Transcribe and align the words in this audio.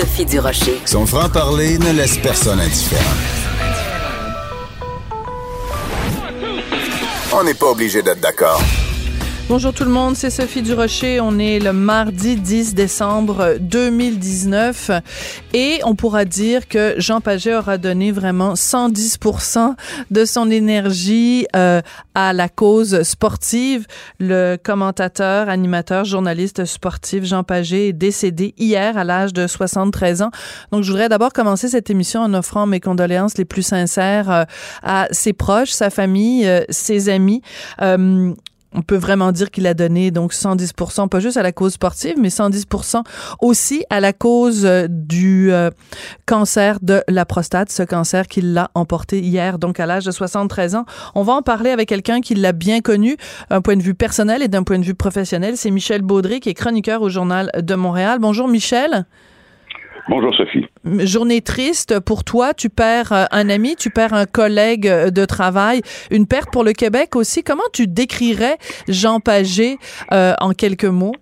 Sophie 0.00 0.24
Durocher. 0.24 0.80
Son 0.86 1.04
franc-parler 1.04 1.76
ne 1.76 1.92
laisse 1.92 2.16
personne 2.16 2.58
indifférent. 2.58 3.04
On 7.34 7.44
n'est 7.44 7.52
pas 7.52 7.66
obligé 7.66 8.00
d'être 8.00 8.20
d'accord. 8.20 8.62
Bonjour 9.50 9.72
tout 9.72 9.82
le 9.82 9.90
monde, 9.90 10.14
c'est 10.14 10.30
Sophie 10.30 10.62
Durocher. 10.62 11.18
On 11.20 11.36
est 11.40 11.58
le 11.58 11.72
mardi 11.72 12.36
10 12.36 12.76
décembre 12.76 13.56
2019 13.58 14.92
et 15.54 15.80
on 15.82 15.96
pourra 15.96 16.24
dire 16.24 16.68
que 16.68 16.94
Jean 16.98 17.20
Paget 17.20 17.56
aura 17.56 17.76
donné 17.76 18.12
vraiment 18.12 18.54
110% 18.54 19.74
de 20.12 20.24
son 20.24 20.52
énergie 20.52 21.48
euh, 21.56 21.82
à 22.14 22.32
la 22.32 22.48
cause 22.48 23.02
sportive. 23.02 23.88
Le 24.20 24.54
commentateur, 24.54 25.48
animateur, 25.48 26.04
journaliste 26.04 26.64
sportif 26.64 27.24
Jean 27.24 27.42
Paget 27.42 27.88
est 27.88 27.92
décédé 27.92 28.54
hier 28.56 28.96
à 28.96 29.02
l'âge 29.02 29.32
de 29.32 29.48
73 29.48 30.22
ans. 30.22 30.30
Donc 30.70 30.84
je 30.84 30.92
voudrais 30.92 31.08
d'abord 31.08 31.32
commencer 31.32 31.68
cette 31.68 31.90
émission 31.90 32.20
en 32.20 32.34
offrant 32.34 32.66
mes 32.66 32.78
condoléances 32.78 33.36
les 33.36 33.44
plus 33.44 33.64
sincères 33.64 34.30
euh, 34.30 34.44
à 34.84 35.08
ses 35.10 35.32
proches, 35.32 35.72
sa 35.72 35.90
famille, 35.90 36.46
euh, 36.46 36.62
ses 36.68 37.08
amis 37.08 37.42
on 38.74 38.82
peut 38.82 38.96
vraiment 38.96 39.32
dire 39.32 39.50
qu'il 39.50 39.66
a 39.66 39.74
donné 39.74 40.10
donc 40.10 40.32
110% 40.32 41.08
pas 41.08 41.20
juste 41.20 41.36
à 41.36 41.42
la 41.42 41.52
cause 41.52 41.72
sportive, 41.72 42.14
mais 42.18 42.28
110% 42.28 43.02
aussi 43.40 43.84
à 43.90 44.00
la 44.00 44.12
cause 44.12 44.64
euh, 44.64 44.86
du 44.88 45.52
euh, 45.52 45.70
cancer 46.26 46.78
de 46.80 47.02
la 47.08 47.24
prostate, 47.24 47.70
ce 47.70 47.82
cancer 47.82 48.28
qu'il 48.28 48.52
l'a 48.52 48.70
emporté 48.74 49.20
hier, 49.20 49.58
donc 49.58 49.80
à 49.80 49.86
l'âge 49.86 50.04
de 50.04 50.10
73 50.10 50.76
ans. 50.76 50.84
On 51.14 51.22
va 51.22 51.32
en 51.32 51.42
parler 51.42 51.70
avec 51.70 51.88
quelqu'un 51.88 52.20
qui 52.20 52.34
l'a 52.34 52.52
bien 52.52 52.80
connu, 52.80 53.16
d'un 53.50 53.60
point 53.60 53.76
de 53.76 53.82
vue 53.82 53.94
personnel 53.94 54.42
et 54.42 54.48
d'un 54.48 54.62
point 54.62 54.78
de 54.78 54.84
vue 54.84 54.94
professionnel. 54.94 55.56
C'est 55.56 55.70
Michel 55.70 56.02
Baudry, 56.02 56.40
qui 56.40 56.48
est 56.48 56.54
chroniqueur 56.54 57.02
au 57.02 57.08
Journal 57.08 57.50
de 57.56 57.74
Montréal. 57.74 58.18
Bonjour 58.20 58.48
Michel. 58.48 59.06
Bonjour 60.10 60.34
Sophie. 60.34 60.66
Journée 61.04 61.40
triste 61.40 62.00
pour 62.00 62.24
toi. 62.24 62.52
Tu 62.52 62.68
perds 62.68 63.12
euh, 63.12 63.26
un 63.30 63.48
ami, 63.48 63.76
tu 63.76 63.90
perds 63.90 64.12
un 64.12 64.26
collègue 64.26 64.88
euh, 64.88 65.10
de 65.10 65.24
travail. 65.24 65.82
Une 66.10 66.26
perte 66.26 66.50
pour 66.52 66.64
le 66.64 66.72
Québec 66.72 67.14
aussi. 67.14 67.44
Comment 67.44 67.70
tu 67.72 67.86
décrirais 67.86 68.56
Jean 68.88 69.20
Pagé 69.20 69.76
euh, 70.12 70.32
en 70.40 70.50
quelques 70.50 70.84
mots? 70.84 71.14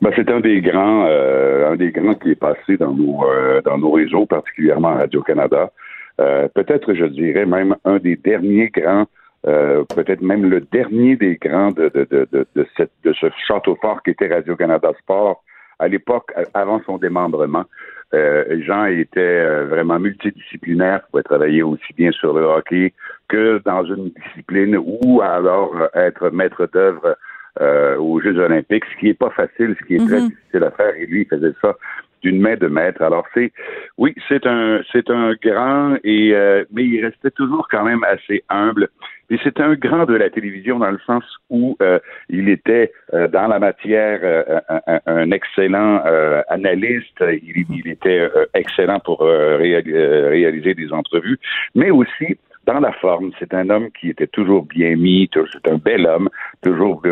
Ben, 0.00 0.12
c'est 0.14 0.30
un 0.30 0.38
des 0.38 0.60
grands, 0.60 1.06
un 1.06 1.74
des 1.74 1.90
grands 1.90 2.14
qui 2.14 2.30
est 2.30 2.40
passé 2.40 2.76
dans 2.78 2.92
nos 2.92 3.24
dans 3.64 3.78
nos 3.78 3.90
réseaux, 3.90 4.26
particulièrement 4.26 4.94
Radio 4.94 5.20
Canada. 5.22 5.72
peut-être, 6.18 6.94
je 6.94 7.06
dirais 7.06 7.46
même 7.46 7.74
un 7.84 7.98
des 7.98 8.14
derniers 8.14 8.68
grands, 8.68 9.06
peut-être 9.42 10.20
même 10.20 10.48
le 10.48 10.60
dernier 10.60 11.16
des 11.16 11.36
grands 11.36 11.70
de 11.70 11.90
de 11.94 12.06
de 12.10 12.46
de, 12.54 12.66
cette, 12.76 12.92
de 13.02 13.12
ce 13.14 13.26
château 13.48 13.76
fort 13.80 14.02
qui 14.02 14.10
était 14.10 14.28
Radio 14.28 14.54
Canada 14.56 14.92
Sport 15.00 15.42
à 15.78 15.88
l'époque, 15.88 16.32
avant 16.54 16.80
son 16.84 16.98
démembrement. 16.98 17.64
Euh, 18.12 18.60
Jean 18.64 18.84
était 18.84 19.20
euh, 19.20 19.66
vraiment 19.66 19.98
multidisciplinaire, 19.98 21.02
pouvait 21.10 21.22
travailler 21.22 21.62
aussi 21.62 21.92
bien 21.96 22.12
sur 22.12 22.32
le 22.32 22.44
hockey 22.44 22.92
que 23.28 23.60
dans 23.64 23.84
une 23.84 24.10
discipline 24.10 24.76
ou 24.76 25.20
alors 25.22 25.74
euh, 25.74 25.88
être 25.94 26.30
maître 26.30 26.68
d'œuvre 26.72 27.16
euh, 27.60 27.96
aux 27.96 28.20
Jeux 28.20 28.38
olympiques, 28.38 28.84
ce 28.92 29.00
qui 29.00 29.06
n'est 29.06 29.14
pas 29.14 29.30
facile, 29.30 29.74
ce 29.80 29.86
qui 29.86 29.94
est 29.96 30.06
très 30.06 30.20
mhm. 30.20 30.28
difficile 30.28 30.64
à 30.64 30.70
faire, 30.72 30.94
et 30.96 31.06
lui, 31.06 31.22
il 31.22 31.26
faisait 31.28 31.54
ça 31.60 31.76
d'une 32.24 32.40
main 32.40 32.56
de 32.56 32.66
maître. 32.66 33.02
Alors 33.02 33.24
c'est, 33.34 33.52
oui, 33.98 34.14
c'est 34.28 34.46
un, 34.46 34.80
c'est 34.92 35.10
un 35.10 35.34
grand 35.40 35.96
et 36.02 36.34
mais 36.72 36.84
il 36.84 37.04
restait 37.04 37.30
toujours 37.30 37.68
quand 37.70 37.84
même 37.84 38.04
assez 38.04 38.42
humble. 38.48 38.88
Et 39.30 39.38
c'est 39.42 39.58
un 39.60 39.74
grand 39.74 40.04
de 40.04 40.14
la 40.14 40.28
télévision 40.28 40.78
dans 40.78 40.90
le 40.90 40.98
sens 41.06 41.24
où 41.48 41.76
euh, 41.82 41.98
il 42.28 42.48
était 42.48 42.92
euh, 43.14 43.26
dans 43.28 43.46
la 43.46 43.58
matière 43.58 44.20
euh, 44.22 44.60
un, 45.06 45.30
excellent 45.30 46.02
analyste, 46.48 47.20
il, 47.20 47.64
il 47.70 47.88
était 47.88 48.28
excellent 48.52 49.00
pour 49.00 49.20
réaliser 49.20 50.74
des 50.74 50.92
entrevues, 50.92 51.38
mais 51.74 51.90
aussi 51.90 52.38
dans 52.66 52.80
la 52.80 52.92
forme. 52.92 53.32
C'est 53.38 53.54
un 53.54 53.70
homme 53.70 53.90
qui 53.98 54.10
était 54.10 54.26
toujours 54.26 54.64
bien 54.64 54.96
mis, 54.96 55.28
c'est 55.34 55.70
un 55.70 55.76
bel 55.76 56.06
homme, 56.06 56.28
toujours 56.62 57.02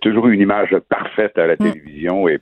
toujours 0.00 0.28
une 0.28 0.40
image 0.40 0.76
parfaite 0.88 1.38
à 1.38 1.46
la 1.46 1.54
mm. 1.54 1.58
télévision 1.58 2.28
et 2.28 2.38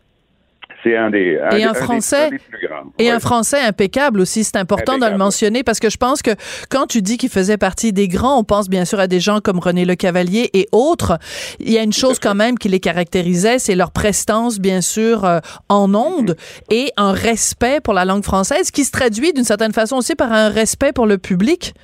c'est 0.83 0.97
un 0.97 1.11
des, 1.11 1.39
et 1.53 1.65
un, 1.65 1.75
français, 1.75 2.29
plus 2.29 2.67
grands. 2.67 2.93
Et 2.99 3.11
un 3.11 3.21
français 3.21 3.61
impeccable 3.61 4.21
aussi. 4.21 4.45
C'est 4.45 4.57
important 4.57 4.99
de 4.99 5.07
le 5.07 5.17
mentionner 5.17 5.63
parce 5.63 5.81
que 5.81 5.91
je 5.91 5.97
pense 5.97 6.23
que 6.23 6.31
quand 6.71 6.87
tu 6.87 7.03
dis 7.03 7.17
qu'il 7.17 7.31
faisait 7.31 7.57
partie 7.57 7.93
des 7.93 8.09
grands, 8.09 8.39
on 8.39 8.45
pense 8.45 8.69
bien 8.69 8.85
sûr 8.85 9.01
à 9.01 9.07
des 9.07 9.21
gens 9.21 9.41
comme 9.41 9.59
René 9.59 9.85
Le 9.85 9.95
Cavalier 9.95 10.51
et 10.55 10.69
autres. 10.73 11.19
Il 11.59 11.71
y 11.71 11.79
a 11.79 11.83
une 11.83 11.93
chose 11.93 12.19
quand 12.19 12.35
même 12.35 12.59
qui 12.59 12.69
les 12.69 12.81
caractérisait, 12.81 13.59
c'est 13.59 13.75
leur 13.75 13.91
prestance, 13.91 14.61
bien 14.61 14.81
sûr, 14.81 15.25
euh, 15.25 15.41
en 15.69 15.95
ondes 15.95 16.37
et 16.71 16.93
un 16.97 17.13
respect 17.13 17.81
pour 17.81 17.95
la 17.95 18.05
langue 18.05 18.25
française 18.25 18.71
qui 18.71 18.85
se 18.85 18.93
traduit 18.93 19.33
d'une 19.33 19.45
certaine 19.45 19.73
façon 19.73 19.97
aussi 19.97 20.15
par 20.15 20.33
un 20.33 20.49
respect 20.49 20.93
pour 20.93 21.07
le 21.07 21.19
public. 21.19 21.75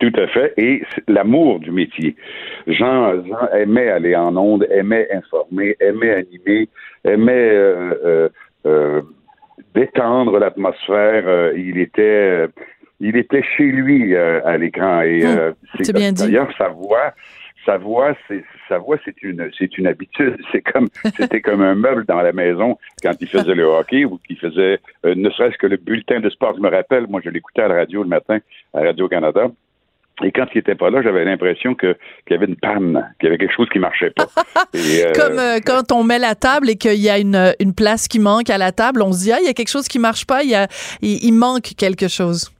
Tout 0.00 0.12
à 0.14 0.28
fait. 0.28 0.54
Et 0.56 0.82
l'amour 1.08 1.58
du 1.58 1.72
métier. 1.72 2.14
Jean, 2.66 3.24
Jean, 3.24 3.48
aimait 3.52 3.88
aller 3.88 4.14
en 4.14 4.36
ondes, 4.36 4.66
aimait 4.70 5.08
informer, 5.12 5.76
aimait 5.80 6.12
animer, 6.12 6.68
aimait 7.04 7.32
euh, 7.32 7.94
euh, 8.04 8.28
euh 8.66 9.02
détendre 9.74 10.38
l'atmosphère. 10.38 11.52
il 11.54 11.78
était 11.78 12.46
il 13.00 13.16
était 13.16 13.42
chez 13.56 13.64
lui 13.64 14.16
à 14.16 14.56
l'écran. 14.56 15.02
Et 15.02 15.24
hum, 15.24 15.54
c'est 15.82 15.94
bien 15.94 16.12
dit. 16.12 16.22
D'ailleurs, 16.22 16.48
sa 16.56 16.68
voix, 16.68 17.12
sa 17.66 17.76
voix, 17.76 18.14
c'est 18.26 18.44
sa 18.68 18.78
voix, 18.78 18.96
c'est 19.04 19.22
une 19.22 19.50
c'est 19.58 19.76
une 19.78 19.86
habitude. 19.86 20.36
C'est 20.52 20.62
comme 20.62 20.88
c'était 21.16 21.40
comme 21.40 21.62
un 21.62 21.74
meuble 21.74 22.06
dans 22.06 22.22
la 22.22 22.32
maison 22.32 22.78
quand 23.02 23.12
il 23.20 23.28
faisait 23.28 23.54
le 23.54 23.64
hockey 23.64 24.04
ou 24.04 24.18
qu'il 24.18 24.38
faisait 24.38 24.78
ne 25.04 25.28
serait-ce 25.30 25.58
que 25.58 25.66
le 25.66 25.76
bulletin 25.76 26.20
de 26.20 26.30
sport. 26.30 26.54
Je 26.56 26.62
me 26.62 26.70
rappelle, 26.70 27.06
moi, 27.08 27.20
je 27.22 27.30
l'écoutais 27.30 27.62
à 27.62 27.68
la 27.68 27.76
radio 27.76 28.02
le 28.02 28.08
matin 28.08 28.38
à 28.74 28.80
Radio 28.80 29.08
Canada. 29.08 29.48
Et 30.22 30.32
quand 30.32 30.46
il 30.54 30.58
était 30.58 30.74
pas 30.74 30.90
là, 30.90 31.02
j'avais 31.02 31.24
l'impression 31.24 31.74
que 31.74 31.96
qu'il 32.26 32.32
y 32.32 32.34
avait 32.34 32.46
une 32.46 32.56
panne, 32.56 33.14
qu'il 33.18 33.26
y 33.26 33.28
avait 33.28 33.38
quelque 33.38 33.54
chose 33.54 33.68
qui 33.70 33.78
marchait 33.78 34.10
pas. 34.10 34.26
Euh, 34.74 35.12
Comme 35.14 35.38
euh, 35.38 35.60
quand 35.64 35.92
on 35.92 36.04
met 36.04 36.18
la 36.18 36.34
table 36.34 36.70
et 36.70 36.76
qu'il 36.76 37.00
y 37.00 37.08
a 37.08 37.18
une, 37.18 37.54
une 37.58 37.74
place 37.74 38.06
qui 38.06 38.18
manque 38.18 38.50
à 38.50 38.58
la 38.58 38.72
table, 38.72 39.02
on 39.02 39.12
se 39.12 39.24
dit 39.24 39.32
ah 39.32 39.38
il 39.40 39.46
y 39.46 39.48
a 39.48 39.54
quelque 39.54 39.70
chose 39.70 39.88
qui 39.88 39.98
marche 39.98 40.26
pas, 40.26 40.42
il 40.42 40.50
y 40.50 40.54
a 40.54 40.66
il, 41.00 41.32
manque 41.32 41.74
quelque 41.76 42.08
chose. 42.08 42.50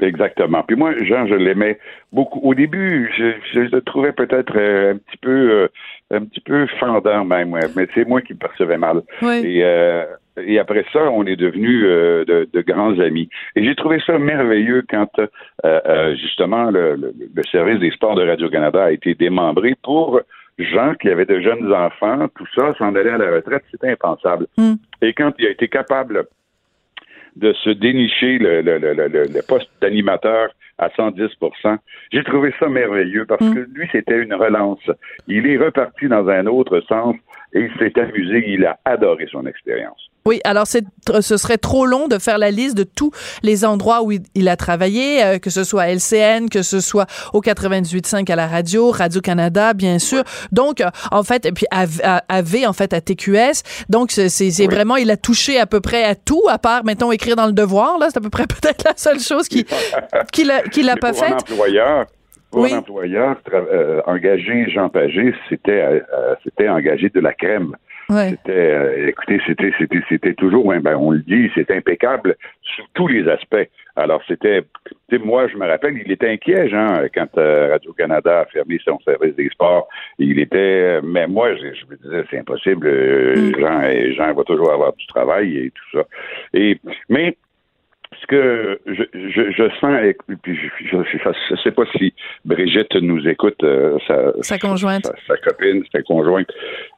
Exactement. 0.00 0.62
Puis 0.62 0.76
moi, 0.76 0.92
Jean, 1.04 1.26
je 1.26 1.34
l'aimais 1.34 1.78
beaucoup. 2.12 2.40
Au 2.40 2.54
début, 2.54 3.10
je, 3.16 3.32
je 3.52 3.60
le 3.60 3.80
trouvais 3.80 4.12
peut-être 4.12 4.56
euh, 4.56 4.94
un 4.94 4.96
petit 4.96 5.16
peu 5.18 5.68
un 6.12 6.24
petit 6.24 6.40
peu 6.40 6.66
fendant 6.78 7.24
même, 7.24 7.56
mais 7.76 7.88
c'est 7.94 8.06
moi 8.06 8.20
qui 8.20 8.34
me 8.34 8.38
percevais 8.38 8.78
mal. 8.78 9.02
Oui. 9.22 9.42
Et 9.44 9.64
et 10.36 10.58
après 10.58 10.84
ça, 10.92 11.10
on 11.10 11.24
est 11.26 11.36
devenus 11.36 11.84
euh, 11.84 12.24
de, 12.24 12.60
grands 12.62 12.98
amis. 12.98 13.28
Et 13.54 13.64
j'ai 13.64 13.74
trouvé 13.74 14.00
ça 14.06 14.18
merveilleux 14.18 14.84
quand 14.88 15.10
euh, 15.18 15.26
euh, 15.64 16.16
justement 16.16 16.70
le, 16.70 17.12
service 17.50 17.80
des 17.80 17.90
sports 17.90 18.14
de 18.14 18.26
Radio-Canada 18.26 18.84
a 18.84 18.92
été 18.92 19.14
démembré 19.14 19.74
pour 19.82 20.20
gens 20.58 20.94
qui 20.94 21.08
avaient 21.08 21.26
de 21.26 21.40
jeunes 21.40 21.72
enfants, 21.72 22.28
tout 22.36 22.46
ça, 22.54 22.74
s'en 22.78 22.94
aller 22.94 23.10
à 23.10 23.18
la 23.18 23.32
retraite, 23.32 23.64
c'était 23.70 23.90
impensable. 23.90 24.46
Hmm. 24.56 24.74
Et 25.00 25.12
quand 25.12 25.32
il 25.38 25.46
a 25.46 25.50
été 25.50 25.68
capable 25.68 26.26
de 27.36 27.52
se 27.52 27.70
dénicher 27.70 28.38
le, 28.38 28.60
le 28.62 29.46
poste 29.46 29.70
d'animateur 29.80 30.50
à 30.78 30.88
110% 30.88 31.78
J'ai 32.12 32.24
trouvé 32.24 32.52
ça 32.58 32.68
merveilleux 32.68 33.24
parce 33.26 33.44
hmm. 33.44 33.54
que 33.54 33.60
lui, 33.72 33.88
c'était 33.92 34.18
une 34.18 34.34
relance. 34.34 34.90
Il 35.28 35.46
est 35.46 35.58
reparti 35.58 36.08
dans 36.08 36.28
un 36.28 36.46
autre 36.46 36.80
sens 36.88 37.16
et 37.52 37.60
il 37.60 37.72
s'est 37.78 37.98
amusé. 38.00 38.44
Il 38.48 38.64
a 38.66 38.78
adoré 38.84 39.26
son 39.30 39.46
expérience. 39.46 40.11
Oui, 40.24 40.40
alors 40.44 40.68
c'est, 40.68 40.84
ce 41.20 41.36
serait 41.36 41.58
trop 41.58 41.84
long 41.84 42.06
de 42.06 42.18
faire 42.18 42.38
la 42.38 42.52
liste 42.52 42.76
de 42.76 42.84
tous 42.84 43.10
les 43.42 43.64
endroits 43.64 44.02
où 44.02 44.12
il, 44.12 44.48
a 44.48 44.56
travaillé, 44.56 45.24
euh, 45.24 45.38
que 45.38 45.50
ce 45.50 45.64
soit 45.64 45.82
à 45.82 45.88
LCN, 45.88 46.48
que 46.48 46.62
ce 46.62 46.80
soit 46.80 47.06
au 47.32 47.40
98.5 47.40 48.30
à 48.30 48.36
la 48.36 48.46
radio, 48.46 48.90
Radio-Canada, 48.90 49.74
bien 49.74 49.98
sûr. 49.98 50.22
Donc, 50.52 50.80
euh, 50.80 50.90
en 51.10 51.24
fait, 51.24 51.44
et 51.46 51.52
puis 51.52 51.66
AV, 51.72 52.64
en 52.66 52.72
fait, 52.72 52.92
à 52.92 53.00
TQS. 53.00 53.62
Donc, 53.88 54.12
c'est, 54.12 54.28
c'est 54.28 54.66
vraiment, 54.66 54.94
il 54.96 55.10
a 55.10 55.16
touché 55.16 55.58
à 55.58 55.66
peu 55.66 55.80
près 55.80 56.04
à 56.04 56.14
tout, 56.14 56.42
à 56.48 56.58
part, 56.58 56.84
mettons, 56.84 57.10
écrire 57.10 57.34
dans 57.34 57.46
le 57.46 57.52
devoir. 57.52 57.98
Là, 57.98 58.06
c'est 58.10 58.18
à 58.18 58.20
peu 58.20 58.30
près 58.30 58.46
peut-être 58.46 58.84
la 58.84 58.96
seule 58.96 59.18
chose 59.18 59.48
qui, 59.48 59.66
qu'il 60.32 60.52
a, 60.52 60.62
qu'il 60.62 60.88
a 60.88 60.96
pas 60.96 61.12
faite. 61.12 61.44
Pour 62.52 62.66
un 62.66 62.78
employeur, 62.78 63.36
euh, 63.52 64.02
engager 64.06 64.70
Jean 64.70 64.90
Pagé, 64.90 65.34
c'était, 65.48 66.02
c'était 66.44 66.68
engager 66.68 67.08
de 67.08 67.18
la 67.18 67.32
crème. 67.32 67.74
C'était, 68.30 68.52
euh, 68.52 69.08
écoutez, 69.08 69.40
c'était, 69.46 69.72
c'était, 69.78 70.02
c'était 70.08 70.34
toujours, 70.34 70.72
hein, 70.72 70.80
ben, 70.80 70.96
on 70.96 71.10
le 71.10 71.20
dit, 71.20 71.50
c'est 71.54 71.70
impeccable 71.70 72.36
sur 72.62 72.84
tous 72.94 73.08
les 73.08 73.28
aspects. 73.28 73.68
Alors, 73.96 74.22
c'était, 74.26 74.62
moi, 75.22 75.48
je 75.48 75.56
me 75.56 75.66
rappelle, 75.66 75.98
il 75.98 76.10
était 76.10 76.30
inquiet, 76.30 76.68
Jean, 76.68 77.02
quand 77.14 77.36
euh, 77.36 77.72
Radio-Canada 77.72 78.40
a 78.40 78.44
fermé 78.46 78.78
son 78.84 78.98
service 79.00 79.34
des 79.36 79.48
sports. 79.50 79.88
Il 80.18 80.38
était, 80.38 81.00
mais 81.02 81.26
moi, 81.26 81.54
je, 81.54 81.74
je 81.74 81.86
me 81.90 81.96
disais, 81.96 82.24
c'est 82.30 82.38
impossible, 82.38 82.88
mm. 82.88 83.60
Jean, 83.60 83.82
Jean 84.12 84.34
va 84.34 84.44
toujours 84.44 84.72
avoir 84.72 84.94
du 84.94 85.06
travail 85.06 85.58
et 85.58 85.70
tout 85.70 85.98
ça. 85.98 86.04
Et, 86.54 86.78
mais, 87.08 87.36
ce 88.22 88.26
que 88.26 88.80
je, 88.86 89.02
je, 89.14 89.50
je 89.50 89.68
sens, 89.80 90.00
et 90.02 90.16
puis 90.42 90.56
je 90.56 90.96
ne 90.96 91.56
sais 91.56 91.70
pas 91.72 91.84
si 91.96 92.14
Brigitte 92.44 92.94
nous 92.94 93.26
écoute, 93.26 93.62
euh, 93.64 93.98
sa, 94.06 94.32
sa, 94.40 94.58
conjointe, 94.58 95.10
sa, 95.26 95.36
copine, 95.38 95.82
sa 95.92 96.02
conjointe, 96.02 96.50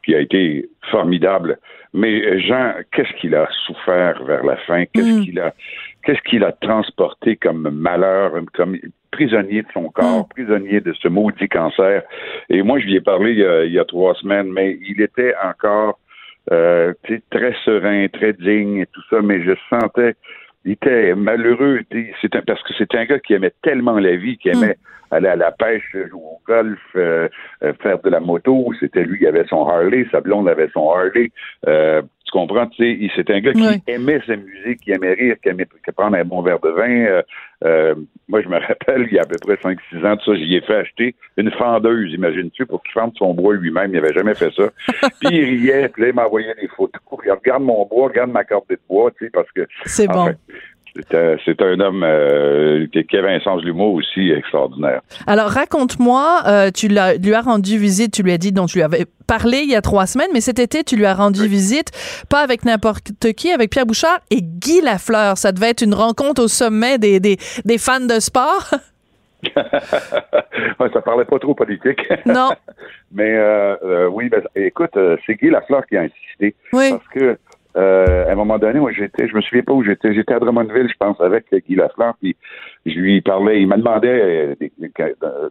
qui 0.05 0.15
a 0.15 0.21
été 0.21 0.69
formidable. 0.91 1.59
Mais 1.95 2.41
Jean, 2.41 2.75
qu'est-ce 2.93 3.13
qu'il 3.21 3.35
a 3.35 3.49
souffert 3.67 4.23
vers 4.25 4.45
la 4.45 4.57
fin? 4.57 4.85
Qu'est-ce 4.93 5.21
mm. 5.21 5.25
qu'il 5.25 5.41
a, 5.41 5.55
qu'est-ce 6.05 6.21
qu'il 6.29 6.45
a 6.45 6.53
transporté 6.53 7.37
comme 7.37 7.71
malheur, 7.71 8.33
comme 8.53 8.77
prisonnier 9.11 9.63
de 9.63 9.69
son 9.73 9.89
corps, 9.91 10.27
mm. 10.27 10.29
prisonnier 10.29 10.81
de 10.81 10.93
ce 10.93 11.09
maudit 11.09 11.49
cancer? 11.49 12.03
Et 12.51 12.63
moi, 12.63 12.81
je 12.81 12.87
lui 12.87 12.97
ai 12.97 13.01
parlé 13.01 13.33
il 13.33 13.39
y 13.39 13.47
a, 13.47 13.65
il 13.65 13.73
y 13.73 13.79
a 13.79 13.85
trois 13.85 14.15
semaines, 14.15 14.51
mais 14.53 14.79
il 14.87 15.01
était 15.01 15.35
encore 15.43 15.99
euh, 16.53 16.93
très 17.31 17.55
serein, 17.65 18.07
très 18.09 18.35
digne 18.35 18.79
et 18.79 18.87
tout 18.87 19.03
ça, 19.09 19.23
mais 19.23 19.43
je 19.43 19.53
sentais 19.71 20.15
il 20.65 20.73
était 20.73 21.15
malheureux. 21.15 21.81
C'est 22.21 22.45
parce 22.45 22.63
que 22.63 22.75
c'était 22.79 22.99
un 22.99 23.05
gars 23.05 23.19
qui 23.19 23.35
aimait 23.35 23.53
tellement 23.63 23.99
la 23.99 24.17
vie, 24.17 24.39
qui 24.39 24.49
aimait 24.49 24.77
hmm. 25.11 25.15
aller 25.15 25.29
à 25.29 25.37
la 25.37 25.53
pêche, 25.53 25.85
jouer 25.93 26.23
au 26.23 26.41
golf, 26.47 26.81
euh, 26.97 27.29
euh, 27.63 27.73
faire 27.83 28.01
de 28.01 28.11
la 28.11 28.21
moto. 28.21 28.73
C'était 28.81 29.05
lui 29.05 29.19
qui 29.19 29.27
avait 29.27 29.47
son 29.47 29.67
Harley, 29.67 30.07
sa 30.11 30.21
blonde 30.21 30.49
avait 30.49 30.71
son 30.73 30.91
Harley. 30.91 31.31
Euh, 31.67 32.03
comprends, 32.35 32.67
tu 32.67 32.83
sais, 32.83 33.13
c'était 33.15 33.35
un 33.35 33.41
gars 33.41 33.53
qui 33.53 33.83
aimait 33.87 34.21
sa 34.27 34.37
musique, 34.37 34.81
qui 34.81 34.91
aimait 34.91 35.15
rire, 35.15 35.37
qui 35.41 35.49
aimait 35.49 35.67
prendre 35.97 36.17
un 36.17 36.25
bon 36.25 36.43
verre 36.43 36.59
de 36.59 36.69
vin. 36.69 36.91
Euh, 36.91 37.23
euh, 37.65 37.95
moi, 38.29 38.43
je 38.43 38.49
me 38.49 38.59
rappelle, 38.67 39.07
il 39.09 39.15
y 39.15 39.19
a 39.19 39.23
à 39.23 39.25
peu 39.25 39.37
près 39.41 39.55
5-6 39.55 40.07
ans 40.07 40.17
de 40.17 40.21
ça, 40.21 40.35
j'y 40.35 40.57
ai 40.57 40.61
fait 40.61 40.77
acheter 40.77 41.15
une 41.37 41.51
fendeuse, 41.53 42.13
imagine-tu, 42.13 42.67
pour 42.67 42.83
qu'il 42.83 42.93
fende 42.93 43.13
son 43.17 43.35
bois 43.35 43.55
lui-même. 43.55 43.91
Il 43.95 44.01
n'avait 44.01 44.13
jamais 44.13 44.35
fait 44.35 44.53
ça. 44.55 44.65
puis 45.21 45.31
il 45.31 45.45
riait, 45.45 45.89
puis 45.89 46.03
là, 46.03 46.09
il 46.09 46.15
m'envoyait 46.15 46.55
des 46.61 46.69
photos. 46.69 47.01
Il 47.25 47.31
regarde 47.31 47.63
mon 47.63 47.87
bois, 47.87 48.09
regarde 48.09 48.31
ma 48.31 48.45
corde 48.45 48.65
de 48.69 48.79
bois, 48.89 49.11
tu 49.13 49.27
sais, 49.27 49.31
parce 49.31 49.51
que... 49.53 49.67
C'est 49.85 50.09
bon. 50.09 50.35
C'est 51.11 51.61
un 51.61 51.81
homme 51.81 52.05
euh, 52.05 52.87
qui 52.93 53.17
avait 53.17 53.35
un 53.35 53.41
sens 53.41 53.61
de 53.61 53.67
l'humour 53.67 53.95
aussi 53.95 54.31
extraordinaire. 54.31 55.01
Alors, 55.27 55.49
raconte-moi, 55.49 56.43
euh, 56.47 56.71
tu 56.71 56.87
lui 56.87 56.99
as 56.99 57.41
rendu 57.41 57.79
visite, 57.79 58.13
tu 58.13 58.23
lui 58.23 58.31
as 58.31 58.39
dit 58.39 58.53
dont 58.53 58.67
tu 58.67 58.79
lui 58.79 58.85
avais 58.85 59.05
parlé 59.27 59.63
il 59.65 59.71
y 59.71 59.75
a 59.75 59.83
trois 59.83 60.07
semaines, 60.07 60.31
mais 60.33 60.41
cet 60.41 60.61
été, 60.61 60.85
tu 60.85 60.97
lui 60.97 61.07
as 61.07 61.15
rendu 61.15 61.49
visite, 61.49 61.91
pas 62.31 62.41
avec 62.41 62.65
n'importe 62.65 63.33
qui, 63.37 63.51
avec 63.51 63.71
Pierre 63.71 63.87
Bouchard 63.87 64.21
et 64.31 64.41
Guy 64.41 64.83
Lafleur. 64.83 65.37
Ça 65.37 65.51
devait 65.51 65.71
être 65.71 65.83
une 65.83 65.95
rencontre 65.95 66.45
au 66.45 66.49
sommet 66.49 66.99
des, 66.99 67.19
des, 67.19 67.39
des 67.65 67.79
fans 67.79 68.01
de 68.01 68.21
sport. 68.21 68.71
ça 70.93 71.01
parlait 71.05 71.25
pas 71.25 71.39
trop 71.39 71.55
politique. 71.55 72.01
Non. 72.27 72.51
Mais 73.13 73.35
euh, 73.37 74.09
oui, 74.09 74.29
ben, 74.29 74.43
écoute, 74.55 74.97
c'est 75.27 75.35
Guy 75.35 75.51
Lafleur 75.51 75.85
qui 75.87 75.97
a 75.97 76.03
insisté. 76.03 76.55
Oui. 76.73 76.91
Parce 76.91 77.09
que 77.09 77.39
euh, 77.77 78.27
à 78.29 78.33
un 78.33 78.35
moment 78.37 78.59
donné, 78.59 78.79
moi, 78.79 78.93
j'étais, 78.93 79.27
je 79.27 79.35
me 79.35 79.41
souviens 79.41 79.63
pas 79.63 79.73
où 79.73 79.83
j'étais. 79.83 80.15
J'étais 80.15 80.35
à 80.35 80.39
Drummondville, 80.39 80.89
je 80.89 80.97
pense, 80.99 81.21
avec 81.21 81.47
Guy 81.53 81.75
Lafleur, 81.75 82.15
puis 82.21 82.37
je 82.87 82.93
lui 82.93 83.21
parlais. 83.21 83.61
Il 83.61 83.67
m'a 83.67 83.77
demandé 83.77 84.09
euh, 84.09 84.55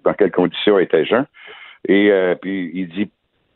dans 0.03 0.13
quelles 0.13 0.31
conditions 0.31 0.79
était 0.79 1.05
Jean. 1.05 1.25
Et 1.85 2.11
euh, 2.11 2.35
puis 2.35 2.71
il 2.73 2.87
dit 2.87 3.09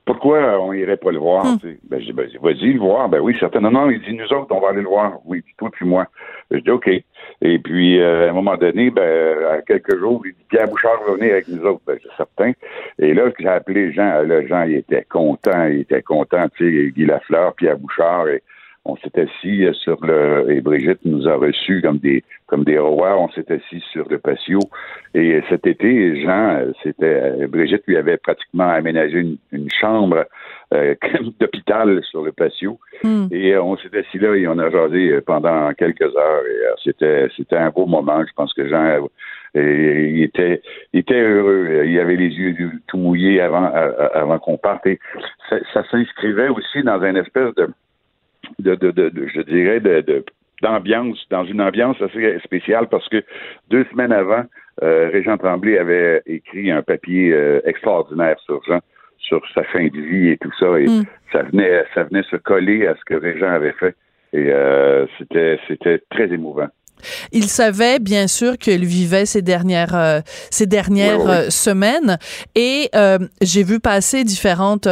pourquoi 0.04 0.60
on 0.62 0.72
irait 0.72 0.98
pas 0.98 1.12
le 1.12 1.20
voir? 1.20 1.46
Hmm. 1.46 1.58
Ben, 1.90 2.00
je 2.00 2.06
dis, 2.06 2.14
ben, 2.14 2.30
vas-y 2.42 2.74
le 2.74 2.80
voir. 2.80 3.10
Ben 3.10 3.20
oui, 3.20 3.36
certainement. 3.40 3.72
Non, 3.72 3.90
il 3.90 4.02
dit, 4.02 4.14
nous 4.14 4.34
autres, 4.34 4.48
on 4.52 4.60
va 4.60 4.70
aller 4.70 4.82
le 4.82 4.88
voir. 4.88 5.20
Oui, 5.26 5.44
toi 5.58 5.70
puis 5.72 5.86
moi. 5.86 6.08
Je 6.52 6.60
dis, 6.60 6.72
OK. 6.72 6.90
Et 7.42 7.60
puis, 7.60 8.02
à 8.02 8.30
un 8.30 8.34
moment 8.34 8.56
donné, 8.56 8.90
ben, 8.90 9.38
à 9.52 9.62
quelques 9.62 9.98
jours, 9.98 10.22
il 10.26 10.32
dit, 10.32 10.46
Pierre 10.50 10.68
Bouchard 10.68 11.02
va 11.06 11.14
venir 11.16 11.34
avec 11.34 11.48
nous 11.50 11.62
autres. 11.66 11.82
Ben, 11.86 11.98
c'est 12.02 12.16
certain. 12.16 12.54
Et 13.00 13.14
là, 13.14 13.30
j'ai 13.38 13.48
appelé 13.48 13.92
Jean. 13.92 14.24
Là, 14.24 14.46
Jean, 14.46 14.64
il 14.64 14.76
était 14.76 15.06
content. 15.10 15.68
Il 15.68 15.82
était 15.82 16.02
content, 16.02 16.48
tu 16.56 16.86
sais, 16.86 16.92
Guy 16.92 17.06
Lafleur, 17.06 17.54
Pierre 17.56 17.78
Bouchard. 17.78 18.30
Et, 18.30 18.42
on 18.88 18.96
s'est 18.98 19.20
assis 19.20 19.68
sur 19.84 20.04
le 20.06 20.50
et 20.50 20.62
Brigitte 20.62 21.00
nous 21.06 21.28
a 21.28 21.36
reçus 21.36 21.82
comme 21.82 21.98
des 21.98 22.24
comme 22.48 22.64
des 22.64 22.80
rois. 22.80 23.18
On 23.20 23.30
s'est 23.30 23.52
assis 23.52 23.84
sur 23.92 24.08
le 24.10 24.18
patio 24.18 24.60
et 25.14 25.42
cet 25.50 25.68
été, 25.68 26.22
Jean, 26.22 26.72
c'était 26.82 27.48
Brigitte 27.48 27.84
lui 27.88 27.98
avait 27.98 28.18
pratiquement 28.18 28.70
aménagé 28.70 29.20
une, 29.52 29.70
chambre 29.70 30.26
euh, 30.74 30.96
d'hôpital 31.40 32.02
sur 32.04 32.24
le 32.24 32.32
patio 32.32 32.80
hmm. 33.04 33.28
et 33.32 33.58
on 33.58 33.76
s'est 33.78 33.96
assis 33.98 34.20
là 34.20 34.36
et 34.36 34.48
on 34.48 34.58
a 34.58 34.70
jasé 34.70 35.20
pendant 35.22 35.74
quelques 35.74 36.02
heures 36.16 36.44
et 36.46 36.66
euh, 36.66 36.74
c'était 36.84 37.28
c'était 37.36 37.58
un 37.58 37.70
beau 37.70 37.86
moment. 37.86 38.24
Je 38.26 38.34
pense 38.34 38.54
que 38.54 38.68
Jean 38.68 39.08
il 39.56 40.24
était, 40.24 40.62
il 40.94 41.00
était 41.00 41.20
heureux. 41.20 41.84
Il 41.86 42.00
avait 42.00 42.16
les 42.16 42.30
yeux 42.30 42.56
tout 42.86 42.98
mouillés 42.98 43.42
avant, 43.42 43.72
avant 44.14 44.38
qu'on 44.38 44.58
parte. 44.58 44.86
Et 44.86 45.00
ça, 45.50 45.58
ça 45.74 45.84
s'inscrivait 45.90 46.50
aussi 46.50 46.84
dans 46.84 47.02
une 47.02 47.18
espèce 47.18 47.56
de, 47.56 47.68
de, 48.60 48.76
de, 48.76 48.92
de, 48.92 49.28
je 49.28 49.42
dirais, 49.42 49.80
de, 49.80 50.24
d'ambiance, 50.62 51.26
dans 51.30 51.46
une 51.46 51.62
ambiance 51.62 52.02
assez 52.02 52.40
spéciale 52.40 52.88
parce 52.90 53.08
que 53.10 53.24
deux 53.70 53.86
semaines 53.92 54.12
avant, 54.12 54.44
euh, 54.84 55.10
Régent 55.12 55.38
Tremblay 55.38 55.78
avait 55.78 56.22
écrit 56.26 56.72
un 56.72 56.82
papier 56.82 57.32
euh, 57.32 57.62
extraordinaire 57.66 58.40
sur 58.40 58.64
Jean, 58.66 58.80
sur 59.18 59.42
sa 59.54 59.64
fin 59.64 59.88
de 59.88 60.00
vie 60.00 60.30
et 60.30 60.38
tout 60.38 60.52
ça, 60.60 60.80
et 60.80 60.86
mm. 60.86 61.04
ça 61.32 61.44
venait, 61.44 61.84
ça 61.94 62.04
venait 62.04 62.24
se 62.24 62.36
coller 62.36 62.86
à 62.88 62.96
ce 62.96 63.04
que 63.06 63.16
Régent 63.16 63.50
avait 63.50 63.74
fait, 63.74 63.96
et 64.34 64.50
euh, 64.52 65.06
c'était, 65.18 65.60
c'était 65.68 66.00
très 66.10 66.32
émouvant. 66.32 66.68
Il 67.32 67.46
savait 67.46 68.00
bien 68.00 68.28
sûr 68.28 68.58
qu'il 68.58 68.86
vivait 68.86 69.26
ces 69.26 69.42
dernières 69.42 69.96
euh, 69.96 70.22
ces 70.52 70.66
dernières 70.66 71.30
euh, 71.30 71.50
semaines. 71.50 72.18
Et 72.56 72.90
euh, 72.96 73.20
j'ai 73.42 73.64
vu 73.64 73.80
passer 73.80 74.24
différentes 74.24 74.88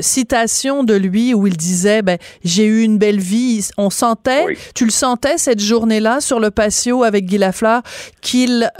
citations 0.00 0.84
de 0.84 0.94
lui 0.94 1.34
où 1.34 1.46
il 1.46 1.56
disait 1.56 2.02
ben 2.02 2.18
j'ai 2.44 2.66
eu 2.66 2.82
une 2.82 2.98
belle 2.98 3.20
vie. 3.20 3.68
On 3.78 3.90
sentait, 3.90 4.46
tu 4.74 4.84
le 4.84 4.90
sentais 4.90 5.38
cette 5.38 5.60
journée-là 5.60 6.20
sur 6.20 6.40
le 6.40 6.50
patio 6.50 7.04
avec 7.04 7.26
Guy 7.26 7.38
Lafleur 7.38 7.82
qu'il 8.20 8.70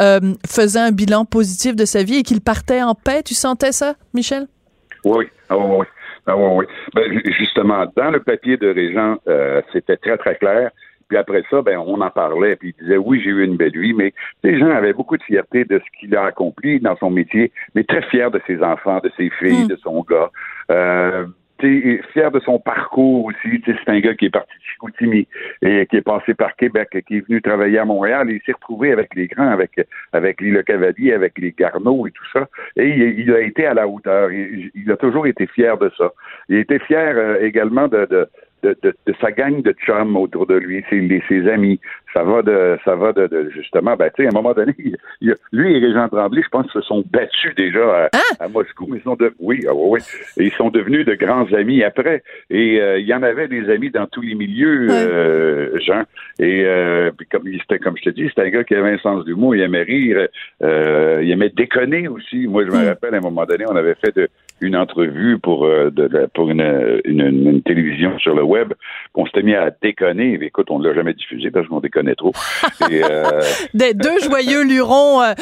faisait 0.47 0.81
un 0.81 0.93
bilan 0.93 1.25
positif 1.25 1.77
de 1.77 1.85
sa 1.85 2.03
vie 2.03 2.17
et 2.17 2.23
qu'il 2.23 2.41
partait 2.41 2.83
en 2.83 2.95
paix. 2.95 3.23
Tu 3.23 3.35
sentais 3.35 3.73
ça, 3.73 3.95
Michel 4.13 4.47
Oui, 5.05 5.27
ah 5.49 5.57
oui, 5.59 5.87
ah 6.27 6.37
oui. 6.37 6.67
Ben, 6.95 7.21
justement, 7.39 7.87
dans 7.97 8.11
le 8.11 8.21
papier 8.21 8.57
de 8.57 8.69
Régent, 8.69 9.17
c'était 9.73 9.97
très 9.97 10.17
très 10.17 10.37
clair 10.37 10.71
puis 11.09 11.19
après 11.19 11.43
ça, 11.51 11.63
ben, 11.63 11.79
on 11.79 12.01
en 12.01 12.11
parlait, 12.11 12.57
puis 12.57 12.75
il 12.77 12.83
disait 12.83 12.97
oui, 12.97 13.21
j'ai 13.23 13.31
eu 13.31 13.45
une 13.45 13.57
belle 13.57 13.77
vie, 13.77 13.93
mais 13.93 14.13
les 14.43 14.59
gens 14.59 14.71
avaient 14.71 14.93
beaucoup 14.93 15.17
de 15.17 15.23
fierté 15.23 15.65
de 15.65 15.79
ce 15.79 15.99
qu'il 15.99 16.15
a 16.17 16.25
accompli 16.25 16.81
dans 16.81 16.97
son 16.97 17.11
métier, 17.11 17.53
mais 17.75 17.85
très 17.85 18.03
fier 18.03 18.31
de 18.31 18.41
ses 18.47 18.63
enfants, 18.63 19.01
de 19.03 19.11
ses 19.17 19.31
filles, 19.31 19.65
mm. 19.65 19.69
de 19.69 19.77
son 19.77 20.03
gars. 20.03 20.31
Euh, 20.71 21.27
fier 22.13 22.31
de 22.31 22.41
son 22.41 22.59
parcours 22.59 23.27
aussi. 23.27 23.63
C'est 23.65 23.89
un 23.89 24.01
gars 24.01 24.15
qui 24.15 24.27
est 24.27 24.31
parti 24.31 24.53
de 24.59 24.63
Chicoutimi 24.65 25.27
et 25.63 25.87
qui 25.87 25.97
est 25.97 26.03
passé 26.03 26.35
par 26.35 26.55
Québec, 26.57 26.89
qui 27.07 27.17
est 27.19 27.29
venu 27.29 27.41
travailler 27.41 27.79
à 27.79 27.85
Montréal 27.85 28.31
et 28.31 28.35
il 28.35 28.41
s'est 28.45 28.53
retrouvé 28.53 28.93
avec 28.93 29.15
les 29.15 29.27
grands, 29.27 29.51
avec 29.51 29.81
avec 30.13 30.41
les 30.41 30.51
Le 30.51 30.63
Cavalier, 30.63 31.13
avec 31.13 31.39
les 31.39 31.53
Garneaux 31.53 32.07
et 32.07 32.11
tout 32.11 32.25
ça. 32.33 32.49
Et 32.77 32.89
il, 32.89 33.33
a 33.33 33.41
été 33.41 33.67
à 33.67 33.75
la 33.75 33.89
hauteur. 33.89 34.31
Il, 34.31 34.91
a 34.91 34.97
toujours 34.97 35.27
été 35.27 35.47
fier 35.47 35.79
de 35.79 35.91
ça. 35.97 36.13
Il 36.49 36.57
était 36.57 36.79
fier 36.81 37.15
euh, 37.17 37.41
également 37.41 37.89
de, 37.89 38.07
de 38.07 38.29
de, 38.65 38.95
sa 39.21 39.31
gang 39.31 39.63
de 39.63 39.73
chums 39.73 40.17
autour 40.17 40.47
de 40.47 40.55
lui, 40.55 40.85
ses, 40.91 41.23
ses 41.29 41.49
amis. 41.49 41.81
Ça 42.13 42.23
va 42.23 42.43
de, 42.43 42.79
ça 42.85 42.95
va 42.95 43.13
de, 43.13 43.51
justement, 43.51 43.97
ben, 43.97 44.09
tu 44.15 44.23
sais, 44.23 44.27
à 44.27 44.31
un 44.31 44.35
moment 44.35 44.55
donné, 44.55 44.75
lui 45.53 45.77
et 45.77 45.79
Régent 45.81 46.09
Tremblay, 46.09 46.43
je 46.43 46.49
pense, 46.49 46.67
se 46.73 46.81
sont 46.83 47.05
battus 47.11 47.55
déjà 47.57 48.05
à, 48.05 48.11
hein? 48.13 48.49
Moscou. 48.53 48.95
Ils 48.95 49.03
sont 49.03 49.17
de, 49.17 49.35
oui, 49.41 49.65
ah, 49.69 49.73
oui, 49.75 50.01
ils 50.37 50.53
sont 50.53 50.71
devenus 50.71 51.05
de 51.05 51.15
grands 51.15 51.53
amis 51.53 51.83
après. 51.83 52.23
Et 52.51 52.81
euh, 52.81 53.01
il 53.01 53.07
y 53.07 53.15
en 53.15 53.23
avait 53.23 53.49
des 53.49 53.69
amis 53.69 53.91
dans 53.91 54.07
tous 54.07 54.23
les 54.23 54.35
milieux, 54.35 54.87
euh, 54.91 55.79
Jean. 55.81 56.03
Et 56.39 56.65
euh, 56.65 57.11
puis 57.17 57.27
comme 57.27 57.45
c'était, 57.61 57.79
comme 57.79 57.97
je 57.97 58.05
te 58.05 58.11
dis, 58.11 58.29
c'était 58.29 58.43
un 58.43 58.51
gars 58.51 58.65
qui 58.65 58.75
avait 58.75 58.93
un 58.93 58.99
sens 58.99 59.25
d'humour, 59.25 59.57
il 59.57 59.63
aimait 59.63 59.83
rire, 59.83 60.29
il 60.61 61.31
aimait 61.31 61.51
déconner 61.51 62.07
aussi. 62.07 62.47
Moi, 62.47 62.65
je 62.65 62.71
me 62.71 62.87
rappelle 62.87 63.15
à 63.15 63.19
un 63.19 63.21
moment 63.21 63.45
donné, 63.45 63.65
on 63.69 63.77
avait 63.77 63.97
fait 63.97 64.15
de, 64.15 64.29
une 64.61 64.77
entrevue 64.77 65.39
pour, 65.39 65.67
de, 65.67 66.29
pour 66.35 66.51
une, 66.51 67.01
une, 67.05 67.63
télévision 67.63 68.19
sur 68.19 68.35
le 68.35 68.43
web, 68.43 68.73
qu'on 69.13 69.27
s'était 69.27 69.43
mis 69.43 69.55
à 69.55 69.71
déconner. 69.83 70.39
écoute, 70.43 70.67
on 70.71 70.79
ne 70.79 70.89
l'a 70.89 70.95
jamais 70.95 71.15
diffusé 71.15 71.51
parce 71.51 71.67
qu'on 71.69 71.81
déconnait 71.81 72.15
trop. 72.15 72.33
Euh, 72.85 73.41
Des 73.73 73.95
deux 73.95 74.21
joyeux 74.21 74.63
lurons. 74.63 75.23
Euh, 75.23 75.33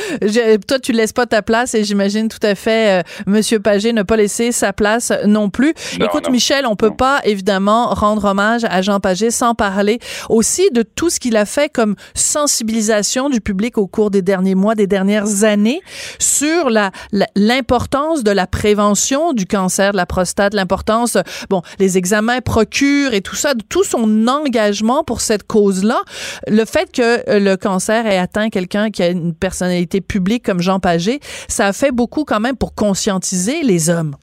toi, 0.67 0.79
tu 0.79 0.93
ne 0.93 0.97
laisses 0.97 1.13
pas 1.13 1.27
ta 1.27 1.43
place 1.43 1.75
et 1.75 1.85
j'imagine 1.85 2.29
tout 2.29 2.39
à 2.43 2.55
fait 2.55 3.01
euh, 3.01 3.03
Monsieur 3.27 3.59
Pagé 3.59 3.93
ne 3.93 4.03
pas 4.03 4.17
laisser 4.17 4.53
sa 4.53 4.73
place 4.73 5.13
non 5.27 5.51
plus. 5.51 5.75
écoute, 6.01 6.31
Michel, 6.31 6.67
on 6.67 6.77
peut 6.77 6.95
pas 6.95 7.21
évidemment 7.25 7.89
rendre 7.89 8.25
hommage 8.25 8.65
à 8.65 8.81
Jean 8.81 9.01
Pagé 9.01 9.31
sans 9.31 9.55
parler 9.55 9.99
aussi 10.31 10.71
de 10.71 10.83
tout 10.83 11.11
ce 11.11 11.21
qu'il 11.21 11.37
a 11.37 11.45
fait 11.45 11.69
comme 11.69 11.97
sensibilisation 12.15 13.29
du 13.29 13.41
public 13.41 13.77
au 13.77 13.87
cours 13.87 14.11
des 14.11 14.23
derniers 14.23 14.55
mois, 14.55 14.75
des 14.75 14.87
dernières 14.87 15.45
années 15.45 15.81
sur 16.19 16.71
la 16.71 16.91
l'importance 17.35 18.23
de 18.25 18.31
la 18.31 18.47
prévention 18.47 19.02
prévention 19.03 19.33
du 19.33 19.47
cancer 19.47 19.93
de 19.93 19.97
la 19.97 20.07
prostate, 20.07 20.55
l'importance, 20.55 21.19
bon, 21.51 21.63
les 21.81 21.99
examens 21.99 22.41
procurent 22.41 23.15
et 23.15 23.21
tout 23.21 23.35
ça, 23.35 23.53
tout 23.69 23.83
son 23.83 24.29
engagement 24.29 25.03
pour 25.03 25.21
cette 25.21 25.45
cause-là. 25.45 26.01
Le 26.47 26.65
fait 26.65 26.93
que 26.93 27.39
le 27.39 27.57
cancer 27.57 28.07
ait 28.07 28.19
atteint 28.19 28.49
quelqu'un 28.49 28.91
qui 28.91 29.03
a 29.03 29.09
une 29.09 29.35
personnalité 29.35 30.01
publique 30.01 30.45
comme 30.45 30.61
Jean 30.61 30.79
Pagé, 30.79 31.19
ça 31.49 31.67
a 31.67 31.73
fait 31.73 31.91
beaucoup 31.93 32.25
quand 32.25 32.41
même 32.41 32.57
pour 32.57 32.75
conscientiser 32.75 33.63
les 33.63 33.91
hommes. 33.91 34.15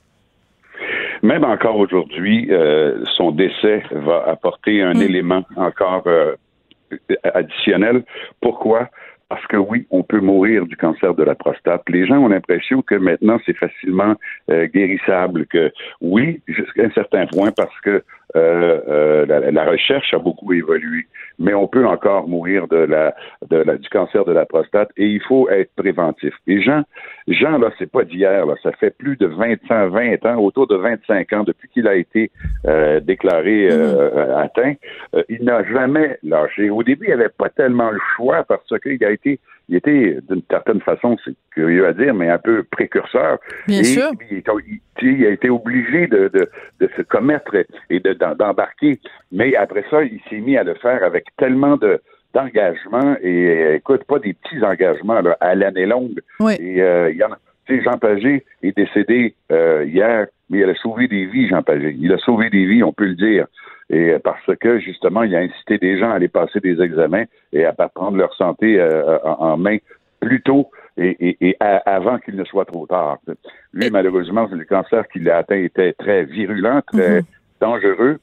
Même 1.24 1.44
encore 1.44 1.76
aujourd'hui, 1.76 2.48
euh, 2.50 3.04
son 3.18 3.32
décès 3.32 3.84
va 3.92 4.24
apporter 4.28 4.82
un 4.82 4.94
mm. 4.94 5.02
élément 5.02 5.44
encore 5.58 6.04
euh, 6.08 6.36
additionnel. 7.34 8.04
Pourquoi? 8.40 8.88
Parce 9.30 9.46
que 9.46 9.58
oui, 9.58 9.86
on 9.92 10.02
peut 10.02 10.20
mourir 10.20 10.66
du 10.66 10.76
cancer 10.76 11.14
de 11.14 11.24
la 11.24 11.36
prostate. 11.36 11.84
Les 11.88 12.08
gens 12.08 12.18
ont 12.18 12.30
l'impression 12.30 12.82
que 12.82 12.96
maintenant 12.96 13.40
c'est 13.46 13.56
facilement 13.56 14.16
euh, 14.50 14.66
guérissable, 14.66 15.46
que 15.46 15.72
oui, 16.02 16.42
jusqu'à 16.48 16.86
un 16.86 16.92
certain 16.92 17.28
point, 17.28 17.52
parce 17.56 17.80
que 17.82 18.04
euh, 18.36 18.82
euh, 18.88 19.52
la, 19.52 19.66
recherche 19.66 20.14
a 20.14 20.20
beaucoup 20.20 20.54
évolué, 20.54 21.06
mais 21.38 21.54
on 21.54 21.68
peut 21.68 21.86
encore 21.86 22.28
mourir 22.28 22.68
de 22.68 22.78
la, 22.78 23.16
du 23.78 23.90
cancer 23.90 24.26
de 24.26 24.32
la 24.32 24.46
prostate 24.46 24.90
et 24.98 25.06
il 25.06 25.22
faut 25.22 25.50
être 25.50 25.72
préventif. 25.76 26.34
Et 26.48 26.62
Jean, 26.62 26.84
Jean 27.30 27.58
là, 27.58 27.72
c'est 27.80 27.92
pas 27.92 28.04
d'hier, 28.04 28.46
là, 28.46 28.56
ça 28.64 28.72
fait 28.74 28.96
plus 28.96 29.16
de 29.16 29.28
20 29.28 29.72
ans, 29.72 29.90
20 29.90 30.26
ans, 30.26 30.38
autour 30.38 30.68
de 30.68 30.76
25 30.76 31.34
ans 31.34 31.44
depuis 31.44 31.70
qu'il 31.70 31.88
a 31.88 31.96
été 31.96 32.32
euh, 32.66 33.00
déclaré 33.00 33.70
euh, 33.72 34.10
mm-hmm. 34.10 34.44
atteint. 34.44 34.74
il 35.30 35.44
n'a 35.44 35.64
jamais 35.64 36.18
lâché. 36.24 36.70
Au 36.70 36.84
début, 36.84 37.08
il 37.08 37.14
avait 37.14 37.30
pas 37.30 37.50
tellement 37.50 37.92
le 37.92 38.00
choix 38.16 38.44
parce 38.44 38.68
qu'il 38.82 39.04
a 39.06 39.12
été 39.12 39.40
il 39.70 39.76
était 39.76 40.18
d'une 40.28 40.42
certaine 40.50 40.82
façon, 40.82 41.16
c'est 41.24 41.36
curieux 41.52 41.86
à 41.86 41.94
dire, 41.94 42.14
mais 42.16 42.28
un 42.28 42.40
peu 42.40 42.64
précurseur. 42.64 43.38
Bien 43.68 43.84
sûr. 43.84 44.10
Il, 44.32 45.26
a 45.26 45.30
été 45.30 45.50
obligé 45.50 46.08
de, 46.08 46.30
de, 46.80 46.90
se 46.98 47.02
commettre 47.04 47.56
et 47.90 48.00
d'embarquer. 48.00 49.00
mais 49.32 49.56
après 49.56 49.86
ça, 49.92 50.04
il 50.04 50.20
s'est 50.28 50.40
mis 50.40 50.58
à 50.58 50.64
le 50.64 50.74
faire 50.74 51.04
avec 51.04 51.26
tellement 51.38 51.78
de 51.78 52.02
d'engagement 52.34 53.16
et 53.22 53.76
écoute, 53.76 54.04
pas 54.04 54.20
des 54.20 54.34
petits 54.34 54.64
engagements 54.64 55.22
là, 55.22 55.38
à 55.40 55.56
l'année 55.56 55.86
longue. 55.86 56.22
Oui. 56.40 56.54
Et 56.60 56.82
euh, 56.82 57.12
il 57.12 57.18
y 57.18 57.24
en 57.24 57.32
a, 57.32 57.38
Jean 57.68 57.98
Pagé 57.98 58.44
est 58.64 58.76
décédé 58.76 59.36
euh, 59.52 59.86
hier, 59.86 60.28
mais 60.50 60.60
il 60.60 60.70
a 60.70 60.76
sauvé 60.76 61.08
des 61.08 61.26
vies, 61.26 61.48
Jean 61.48 61.62
Pagé. 61.62 61.96
Il 62.00 62.12
a 62.12 62.18
sauvé 62.18 62.50
des 62.50 62.66
vies, 62.66 62.84
on 62.84 62.94
peut 62.94 63.06
le 63.06 63.16
dire 63.16 63.46
et 63.90 64.14
parce 64.24 64.56
que 64.60 64.80
justement, 64.80 65.24
il 65.24 65.36
a 65.36 65.40
incité 65.40 65.78
des 65.78 65.98
gens 65.98 66.12
à 66.12 66.16
aller 66.16 66.28
passer 66.28 66.60
des 66.60 66.80
examens 66.82 67.24
et 67.52 67.66
à 67.66 67.74
prendre 67.74 68.18
leur 68.18 68.34
santé 68.36 68.80
euh, 68.80 69.18
en 69.24 69.58
main 69.58 69.78
plus 70.20 70.42
tôt 70.42 70.70
et, 70.98 71.58
avant 71.60 72.20
qu'il 72.20 72.36
ne 72.36 72.44
soit 72.44 72.66
trop 72.66 72.86
tard. 72.86 73.18
Lui, 73.74 73.90
malheureusement, 73.90 74.48
le 74.52 74.66
cancer 74.66 75.08
qu'il 75.08 75.30
a 75.30 75.38
atteint 75.38 75.56
était 75.56 75.94
très 75.94 76.26
virulent, 76.26 76.82
très 76.86 77.22
mhm. 77.22 77.26
dangereux, 77.62 78.20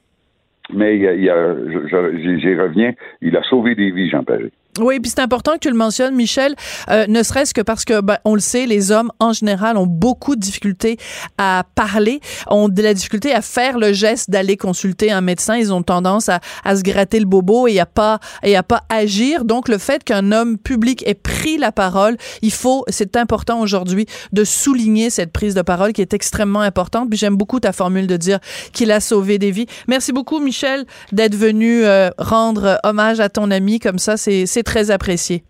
mais 0.73 0.97
j'y 0.97 2.55
reviens, 2.55 2.93
il 3.21 3.35
a 3.37 3.43
sauvé 3.43 3.75
des 3.75 3.91
vies, 3.91 4.09
Jean 4.09 4.23
Paris. 4.23 4.51
Oui, 4.79 4.99
puis 4.99 5.11
c'est 5.13 5.21
important 5.21 5.53
que 5.53 5.59
tu 5.59 5.69
le 5.69 5.75
mentionnes, 5.75 6.15
Michel, 6.15 6.55
euh, 6.89 7.05
ne 7.07 7.23
serait-ce 7.23 7.53
que 7.53 7.61
parce 7.61 7.85
que, 7.85 8.01
ben, 8.01 8.17
on 8.25 8.33
le 8.33 8.39
sait, 8.39 8.65
les 8.65 8.91
hommes, 8.91 9.11
en 9.19 9.33
général, 9.33 9.77
ont 9.77 9.87
beaucoup 9.87 10.35
de 10.35 10.41
difficultés 10.41 10.97
à 11.37 11.63
parler, 11.75 12.21
ont 12.47 12.69
de 12.69 12.81
la 12.81 12.93
difficulté 12.93 13.33
à 13.33 13.41
faire 13.41 13.77
le 13.77 13.93
geste 13.93 14.29
d'aller 14.29 14.57
consulter 14.57 15.11
un 15.11 15.21
médecin. 15.21 15.57
Ils 15.57 15.73
ont 15.73 15.83
tendance 15.83 16.29
à, 16.29 16.39
à 16.63 16.75
se 16.75 16.81
gratter 16.81 17.19
le 17.19 17.25
bobo 17.25 17.67
et 17.67 17.79
à 17.79 17.85
pas, 17.85 18.19
et 18.43 18.55
à 18.55 18.63
pas 18.63 18.83
agir. 18.89 19.45
Donc, 19.45 19.67
le 19.67 19.77
fait 19.77 20.03
qu'un 20.03 20.31
homme 20.31 20.57
public 20.57 21.03
ait 21.07 21.13
pris 21.13 21.57
la 21.57 21.71
parole, 21.71 22.17
il 22.41 22.51
faut, 22.51 22.85
c'est 22.89 23.17
important 23.17 23.59
aujourd'hui 23.59 24.05
de 24.31 24.43
souligner 24.43 25.09
cette 25.09 25.31
prise 25.31 25.53
de 25.53 25.61
parole 25.61 25.93
qui 25.93 26.01
est 26.01 26.13
extrêmement 26.13 26.61
importante. 26.61 27.09
Puis 27.09 27.17
j'aime 27.17 27.35
beaucoup 27.35 27.59
ta 27.59 27.71
formule 27.71 28.07
de 28.07 28.17
dire 28.17 28.39
qu'il 28.73 28.91
a 28.91 28.99
sauvé 28.99 29.37
des 29.37 29.51
vies. 29.51 29.67
Merci 29.87 30.11
beaucoup, 30.11 30.39
Michel, 30.39 30.85
d'être 31.11 31.35
venu 31.35 31.85
euh, 31.85 32.09
rendre 32.17 32.79
hommage 32.83 33.19
à 33.19 33.29
ton 33.29 33.51
ami. 33.51 33.79
Comme 33.79 33.99
ça, 33.99 34.17
c'est 34.17 34.63
très 34.67 34.91
apprécié. 34.91 35.43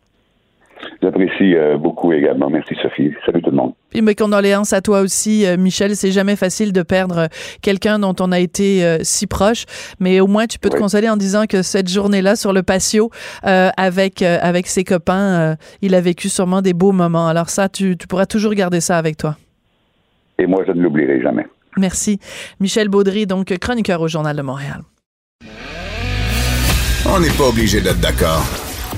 J'apprécie 1.02 1.56
euh, 1.56 1.76
beaucoup 1.76 2.14
également. 2.14 2.52
Merci 2.52 2.76
Sophie. 2.84 3.12
Salut 3.26 3.42
tout 3.42 3.50
le 3.50 3.58
monde. 3.58 3.74
Puis 3.90 4.04
mes 4.04 4.14
condoléances 4.14 4.74
à 4.74 4.82
toi 4.82 5.02
aussi, 5.02 5.44
euh, 5.44 5.58
Michel. 5.58 5.96
C'est 5.96 6.12
jamais 6.12 6.36
facile 6.36 6.72
de 6.72 6.84
perdre 6.84 7.18
euh, 7.18 7.28
quelqu'un 7.64 7.98
dont 7.98 8.14
on 8.20 8.32
a 8.32 8.40
été 8.40 8.66
si 9.02 9.26
proche, 9.26 9.66
mais 10.00 10.20
au 10.20 10.28
moins 10.28 10.46
tu 10.46 10.60
peux 10.60 10.70
te 10.70 10.78
consoler 10.78 11.10
en 11.10 11.18
disant 11.18 11.46
que 11.48 11.64
cette 11.64 11.90
journée-là 11.90 12.36
sur 12.36 12.54
le 12.54 12.62
patio 12.62 13.10
avec 13.42 14.22
avec 14.22 14.68
ses 14.68 14.84
copains, 14.84 15.56
il 15.82 15.96
a 15.96 16.02
vécu 16.02 16.30
sûrement 16.30 16.62
des 16.62 16.74
beaux 16.74 16.92
moments. 16.92 17.28
Alors 17.28 17.50
ça, 17.50 17.70
tu, 17.70 17.98
tu 17.98 18.06
pourras 18.08 18.28
toujours 18.28 18.54
garder 18.54 18.82
ça 18.82 18.98
avec 18.98 19.18
toi. 19.18 19.36
Et 20.38 20.46
moi, 20.46 20.64
je 20.68 20.74
ne 20.74 20.82
l'oublierai 20.82 21.22
jamais. 21.22 21.48
Merci, 21.78 22.20
Michel 22.60 22.90
Baudry, 22.90 23.26
donc 23.26 23.58
chroniqueur 23.60 24.02
au 24.02 24.08
Journal 24.08 24.36
de 24.36 24.44
Montréal. 24.44 24.82
On 27.10 27.20
n'est 27.20 27.36
pas 27.38 27.48
obligé 27.48 27.82
d'être 27.82 28.00
d'accord. 28.00 28.67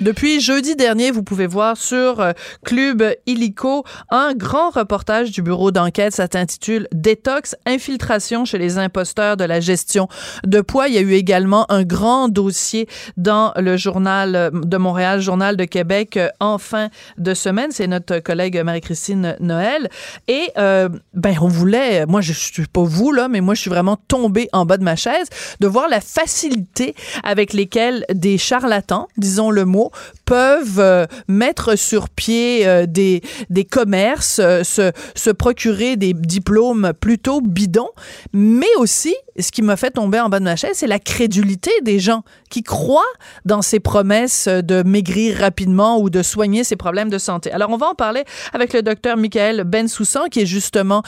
Depuis 0.00 0.40
jeudi 0.40 0.76
dernier, 0.76 1.10
vous 1.10 1.22
pouvez 1.22 1.46
voir 1.46 1.78
sur 1.78 2.20
euh, 2.20 2.32
Club 2.66 3.02
Illico 3.24 3.82
un 4.10 4.34
grand 4.34 4.68
reportage 4.68 5.30
du 5.30 5.40
bureau 5.40 5.70
d'enquête. 5.70 6.12
Ça 6.12 6.26
s'intitule 6.30 6.86
Détox, 6.92 7.56
infiltration 7.64 8.44
chez 8.44 8.58
les 8.58 8.76
imposteurs 8.76 9.38
de 9.38 9.44
la 9.44 9.58
gestion 9.60 10.06
de 10.44 10.60
poids. 10.60 10.88
Il 10.88 10.94
y 10.94 10.98
a 10.98 11.00
eu 11.00 11.14
également 11.14 11.64
un 11.72 11.82
grand 11.82 12.28
dossier 12.28 12.86
dans 13.16 13.54
le 13.56 13.78
journal 13.78 14.36
euh, 14.36 14.50
de 14.52 14.76
Montréal, 14.76 15.22
journal 15.22 15.56
de 15.56 15.64
Québec 15.64 16.18
euh, 16.18 16.28
en 16.40 16.58
fin 16.58 16.90
de 17.16 17.32
semaine. 17.32 17.70
C'est 17.70 17.86
notre 17.86 18.18
collègue 18.18 18.60
Marie-Christine 18.62 19.36
Noël. 19.40 19.88
Et 20.28 20.50
ben 20.56 21.36
on 21.40 21.48
voulait, 21.48 22.04
moi 22.06 22.20
je 22.20 22.32
suis 22.32 22.66
pas 22.66 22.82
vous 22.82 23.12
là, 23.12 23.28
mais 23.28 23.40
moi 23.40 23.54
je 23.54 23.62
suis 23.62 23.70
vraiment 23.70 23.96
tombée 24.08 24.48
en 24.52 24.66
bas 24.66 24.76
de 24.76 24.84
ma 24.84 24.96
chaise 24.96 25.28
de 25.60 25.66
voir 25.66 25.88
la 25.88 26.00
facilité 26.00 26.94
avec 27.22 27.52
lesquelles 27.52 28.04
des 28.12 28.36
charlatans, 28.36 29.08
disons 29.16 29.50
le 29.50 29.64
mot, 29.64 29.85
peuvent 30.24 30.78
euh, 30.78 31.06
mettre 31.28 31.76
sur 31.76 32.08
pied 32.08 32.66
euh, 32.66 32.86
des, 32.86 33.22
des 33.50 33.64
commerces, 33.64 34.38
euh, 34.38 34.62
se, 34.64 34.92
se 35.14 35.30
procurer 35.30 35.96
des 35.96 36.12
diplômes 36.14 36.92
plutôt 37.00 37.40
bidons, 37.40 37.90
mais 38.32 38.66
aussi, 38.78 39.14
ce 39.38 39.52
qui 39.52 39.62
m'a 39.62 39.76
fait 39.76 39.90
tomber 39.90 40.20
en 40.20 40.28
bas 40.28 40.38
de 40.38 40.44
ma 40.44 40.56
chaise, 40.56 40.72
c'est 40.74 40.86
la 40.86 40.98
crédulité 40.98 41.70
des 41.82 41.98
gens 41.98 42.22
qui 42.50 42.62
croient 42.62 43.02
dans 43.44 43.62
ces 43.62 43.80
promesses 43.80 44.48
de 44.48 44.82
maigrir 44.82 45.38
rapidement 45.38 46.00
ou 46.00 46.10
de 46.10 46.22
soigner 46.22 46.64
ses 46.64 46.76
problèmes 46.76 47.10
de 47.10 47.18
santé. 47.18 47.52
Alors, 47.52 47.70
on 47.70 47.76
va 47.76 47.88
en 47.88 47.94
parler 47.94 48.24
avec 48.52 48.72
le 48.72 48.82
docteur 48.82 49.16
Michael 49.16 49.64
Bensoussan, 49.64 50.28
qui 50.30 50.40
est 50.40 50.46
justement 50.46 51.02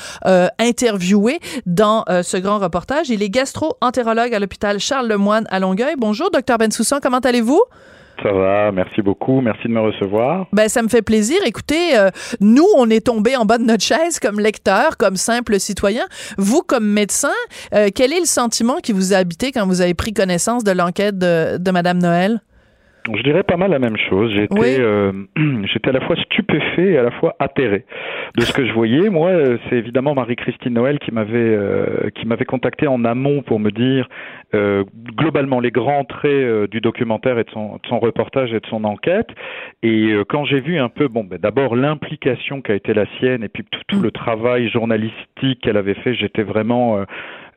interviewé 0.58 1.40
dans 1.64 2.04
ce 2.08 2.37
grand 2.37 2.58
reportage. 2.58 3.08
Il 3.08 3.23
est 3.23 3.30
gastro-entérologue 3.30 4.35
à 4.35 4.38
l'hôpital 4.38 4.78
Charles-Lemoine 4.78 5.47
à 5.50 5.58
Longueuil. 5.58 5.94
Bonjour, 5.97 6.30
docteur 6.30 6.58
Bensoussan, 6.58 7.00
comment 7.02 7.18
allez-vous? 7.18 7.62
Ça 8.23 8.33
va, 8.33 8.73
merci 8.73 9.01
beaucoup, 9.01 9.41
merci 9.41 9.69
de 9.69 9.73
me 9.73 9.81
recevoir. 9.81 10.47
Ben 10.53 10.69
ça 10.69 10.83
me 10.83 10.89
fait 10.89 11.03
plaisir. 11.03 11.39
Écoutez, 11.47 11.97
euh, 11.97 12.11
nous 12.41 12.67
on 12.77 12.91
est 12.91 13.07
tombé 13.07 13.37
en 13.37 13.45
bas 13.45 13.59
de 13.59 13.65
notre 13.65 13.85
chaise 13.85 14.19
comme 14.19 14.41
lecteur, 14.41 14.97
comme 14.97 15.17
simple 15.17 15.61
citoyen. 15.61 16.07
Vous 16.37 16.63
comme 16.63 16.87
médecin, 16.87 17.29
euh, 17.75 17.89
quel 17.95 18.13
est 18.13 18.21
le 18.21 18.27
sentiment 18.27 18.77
qui 18.83 18.93
vous 18.93 19.13
a 19.13 19.17
habité 19.17 19.53
quand 19.53 19.67
vous 19.67 19.81
avez 19.81 19.95
pris 19.95 20.13
connaissance 20.13 20.65
de 20.65 20.73
l'enquête 20.73 21.17
de, 21.19 21.59
de 21.59 21.71
Madame 21.71 21.99
Noël? 21.99 22.41
Je 23.14 23.23
dirais 23.23 23.43
pas 23.43 23.57
mal 23.57 23.71
la 23.71 23.78
même 23.78 23.97
chose. 23.97 24.33
J'étais, 24.33 24.81
euh, 24.81 25.12
j'étais 25.73 25.88
à 25.88 25.93
la 25.93 26.00
fois 26.00 26.17
stupéfait 26.17 26.93
et 26.93 26.99
à 26.99 27.02
la 27.02 27.11
fois 27.12 27.37
atterré 27.38 27.85
de 28.37 28.43
ce 28.43 28.52
que 28.52 28.67
je 28.67 28.73
voyais. 28.73 29.09
Moi, 29.09 29.31
euh, 29.31 29.59
c'est 29.69 29.76
évidemment 29.76 30.14
Marie-Christine 30.14 30.75
Noël 30.75 30.99
qui 30.99 31.12
m'avait 31.12 31.38
euh, 31.38 32.11
qui 32.14 32.26
m'avait 32.26 32.45
contacté 32.45 32.87
en 32.87 33.05
amont 33.05 33.43
pour 33.43 33.61
me 33.61 33.71
dire 33.71 34.09
globalement 35.14 35.61
les 35.61 35.71
grands 35.71 36.05
traits 36.05 36.71
du 36.71 36.81
documentaire 36.81 37.38
et 37.38 37.45
de 37.45 37.50
son, 37.50 37.75
de 37.75 37.87
son, 37.87 37.99
reportage 37.99 38.50
et 38.55 38.61
de 38.61 38.67
son 38.67 38.83
enquête. 38.85 39.28
Et 39.83 40.14
quand 40.31 40.47
j'ai 40.47 40.61
vu 40.61 40.78
un 40.78 40.88
peu, 40.88 41.07
bon, 41.09 41.23
ben, 41.23 41.38
d'abord 41.38 41.76
l'implication 41.76 42.62
qui 42.62 42.73
a 42.73 42.75
été 42.75 42.95
la 42.95 43.05
sienne 43.19 43.45
et 43.45 43.50
puis 43.50 43.62
tout, 43.71 43.83
tout 43.88 43.99
mm. 43.99 44.05
le 44.05 44.11
travail 44.11 44.71
journalistique 44.71 45.61
qu'elle 45.61 45.76
avait 45.76 45.93
fait, 45.97 46.14
j'étais 46.14 46.45
vraiment 46.45 47.05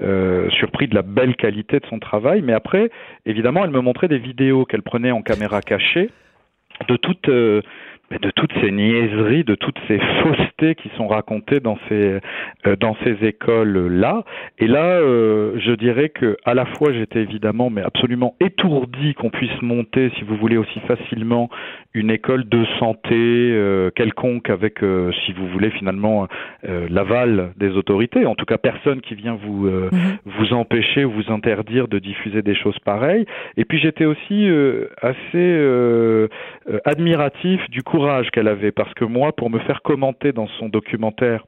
euh, 0.01 0.50
surpris 0.51 0.88
de 0.88 0.96
la 0.96 1.01
belle 1.01 1.36
qualité 1.36 1.79
de 1.79 1.86
son 1.86 2.00
travail. 2.00 2.41
Mais 2.41 2.53
après, 2.53 2.89
évidemment, 3.25 3.63
elle 3.63 3.72
me 3.72 3.81
montrait 3.81 4.08
des 4.08 4.17
vidéos 4.17 4.65
qu'elle 4.65 4.81
prenait 4.81 5.12
en 5.12 5.22
caméra 5.22 5.62
cachée 5.62 6.10
de 6.88 6.96
toutes 6.96 7.29
euh, 7.29 7.62
de 8.20 8.32
toutes 8.32 8.51
ces 8.62 8.72
niaiseries, 8.72 9.44
de 9.44 9.56
toutes 9.56 9.80
ces 9.88 10.00
faussetés 10.22 10.75
qui 10.75 10.89
sont 10.98 11.08
racontées 11.08 11.60
dans 11.60 11.77
ces 11.88 12.20
euh, 12.68 12.75
dans 12.80 12.96
ces 13.03 13.25
écoles 13.25 13.88
là. 13.88 14.24
Et 14.60 14.68
là, 14.68 15.00
euh, 15.00 15.53
je 15.60 15.72
dirais 15.72 16.10
que 16.10 16.38
à 16.46 16.53
la 16.53 16.65
fois 16.65 16.91
j'étais 16.91 17.20
évidemment 17.20 17.70
mais 17.70 17.82
absolument 17.82 18.36
étourdi 18.39 19.13
qu'on 19.13 19.30
puisse 19.30 19.62
monter, 19.62 20.12
si 20.18 20.24
vous 20.24 20.36
voulez, 20.36 20.58
aussi 20.58 20.80
facilement 20.82 21.50
une 21.94 22.10
école 22.10 22.48
de 22.48 22.65
santé 22.80 23.15
euh, 23.15 23.89
quelconque 23.91 24.50
avec, 24.50 24.80
si 25.25 25.34
vous 25.34 25.48
voulez, 25.48 25.72
finalement 25.72 26.27
l'aval 26.63 27.51
des 27.58 27.72
autorités. 27.72 28.25
En 28.25 28.36
tout 28.36 28.46
cas, 28.46 28.58
personne 28.58 29.01
qui 29.01 29.15
vient 29.15 29.38
vous 29.41 29.68
mhm. 29.68 29.91
vous 30.25 30.53
empêcher 30.53 31.06
ou 31.06 31.12
vous 31.12 31.32
interdire 31.32 31.88
de 31.88 32.00
diffuser 32.00 32.41
des 32.41 32.56
choses 32.56 32.77
pareilles. 32.80 33.25
Et 33.58 33.65
puis 33.65 33.80
j'étais 33.80 34.06
aussi 34.06 34.50
assez 35.01 36.30
admiratif 36.86 37.70
du 37.70 37.84
qu'elle 38.31 38.48
avait, 38.48 38.72
parce 38.72 38.93
que 38.93 39.05
moi, 39.05 39.31
pour 39.34 39.50
me 39.50 39.60
faire 39.60 39.81
commenter 39.81 40.31
dans 40.31 40.48
son 40.60 40.70
documentaire 40.70 41.46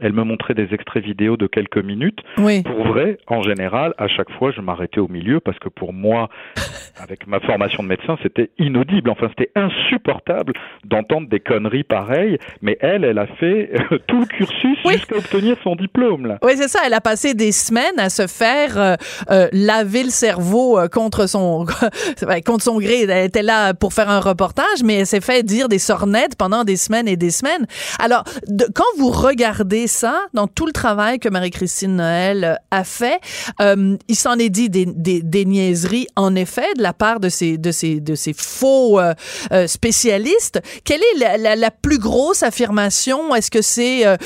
elle 0.00 0.12
me 0.12 0.24
montrait 0.24 0.54
des 0.54 0.72
extraits 0.72 1.04
vidéo 1.04 1.36
de 1.36 1.46
quelques 1.46 1.82
minutes. 1.82 2.20
Oui. 2.38 2.62
Pour 2.62 2.86
vrai, 2.86 3.18
en 3.26 3.42
général, 3.42 3.94
à 3.98 4.08
chaque 4.08 4.30
fois, 4.38 4.52
je 4.52 4.60
m'arrêtais 4.60 5.00
au 5.00 5.08
milieu 5.08 5.40
parce 5.40 5.58
que 5.58 5.68
pour 5.68 5.92
moi, 5.92 6.28
avec 7.00 7.26
ma 7.26 7.40
formation 7.40 7.82
de 7.82 7.88
médecin, 7.88 8.16
c'était 8.22 8.50
inaudible. 8.58 9.10
Enfin, 9.10 9.28
c'était 9.28 9.50
insupportable 9.54 10.52
d'entendre 10.84 11.28
des 11.28 11.40
conneries 11.40 11.84
pareilles. 11.84 12.38
Mais 12.62 12.76
elle, 12.80 13.04
elle 13.04 13.18
a 13.18 13.26
fait 13.26 13.70
euh, 13.74 13.98
tout 14.06 14.20
le 14.20 14.26
cursus 14.26 14.78
jusqu'à 14.86 15.16
obtenir 15.16 15.56
son 15.62 15.76
diplôme. 15.76 16.26
Là. 16.26 16.38
Oui, 16.42 16.52
c'est 16.56 16.68
ça. 16.68 16.80
Elle 16.86 16.94
a 16.94 17.00
passé 17.00 17.34
des 17.34 17.52
semaines 17.52 17.98
à 17.98 18.08
se 18.08 18.26
faire 18.26 18.78
euh, 18.78 18.94
euh, 19.30 19.48
laver 19.52 20.04
le 20.04 20.10
cerveau 20.10 20.78
contre 20.92 21.28
son 21.28 21.66
contre 22.46 22.64
son 22.64 22.78
gré. 22.78 23.02
Elle 23.02 23.26
était 23.26 23.42
là 23.42 23.74
pour 23.74 23.92
faire 23.92 24.10
un 24.10 24.20
reportage, 24.20 24.82
mais 24.84 24.94
elle 24.94 25.06
s'est 25.06 25.20
fait 25.20 25.42
dire 25.42 25.68
des 25.68 25.78
sornettes 25.78 26.36
pendant 26.36 26.64
des 26.64 26.76
semaines 26.76 27.08
et 27.08 27.16
des 27.16 27.30
semaines. 27.30 27.66
Alors, 27.98 28.24
quand 28.74 28.84
vous 28.98 29.10
regardez 29.10 29.83
ça 29.86 30.26
dans 30.32 30.46
tout 30.46 30.66
le 30.66 30.72
travail 30.72 31.18
que 31.18 31.28
Marie-Christine 31.28 31.96
Noël 31.96 32.44
euh, 32.44 32.54
a 32.70 32.84
fait. 32.84 33.20
Euh, 33.60 33.96
il 34.08 34.16
s'en 34.16 34.38
est 34.38 34.50
dit 34.50 34.70
des, 34.70 34.86
des, 34.86 35.22
des, 35.22 35.44
niaiseries, 35.44 36.06
en 36.16 36.34
effet, 36.34 36.66
de 36.76 36.82
la 36.82 36.92
part 36.92 37.20
de 37.20 37.28
ces, 37.28 37.58
de 37.58 37.72
ces, 37.72 38.00
de 38.00 38.14
ces 38.14 38.32
faux 38.32 39.00
euh, 39.00 39.14
spécialistes. 39.66 40.60
Quelle 40.84 41.00
est 41.00 41.18
la, 41.18 41.36
la, 41.36 41.56
la 41.56 41.70
plus 41.70 41.98
grosse 41.98 42.42
affirmation? 42.42 43.34
Est-ce 43.34 43.50
que 43.50 43.62
c'est 43.62 44.06
euh, 44.06 44.16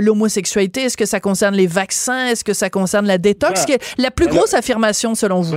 l'homosexualité? 0.00 0.82
Est-ce 0.82 0.96
que 0.96 1.06
ça 1.06 1.20
concerne 1.20 1.54
les 1.54 1.66
vaccins? 1.66 2.26
Est-ce 2.26 2.44
que 2.44 2.54
ça 2.54 2.70
concerne 2.70 3.06
la 3.06 3.18
détox? 3.18 3.66
Bah, 3.66 3.74
la 3.98 4.10
plus 4.10 4.28
grosse 4.28 4.54
affirmation, 4.54 5.14
selon 5.14 5.40
vous? 5.40 5.56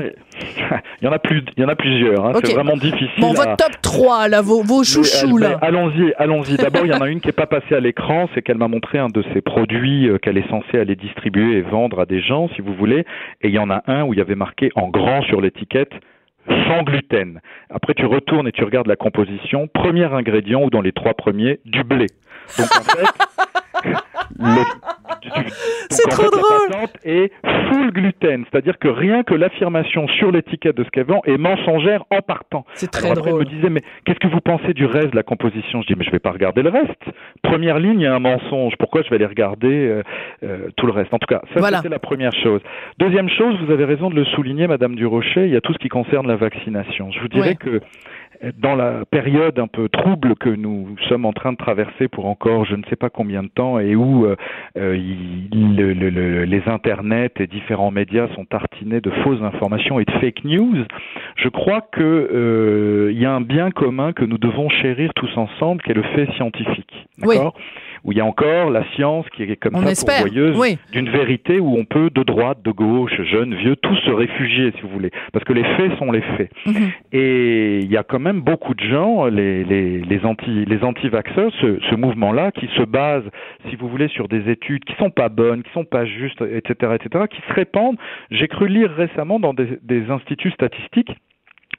Il 1.01 1.05
y 1.05 1.07
en 1.07 1.11
a 1.11 1.19
plus, 1.19 1.43
il 1.55 1.63
y 1.63 1.65
en 1.65 1.69
a 1.69 1.75
plusieurs. 1.75 2.25
Hein. 2.25 2.33
C'est 2.43 2.53
vraiment 2.53 2.75
difficile. 2.75 3.09
Bon, 3.19 3.33
votre 3.33 3.55
top 3.55 3.81
3, 3.81 4.27
là, 4.27 4.41
vos, 4.41 4.63
vos 4.63 4.83
chouchous, 4.83 5.37
là. 5.37 5.57
Allons-y, 5.61 6.13
allons-y. 6.17 6.57
D'abord, 6.57 6.85
il 6.85 6.91
y 6.91 6.95
en 6.95 7.01
a 7.01 7.07
une 7.07 7.21
qui 7.21 7.29
est 7.29 7.33
pas 7.33 7.47
passée 7.47 7.75
à 7.75 7.79
l'écran, 7.79 8.29
c'est 8.33 8.41
qu'elle 8.41 8.57
m'a 8.57 8.67
montré 8.67 8.97
un 8.97 9.07
de 9.07 9.23
ces 9.33 9.41
produits 9.41 10.09
euh, 10.09 10.17
qu'elle 10.17 10.37
est 10.37 10.49
censée 10.49 10.79
aller 10.79 10.95
distribuer 10.95 11.57
et 11.57 11.61
vendre 11.61 11.99
à 12.01 12.05
des 12.05 12.21
gens, 12.21 12.49
si 12.55 12.61
vous 12.61 12.73
voulez. 12.73 13.05
Et 13.41 13.47
il 13.47 13.53
y 13.53 13.59
en 13.59 13.69
a 13.69 13.83
un 13.87 14.03
où 14.03 14.13
il 14.13 14.17
y 14.17 14.21
avait 14.21 14.35
marqué 14.35 14.69
en 14.75 14.89
grand 14.89 15.21
sur 15.23 15.41
l'étiquette 15.41 15.93
sans 16.47 16.83
gluten. 16.83 17.41
Après, 17.69 17.93
tu 17.93 18.05
retournes 18.05 18.47
et 18.47 18.51
tu 18.51 18.63
regardes 18.63 18.87
la 18.87 18.95
composition. 18.95 19.67
Premier 19.67 20.05
ingrédient, 20.05 20.61
ou 20.63 20.69
dans 20.69 20.81
les 20.81 20.91
trois 20.91 21.13
premiers, 21.13 21.59
du 21.65 21.83
blé. 21.83 22.07
Donc 22.57 22.67
en 22.77 22.83
fait, 22.83 23.05
c'est 25.89 26.09
trop 26.09 26.29
drôle. 26.29 26.87
Et 27.03 27.31
full 27.69 27.91
gluten, 27.91 28.45
c'est-à-dire 28.49 28.77
que 28.79 28.87
rien 28.87 29.23
que 29.23 29.33
l'affirmation 29.33 30.07
sur 30.07 30.31
l'étiquette 30.31 30.75
de 30.77 30.83
ce 30.83 30.89
qu'elle 30.89 31.05
vend 31.05 31.21
est 31.25 31.37
mensongère 31.37 32.03
en 32.09 32.21
partant. 32.21 32.65
C'est 32.73 32.91
très 32.91 33.13
drôle. 33.13 33.41
Elle 33.41 33.47
me 33.47 33.55
disait 33.55 33.69
mais 33.69 33.81
qu'est-ce 34.05 34.19
que 34.19 34.27
vous 34.27 34.41
pensez 34.41 34.73
du 34.73 34.85
reste 34.85 35.11
de 35.11 35.15
la 35.15 35.23
composition? 35.23 35.81
Je 35.81 35.87
dis 35.87 35.95
mais 35.97 36.05
je 36.05 36.11
vais 36.11 36.19
pas 36.19 36.31
regarder 36.31 36.61
le 36.61 36.69
reste. 36.69 37.03
Première 37.43 37.79
ligne, 37.79 38.01
il 38.01 38.03
y 38.03 38.07
a 38.07 38.15
un 38.15 38.19
mensonge. 38.19 38.73
Pourquoi 38.77 39.01
je 39.03 39.09
vais 39.09 39.15
aller 39.15 39.25
regarder 39.25 39.87
euh, 39.87 40.03
euh, 40.43 40.69
tout 40.75 40.85
le 40.85 40.91
reste? 40.91 41.13
En 41.13 41.19
tout 41.19 41.27
cas, 41.27 41.41
ça 41.53 41.75
c'était 41.77 41.89
la 41.89 41.99
première 41.99 42.33
chose. 42.43 42.61
Deuxième 42.99 43.29
chose, 43.29 43.55
vous 43.65 43.71
avez 43.71 43.85
raison 43.85 44.09
de 44.09 44.15
le 44.15 44.25
souligner, 44.25 44.67
Madame 44.67 44.95
Durocher. 44.95 45.45
Il 45.45 45.53
y 45.53 45.57
a 45.57 45.61
tout 45.61 45.73
ce 45.73 45.79
qui 45.79 45.89
concerne 45.89 46.27
la 46.27 46.35
vaccination. 46.35 47.11
Je 47.11 47.19
vous 47.19 47.27
dirais 47.27 47.55
que 47.55 47.81
dans 48.57 48.75
la 48.75 49.05
période 49.05 49.59
un 49.59 49.67
peu 49.67 49.89
trouble 49.89 50.35
que 50.35 50.49
nous 50.49 50.95
sommes 51.09 51.25
en 51.25 51.33
train 51.33 51.51
de 51.51 51.57
traverser 51.57 52.07
pour 52.07 52.25
encore 52.25 52.65
je 52.65 52.75
ne 52.75 52.83
sais 52.89 52.95
pas 52.95 53.09
combien 53.09 53.43
de 53.43 53.49
temps 53.49 53.79
et 53.79 53.95
où 53.95 54.25
euh, 54.25 54.35
euh 54.77 54.95
le, 55.51 55.93
le, 55.93 56.43
les 56.45 56.63
internets 56.67 57.31
et 57.39 57.47
différents 57.47 57.91
médias 57.91 58.27
sont 58.35 58.45
tartinés 58.45 59.01
de 59.01 59.09
fausses 59.23 59.41
informations 59.41 59.99
et 59.99 60.05
de 60.05 60.11
fake 60.19 60.43
news, 60.43 60.85
je 61.35 61.49
crois 61.49 61.81
que 61.81 62.01
euh, 62.01 63.11
y 63.13 63.25
a 63.25 63.31
un 63.31 63.41
bien 63.41 63.71
commun 63.71 64.13
que 64.13 64.25
nous 64.25 64.37
devons 64.37 64.69
chérir 64.69 65.13
tous 65.15 65.35
ensemble, 65.37 65.81
qui 65.81 65.91
est 65.91 65.95
le 65.95 66.03
fait 66.03 66.31
scientifique. 66.33 67.07
D'accord? 67.17 67.55
Où 68.05 68.11
il 68.11 68.17
y 68.19 68.21
a 68.21 68.25
encore 68.25 68.69
la 68.69 68.85
science 68.93 69.25
qui 69.35 69.43
est 69.43 69.55
comme 69.55 69.73
ça 69.73 70.21
pourvoyeuse 70.23 70.77
d'une 70.91 71.09
vérité 71.09 71.59
où 71.59 71.75
on 71.75 71.85
peut 71.85 72.09
de 72.11 72.23
droite, 72.23 72.59
de 72.63 72.71
gauche, 72.71 73.19
jeune, 73.23 73.55
vieux, 73.55 73.75
tous 73.75 73.95
se 73.97 74.11
réfugier 74.11 74.71
si 74.75 74.81
vous 74.81 74.89
voulez, 74.89 75.11
parce 75.33 75.43
que 75.43 75.53
les 75.53 75.63
faits 75.75 75.97
sont 75.97 76.11
les 76.11 76.21
faits. 76.21 76.51
Mhm. 76.67 76.91
Et 77.11 77.79
il 77.79 77.91
y 77.91 77.97
a 77.97 78.03
quand 78.03 78.19
même 78.19 78.41
beaucoup 78.41 78.75
de 78.75 78.83
gens, 78.83 79.25
les 79.25 79.63
les 79.63 79.99
les 80.01 80.25
anti 80.25 80.65
les 80.65 80.83
anti-vaxxeurs, 80.83 81.51
ce, 81.59 81.79
ce 81.89 81.95
mouvement-là, 81.95 82.51
qui 82.51 82.67
se 82.77 82.83
base, 82.83 83.23
si 83.69 83.75
vous 83.75 83.89
voulez, 83.89 84.07
sur 84.09 84.27
des 84.27 84.49
études 84.51 84.85
qui 84.85 84.95
sont 84.95 85.09
pas 85.09 85.29
bonnes, 85.29 85.63
qui 85.63 85.71
sont 85.71 85.85
pas 85.85 86.05
justes, 86.05 86.41
etc., 86.41 86.93
etc., 86.95 87.25
qui 87.29 87.41
se 87.47 87.53
répandent. 87.53 87.97
J'ai 88.29 88.47
cru 88.47 88.67
lire 88.67 88.91
récemment 88.91 89.39
dans 89.39 89.53
des, 89.53 89.79
des 89.81 90.09
instituts 90.11 90.51
statistiques 90.51 91.11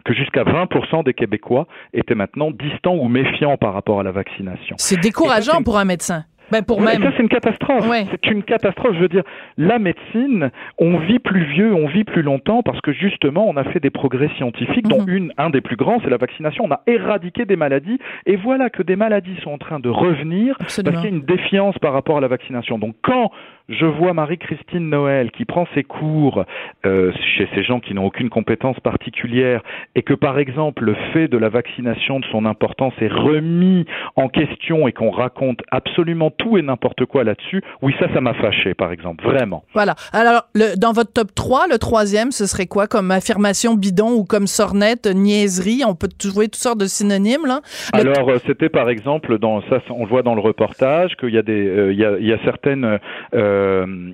que 0.07 0.15
jusqu'à 0.15 0.45
20% 0.45 1.05
des 1.05 1.15
Québécois 1.15 1.67
étaient 1.93 2.15
maintenant 2.15 2.51
distants 2.51 2.95
ou 2.95 3.09
méfiants 3.09 3.57
par 3.57 3.75
rapport 3.75 4.01
à 4.01 4.03
la 4.05 4.13
vaccination. 4.13 4.77
C'est 4.79 5.01
décourageant 5.01 5.63
pour 5.63 5.79
un 5.79 5.85
médecin. 5.85 6.25
Ben 6.53 6.63
pour 6.63 6.81
même. 6.81 7.03
Ça, 7.03 7.11
c'est 7.17 7.23
une 7.23 7.29
catastrophe. 7.29 7.85
C'est 8.11 8.31
une 8.31 8.45
catastrophe. 8.45 8.95
Je 8.95 9.01
veux 9.01 9.09
dire, 9.09 9.25
la 9.57 9.81
médecine, 9.81 10.51
on 10.79 10.99
vit 10.99 11.19
plus 11.19 11.45
vieux, 11.45 11.75
on 11.75 11.89
vit 11.89 12.05
plus 12.05 12.23
longtemps 12.23 12.63
parce 12.63 12.81
que 12.81 12.93
justement, 12.93 13.49
on 13.49 13.57
a 13.57 13.65
fait 13.65 13.81
des 13.81 13.91
progrès 13.91 14.31
scientifiques, 14.37 14.87
dont 14.87 15.03
mhm. 15.03 15.09
une, 15.09 15.33
un 15.39 15.51
des 15.51 15.61
plus 15.61 15.75
grands, 15.75 15.99
c'est 16.05 16.11
la 16.11 16.19
vaccination. 16.19 16.65
On 16.65 16.71
a 16.71 16.83
éradiqué 16.87 17.47
des 17.47 17.57
maladies 17.57 17.99
et 18.27 18.37
voilà 18.37 18.71
que 18.71 18.85
des 18.85 18.95
maladies 18.95 19.37
sont 19.43 19.51
en 19.51 19.59
train 19.59 19.81
de 19.81 19.89
revenir 19.89 20.57
parce 20.59 20.77
qu'il 20.81 20.93
y 20.93 20.97
a 20.97 21.09
une 21.09 21.23
défiance 21.23 21.77
par 21.79 21.93
rapport 21.93 22.19
à 22.19 22.21
la 22.21 22.29
vaccination. 22.29 22.79
Donc, 22.79 22.95
quand 23.03 23.33
je 23.69 23.85
vois 23.85 24.15
Marie-Christine 24.15 24.89
Noël 24.89 25.31
qui 25.33 25.45
prend 25.45 25.67
ses 25.75 25.83
cours 25.83 26.45
euh, 26.85 27.13
chez 27.37 27.49
ces 27.55 27.65
gens 27.65 27.81
qui 27.81 27.95
n'ont 27.95 28.07
aucune 28.07 28.31
compétence 28.31 28.79
particulière 28.81 29.63
et 29.97 30.03
que 30.03 30.15
par 30.15 30.39
exemple 30.39 30.85
le 30.85 30.95
fait 31.13 31.27
de 31.27 31.37
la 31.37 31.49
vaccination 31.49 32.21
de 32.21 32.25
son 32.27 32.45
importance 32.45 32.95
est 33.01 33.13
remis 33.13 33.85
en 34.15 34.29
question 34.29 34.87
et 34.87 34.93
qu'on 34.93 35.11
raconte 35.11 35.61
absolument 35.71 36.31
tout 36.31 36.59
et 36.59 36.63
n'importe 36.63 37.07
quoi 37.07 37.25
là-dessus, 37.25 37.63
oui 37.83 37.95
ça 37.99 38.07
ça 38.15 38.21
m'a 38.21 38.35
fâché 38.35 38.75
par 38.75 38.93
exemple, 38.93 39.25
vraiment. 39.25 39.65
Voilà. 39.75 39.95
Alors 40.13 40.43
le, 40.55 40.77
dans 40.77 40.93
votre 40.93 41.13
top 41.13 41.35
3, 41.35 41.67
le 41.69 41.79
troisième 41.79 42.31
ce 42.31 42.47
serait 42.47 42.67
quoi 42.67 42.87
comme 42.87 43.11
affirmation 43.11 43.75
bidon 43.75 44.13
ou 44.13 44.25
comme 44.25 44.47
sornette, 44.47 45.07
niaiserie, 45.13 45.83
on 45.85 45.95
peut 45.95 46.09
trouver 46.09 46.47
toutes 46.47 46.57
sortes 46.57 46.79
de 46.79 46.87
synonymes 46.87 47.47
là. 47.47 47.61
Alors 47.93 48.29
euh, 48.29 48.39
c'était 48.47 48.69
par 48.69 48.89
exemple 48.89 49.39
dans 49.39 49.61
ça 49.63 49.81
on 49.91 50.05
le 50.05 50.09
voit 50.09 50.23
dans 50.23 50.37
le 50.37 50.41
reportage 50.41 51.17
qu'il 51.17 51.35
y 51.35 51.39
a 51.39 51.43
des 51.43 51.67
euh, 51.67 51.93
y 51.93 52.05
a, 52.05 52.17
il 52.19 52.27
y 52.27 52.33
a 52.33 52.39
certaines 52.45 52.99
euh, 53.35 53.56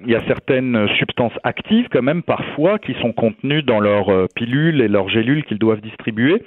il 0.05 0.11
y 0.11 0.15
a 0.15 0.21
certaines 0.27 0.89
substances 0.99 1.33
actives 1.43 1.89
quand 1.91 2.03
même 2.03 2.23
parfois 2.23 2.79
qui 2.79 2.95
sont 2.95 3.13
contenues 3.13 3.63
dans 3.63 3.81
leurs 3.81 4.11
euh, 4.11 4.27
pilules 4.35 4.81
et 4.81 4.89
leurs 4.89 5.09
gélules 5.09 5.45
qu'ils 5.45 5.59
doivent 5.59 5.81
distribuer 5.81 6.43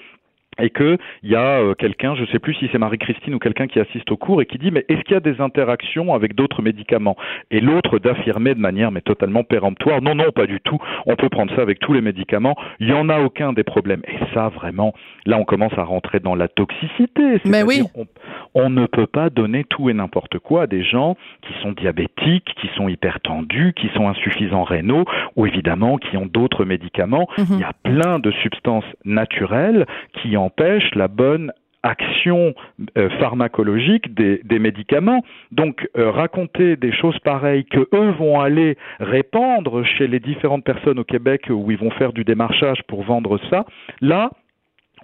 et 0.60 0.70
qu'il 0.70 0.98
y 1.24 1.36
a 1.36 1.60
euh, 1.60 1.74
quelqu'un, 1.74 2.16
je 2.16 2.22
ne 2.22 2.28
sais 2.28 2.40
plus 2.40 2.54
si 2.56 2.70
c'est 2.72 2.78
Marie-Christine 2.78 3.34
ou 3.34 3.40
quelqu'un 3.40 3.68
qui 3.68 3.80
assiste 3.80 4.12
au 4.12 4.18
cours 4.18 4.42
et 4.42 4.46
qui 4.46 4.58
dit 4.58 4.72
mais 4.72 4.86
est-ce 4.90 5.02
qu'il 5.02 5.14
y 5.14 5.18
a 5.18 5.20
des 5.20 5.42
interactions 5.42 6.14
avec 6.14 6.36
d'autres 6.36 6.62
médicaments? 6.62 7.18
Et 7.52 7.60
l'autre 7.60 8.00
d'affirmer 8.00 8.56
de 8.56 8.60
manière 8.60 8.92
mais 8.92 9.02
totalement 9.02 9.44
péremptoire 9.44 10.02
non 10.02 10.16
non 10.16 10.32
pas 10.32 10.48
du 10.48 10.60
tout, 10.62 10.78
on 11.06 11.16
peut 11.16 11.30
prendre 11.30 11.54
ça 11.56 11.62
avec 11.62 11.80
tous 11.80 11.94
les 11.94 12.02
médicaments, 12.02 12.56
il 12.80 12.90
y 12.90 12.94
en 12.94 13.10
a 13.10 13.20
aucun 13.20 13.54
des 13.54 13.64
problèmes. 13.64 14.02
Et 14.08 14.18
ça 14.34 14.50
vraiment, 14.50 14.94
là 15.26 15.38
on 15.38 15.46
commence 15.46 15.78
à 15.78 15.84
rentrer 15.84 16.20
dans 16.20 16.36
la 16.36 16.48
toxicité. 16.48 17.42
Mais 17.46 17.64
oui. 17.64 17.82
On, 17.96 18.06
on, 18.54 18.70
ne 18.70 18.86
peut 18.86 19.08
pas 19.08 19.30
donner 19.30 19.64
tout 19.64 19.90
et 19.90 19.94
n'importe 19.94 20.40
quoi 20.40 20.64
à 20.64 20.68
des 20.68 20.84
gens 20.84 21.16
qui 21.42 21.54
sont 21.62 21.72
diabétiques, 21.72 22.54
qui 22.60 22.70
sont 22.76 22.88
hypertendus, 22.88 23.74
qui 23.76 23.90
sont 23.96 24.08
insuffisants 24.08 24.64
rénaux 24.64 25.06
ou 25.36 25.46
évidemment 25.46 25.98
qui 25.98 26.18
ont 26.18 26.26
d'autres 26.26 26.66
médicaments. 26.66 27.28
Mhm. 27.38 27.46
Il 27.52 27.60
y 27.60 27.64
a 27.64 27.74
plein 27.84 28.20
de 28.20 28.32
substances 28.32 28.86
naturelles 29.04 29.86
qui 30.14 30.38
en 30.38 30.45
empêche 30.46 30.94
la 30.96 31.08
bonne 31.08 31.52
action 31.86 32.56
euh, 32.98 33.10
pharmacologique 33.20 34.14
des, 34.16 34.60
médicaments. 34.60 35.24
Donc 35.52 35.88
euh, 35.98 36.10
raconter 36.10 36.76
des 36.76 36.92
choses 36.92 37.18
pareilles 37.20 37.66
que 37.66 37.88
eux 37.94 38.12
vont 38.18 38.40
aller 38.40 38.78
répandre 39.00 39.86
chez 39.86 40.08
les 40.08 40.20
différentes 40.20 40.64
personnes 40.64 40.98
au 40.98 41.04
Québec 41.04 41.44
où 41.50 41.70
ils 41.70 41.78
vont 41.78 41.92
faire 41.92 42.12
du 42.12 42.24
démarchage 42.24 42.82
pour 42.88 43.04
vendre 43.04 43.40
ça, 43.50 43.66
là 44.02 44.32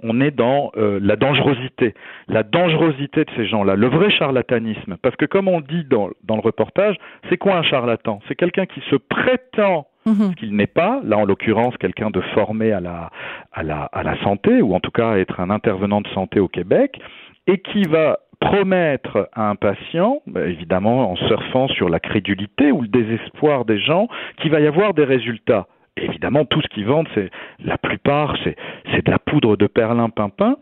on 0.04 0.20
est 0.20 0.32
dans 0.32 0.72
euh, 0.78 1.00
la 1.00 1.16
dangerosité, 1.16 1.94
la 2.28 2.42
dangerosité 2.42 3.24
de 3.24 3.30
ces 3.36 3.46
gens-là, 3.46 3.76
le 3.76 3.88
vrai 3.88 4.10
charlatanisme. 4.10 4.98
Parce 5.02 5.16
que 5.16 5.26
comme 5.26 5.48
on 5.48 5.62
dit 5.62 5.84
dans, 5.84 6.10
dans 6.24 6.36
le 6.36 6.42
reportage, 6.42 6.96
c'est 7.30 7.38
quoi 7.38 7.58
un 7.58 7.64
charlatan? 7.64 8.20
C'est 8.28 8.36
quelqu'un 8.36 8.66
qui 8.66 8.82
se 8.90 8.96
prétend 8.96 9.86
mhm. 10.06 10.36
qu'il 10.36 10.56
n'est 10.56 10.68
pas, 10.68 11.02
là 11.04 11.18
en 11.18 11.26
l'occurrence 11.26 11.76
quelqu'un 11.78 12.10
de 12.10 12.22
formé 12.34 12.72
à 12.72 12.80
la, 12.80 13.10
à, 13.54 13.64
la, 13.64 14.24
santé, 14.24 14.62
ou 14.62 14.74
en 14.74 14.80
tout 14.80 14.92
cas 14.92 15.18
être 15.18 15.40
un 15.40 15.50
intervenant 15.50 16.02
de 16.02 16.08
santé 16.10 16.40
au 16.40 16.48
Québec, 16.48 17.00
et 17.48 17.60
qui 17.60 17.84
va 17.84 18.20
promettre 18.40 19.30
à 19.34 19.50
un 19.50 19.56
patient, 19.56 20.22
bah, 20.26 20.46
évidemment 20.48 21.12
en 21.12 21.16
surfant 21.16 21.68
sur 21.68 21.90
la 21.90 22.00
crédulité 22.00 22.72
ou 22.72 22.82
le 22.82 22.88
désespoir 22.88 23.66
des 23.66 23.80
gens, 23.80 24.08
qu'il 24.38 24.52
va 24.52 24.60
y 24.60 24.68
avoir 24.68 24.94
des 24.94 25.04
résultats. 25.04 25.68
évidemment, 25.98 26.46
tout 26.46 26.62
ce 26.62 26.68
qu'ils 26.70 26.86
vendent, 26.86 27.10
c'est 27.14 27.30
la 27.64 27.78
plupart, 27.78 28.36
c'est, 28.44 28.56
c'est 28.92 29.06
de 29.06 29.12
la 29.12 29.20
poudre 29.20 29.58
de 29.58 29.68
perlimpinpin 29.68 30.56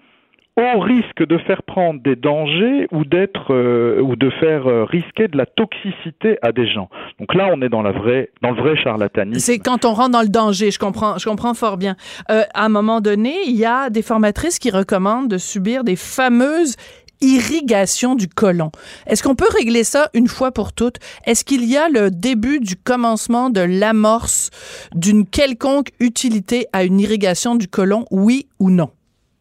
au 0.76 0.80
risque 0.80 1.26
de 1.26 1.38
faire 1.40 1.64
prendre 1.64 2.02
des 2.02 2.16
dangers 2.16 2.88
ou 2.92 3.06
d'être 3.06 3.54
euh, 3.54 4.02
ou 4.02 4.16
de 4.16 4.30
faire 4.30 4.68
euh, 4.68 4.84
risquer 4.84 5.28
de 5.28 5.38
la 5.38 5.46
toxicité 5.46 6.38
à 6.42 6.52
des 6.52 6.68
gens. 6.68 6.90
Donc 7.20 7.34
là, 7.34 7.50
on 7.54 7.62
est 7.62 7.70
dans 7.70 7.82
la 7.82 7.92
vraie 7.92 8.32
dans 8.42 8.52
le 8.52 8.62
vrai 8.62 8.76
charlatanisme. 8.78 9.40
C'est 9.40 9.60
quand 9.60 9.86
on 9.86 9.94
rentre 9.94 10.12
dans 10.12 10.22
le 10.22 10.30
danger. 10.30 10.72
Je 10.72 10.80
comprends, 10.80 11.18
je 11.18 11.28
comprends 11.28 11.54
fort 11.54 11.78
bien. 11.78 11.96
Euh, 12.32 12.44
à 12.54 12.66
un 12.66 12.70
moment 12.70 13.02
donné, 13.02 13.36
il 13.48 13.56
y 13.56 13.66
a 13.66 13.90
des 13.90 14.02
formatrices 14.02 14.60
qui 14.60 14.72
recommandent 14.72 15.30
de 15.30 15.38
subir 15.38 15.84
des 15.84 15.96
fameuses 15.96 16.76
irrigations 17.22 18.16
du 18.16 18.28
côlon. 18.28 18.72
Est-ce 19.08 19.24
qu'on 19.24 19.36
peut 19.36 19.50
régler 19.54 19.84
ça 19.84 20.10
une 20.14 20.28
fois 20.28 20.52
pour 20.52 20.74
toutes? 20.74 20.98
Est-ce 21.26 21.44
qu'il 21.44 21.66
y 21.66 21.78
a 21.78 21.90
le 21.90 22.12
début 22.12 22.60
du 22.60 22.76
commencement 22.76 23.50
de 23.50 23.62
l'amorce 23.62 24.52
d'une 24.96 25.26
quelconque 25.26 25.90
utilité 26.00 26.68
à 26.72 26.84
une 26.84 27.00
irrigation 27.00 27.56
du 27.56 27.68
côlon, 27.68 28.06
oui 28.12 28.48
ou 28.60 28.70
non? 28.70 28.90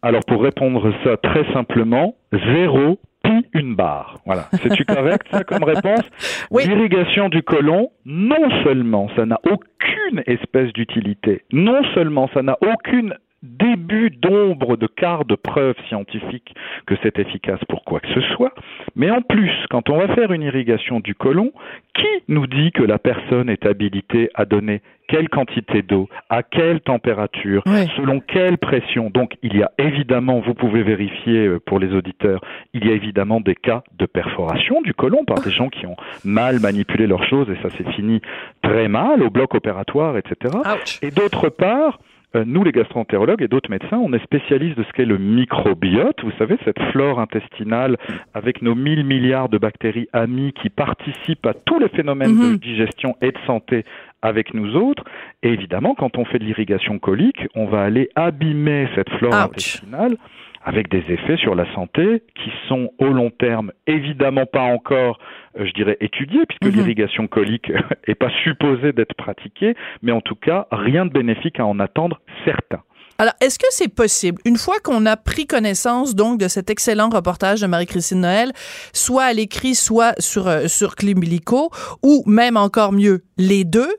Alors 0.02 0.24
pour 0.26 0.42
répondre 0.42 0.92
ça 1.04 1.16
très 1.16 1.44
simplement, 1.52 2.14
zéro 2.32 2.98
puis 3.24 3.46
une 3.52 3.74
barre. 3.74 4.18
Voilà. 4.26 4.46
C'est-tu 4.62 4.84
correct 4.84 5.26
ça 5.30 5.44
comme 5.44 5.64
réponse? 5.64 6.02
Oui. 6.50 6.64
L'irrigation 6.66 7.28
du 7.28 7.42
côlon, 7.42 7.90
non 8.06 8.48
seulement 8.64 9.08
ça 9.16 9.26
n'a 9.26 9.38
aucune 9.44 10.22
espèce 10.26 10.72
d'utilité, 10.72 11.42
non 11.52 11.82
seulement 11.94 12.28
ça 12.32 12.42
n'a 12.42 12.56
aucune 12.62 13.14
début 13.42 14.10
d'ombre 14.10 14.76
de 14.76 14.86
quart 14.86 15.24
de 15.24 15.34
preuve 15.34 15.76
scientifique 15.88 16.54
que 16.86 16.94
c'est 17.02 17.18
efficace 17.18 17.60
pour 17.68 17.84
quoi 17.84 18.00
que 18.00 18.12
ce 18.12 18.20
soit, 18.34 18.52
mais 18.96 19.10
en 19.10 19.22
plus, 19.22 19.52
quand 19.70 19.90
on 19.90 19.98
va 19.98 20.14
faire 20.14 20.32
une 20.32 20.42
irrigation 20.42 21.00
du 21.00 21.14
côlon, 21.14 21.52
qui 21.94 22.06
nous 22.28 22.46
dit 22.46 22.72
que 22.72 22.82
la 22.82 22.98
personne 22.98 23.48
est 23.48 23.66
habilitée 23.66 24.30
à 24.34 24.44
donner 24.44 24.82
quelle 25.08 25.28
quantité 25.28 25.82
d'eau, 25.82 26.08
à 26.28 26.42
quelle 26.42 26.80
température, 26.80 27.62
selon 27.96 28.20
quelle 28.20 28.58
pression? 28.58 29.10
Donc 29.10 29.36
il 29.42 29.56
y 29.56 29.62
a 29.62 29.72
évidemment, 29.78 30.40
vous 30.40 30.54
pouvez 30.54 30.82
vérifier 30.82 31.46
euh, 31.46 31.60
pour 31.64 31.78
les 31.78 31.94
auditeurs, 31.94 32.42
il 32.74 32.86
y 32.86 32.90
a 32.90 32.94
évidemment 32.94 33.40
des 33.40 33.54
cas 33.54 33.82
de 33.98 34.06
perforation 34.06 34.82
du 34.82 34.92
côlon 34.92 35.24
par 35.24 35.40
des 35.40 35.50
gens 35.50 35.70
qui 35.70 35.86
ont 35.86 35.96
mal 36.24 36.60
manipulé 36.60 37.06
leurs 37.06 37.24
choses 37.24 37.48
et 37.50 37.56
ça 37.62 37.70
s'est 37.76 37.90
fini 37.92 38.20
très 38.62 38.88
mal 38.88 39.22
au 39.22 39.30
bloc 39.30 39.54
opératoire, 39.54 40.18
etc. 40.18 40.58
Et 41.00 41.10
d'autre 41.10 41.48
part, 41.48 41.98
nous, 42.34 42.62
les 42.62 42.72
gastroentérologues 42.72 43.42
et 43.42 43.48
d'autres 43.48 43.70
médecins, 43.70 43.96
on 43.96 44.12
est 44.12 44.22
spécialistes 44.22 44.76
de 44.76 44.84
ce 44.84 44.92
qu'est 44.92 45.06
le 45.06 45.18
microbiote. 45.18 46.22
Vous 46.22 46.32
savez, 46.38 46.58
cette 46.64 46.80
flore 46.92 47.20
intestinale 47.20 47.96
avec 48.34 48.60
nos 48.60 48.74
1000 48.74 49.04
milliards 49.04 49.48
de 49.48 49.56
bactéries 49.56 50.08
amies 50.12 50.52
qui 50.52 50.68
participent 50.68 51.46
à 51.46 51.54
tous 51.54 51.78
les 51.78 51.88
phénomènes 51.88 52.38
de 52.38 52.50
mhm. 52.50 52.56
digestion 52.58 53.16
et 53.22 53.32
de 53.32 53.38
santé 53.46 53.84
avec 54.20 54.52
nous 54.52 54.76
autres. 54.76 55.04
Et 55.42 55.48
évidemment, 55.48 55.94
quand 55.94 56.18
on 56.18 56.24
fait 56.24 56.38
de 56.38 56.44
l'irrigation 56.44 56.98
colique, 56.98 57.46
on 57.54 57.66
va 57.66 57.82
aller 57.82 58.10
abîmer 58.14 58.88
cette 58.94 59.10
flore 59.10 59.34
intestinale 59.34 60.16
avec 60.64 60.90
des 60.90 61.04
effets 61.08 61.36
sur 61.36 61.54
la 61.54 61.72
santé 61.74 62.22
qui 62.34 62.50
sont 62.68 62.90
au 62.98 63.08
long 63.08 63.30
terme 63.30 63.72
évidemment 63.86 64.46
pas 64.46 64.62
encore, 64.62 65.18
euh, 65.58 65.66
je 65.66 65.72
dirais, 65.72 65.96
étudiés, 66.00 66.44
puisque 66.48 66.72
mhm. 66.72 66.80
l'irrigation 66.80 67.26
colique 67.26 67.72
n'est 68.08 68.14
pas 68.14 68.30
supposée 68.44 68.92
d'être 68.92 69.14
pratiquée, 69.14 69.74
mais 70.02 70.12
en 70.12 70.20
tout 70.20 70.34
cas, 70.34 70.66
rien 70.70 71.06
de 71.06 71.10
bénéfique 71.10 71.60
à 71.60 71.66
en 71.66 71.78
attendre, 71.80 72.20
certain. 72.44 72.82
Alors, 73.20 73.34
est-ce 73.40 73.58
que 73.58 73.66
c'est 73.70 73.92
possible, 73.92 74.40
une 74.44 74.56
fois 74.56 74.78
qu'on 74.78 75.04
a 75.04 75.16
pris 75.16 75.48
connaissance 75.48 76.14
donc 76.14 76.38
de 76.38 76.46
cet 76.46 76.70
excellent 76.70 77.08
reportage 77.08 77.60
de 77.60 77.66
Marie-Christine 77.66 78.20
Noël, 78.20 78.52
soit 78.92 79.24
à 79.24 79.32
l'écrit, 79.32 79.74
soit 79.74 80.14
sur, 80.20 80.46
euh, 80.46 80.68
sur 80.68 80.94
Climbilico, 80.94 81.70
ou 82.04 82.22
même 82.26 82.56
encore 82.56 82.92
mieux, 82.92 83.24
les 83.36 83.64
deux, 83.64 83.92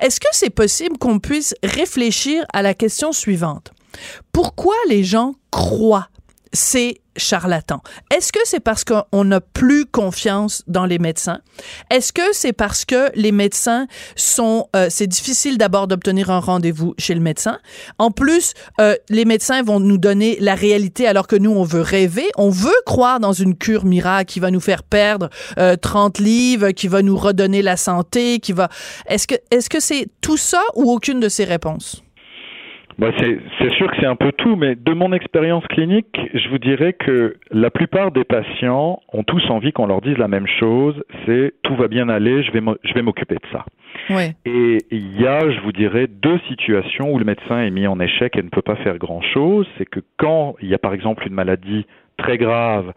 est-ce 0.00 0.20
que 0.20 0.26
c'est 0.32 0.54
possible 0.54 0.98
qu'on 0.98 1.20
puisse 1.20 1.54
réfléchir 1.62 2.44
à 2.52 2.60
la 2.60 2.74
question 2.74 3.12
suivante? 3.12 3.72
Pourquoi 4.32 4.74
les 4.88 5.04
gens 5.04 5.34
croient 5.50 6.08
ces 6.52 7.00
charlatans? 7.16 7.80
Est-ce 8.14 8.32
que 8.32 8.40
c'est 8.44 8.60
parce 8.60 8.84
qu'on 8.84 9.24
n'a 9.24 9.40
plus 9.40 9.86
confiance 9.86 10.62
dans 10.66 10.86
les 10.86 10.98
médecins? 10.98 11.40
Est-ce 11.90 12.12
que 12.12 12.22
c'est 12.32 12.52
parce 12.52 12.84
que 12.84 13.10
les 13.14 13.32
médecins 13.32 13.86
sont... 14.14 14.68
Euh, 14.74 14.88
c'est 14.90 15.06
difficile 15.06 15.58
d'abord 15.58 15.86
d'obtenir 15.86 16.30
un 16.30 16.40
rendez-vous 16.40 16.94
chez 16.98 17.14
le 17.14 17.20
médecin? 17.20 17.58
En 17.98 18.10
plus, 18.10 18.54
euh, 18.80 18.94
les 19.08 19.24
médecins 19.24 19.62
vont 19.62 19.80
nous 19.80 19.98
donner 19.98 20.36
la 20.40 20.54
réalité 20.54 21.06
alors 21.06 21.26
que 21.26 21.36
nous, 21.36 21.52
on 21.52 21.64
veut 21.64 21.82
rêver. 21.82 22.26
On 22.36 22.50
veut 22.50 22.70
croire 22.84 23.20
dans 23.20 23.32
une 23.32 23.56
cure 23.56 23.84
miracle 23.84 24.32
qui 24.32 24.40
va 24.40 24.50
nous 24.50 24.60
faire 24.60 24.82
perdre 24.82 25.30
30 25.80 26.20
euh, 26.20 26.22
livres, 26.22 26.70
qui 26.70 26.88
va 26.88 27.02
nous 27.02 27.16
redonner 27.16 27.62
la 27.62 27.76
santé, 27.76 28.40
qui 28.40 28.52
va... 28.52 28.68
Est-ce 29.06 29.26
que 29.26 29.34
est-ce 29.50 29.70
que 29.70 29.80
c'est 29.80 30.08
tout 30.20 30.36
ça 30.36 30.62
ou 30.74 30.90
aucune 30.90 31.20
de 31.20 31.28
ces 31.28 31.44
réponses? 31.44 32.02
Bah 32.98 33.10
c'est 33.18 33.70
sûr 33.72 33.90
que 33.90 33.96
c'est 34.00 34.06
un 34.06 34.16
peu 34.16 34.32
tout, 34.32 34.56
mais 34.56 34.74
de 34.74 34.92
mon 34.94 35.12
expérience 35.12 35.66
clinique, 35.66 36.18
je 36.32 36.48
vous 36.48 36.58
dirais 36.58 36.94
que 36.94 37.36
la 37.50 37.70
plupart 37.70 38.10
des 38.10 38.24
patients 38.24 39.00
ont 39.12 39.22
tous 39.22 39.50
envie 39.50 39.72
qu'on 39.72 39.86
leur 39.86 40.00
dise 40.00 40.16
la 40.16 40.28
même 40.28 40.46
chose, 40.46 40.94
c'est 41.26 41.52
tout 41.62 41.76
va 41.76 41.88
bien 41.88 42.08
aller, 42.08 42.42
je 42.42 42.52
vais 42.52 42.60
je 42.84 42.94
vais 42.94 43.02
m'occuper 43.02 43.34
de 43.34 43.46
ça. 43.52 43.66
Ouais. 44.08 44.34
Et 44.46 44.78
il 44.90 45.20
y 45.20 45.26
a, 45.26 45.50
je 45.50 45.60
vous 45.60 45.72
dirais, 45.72 46.06
deux 46.06 46.38
situations 46.48 47.12
où 47.12 47.18
le 47.18 47.24
médecin 47.24 47.58
est 47.58 47.70
mis 47.70 47.86
en 47.86 48.00
échec 48.00 48.36
et 48.36 48.42
ne 48.42 48.48
peut 48.48 48.62
pas 48.62 48.76
faire 48.76 48.98
grand-chose. 48.98 49.66
C'est 49.76 49.86
que 49.86 50.00
quand 50.16 50.56
il 50.62 50.68
y 50.68 50.74
a 50.74 50.78
par 50.78 50.94
exemple 50.94 51.26
une 51.26 51.34
maladie 51.34 51.86
très 52.16 52.38
grave, 52.38 52.92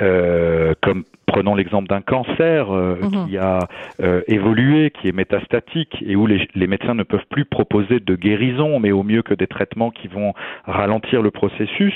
euh, 0.00 0.74
comme 0.82 1.04
prenons 1.26 1.54
l'exemple 1.54 1.88
d'un 1.88 2.00
cancer 2.00 2.70
euh, 2.70 2.96
mhm. 3.00 3.26
qui 3.26 3.36
a 3.36 3.58
euh, 4.00 4.22
évolué, 4.26 4.90
qui 4.90 5.08
est 5.08 5.12
métastatique 5.12 5.96
et 6.06 6.16
où 6.16 6.26
les, 6.26 6.48
les, 6.54 6.66
médecins 6.66 6.94
ne 6.94 7.02
peuvent 7.02 7.26
plus 7.30 7.44
proposer 7.44 8.00
de 8.00 8.14
guérison, 8.14 8.78
mais 8.80 8.92
au 8.92 9.02
mieux 9.02 9.22
que 9.22 9.34
des 9.34 9.46
traitements 9.46 9.90
qui 9.90 10.08
vont 10.08 10.34
ralentir 10.64 11.22
le 11.22 11.30
processus. 11.30 11.94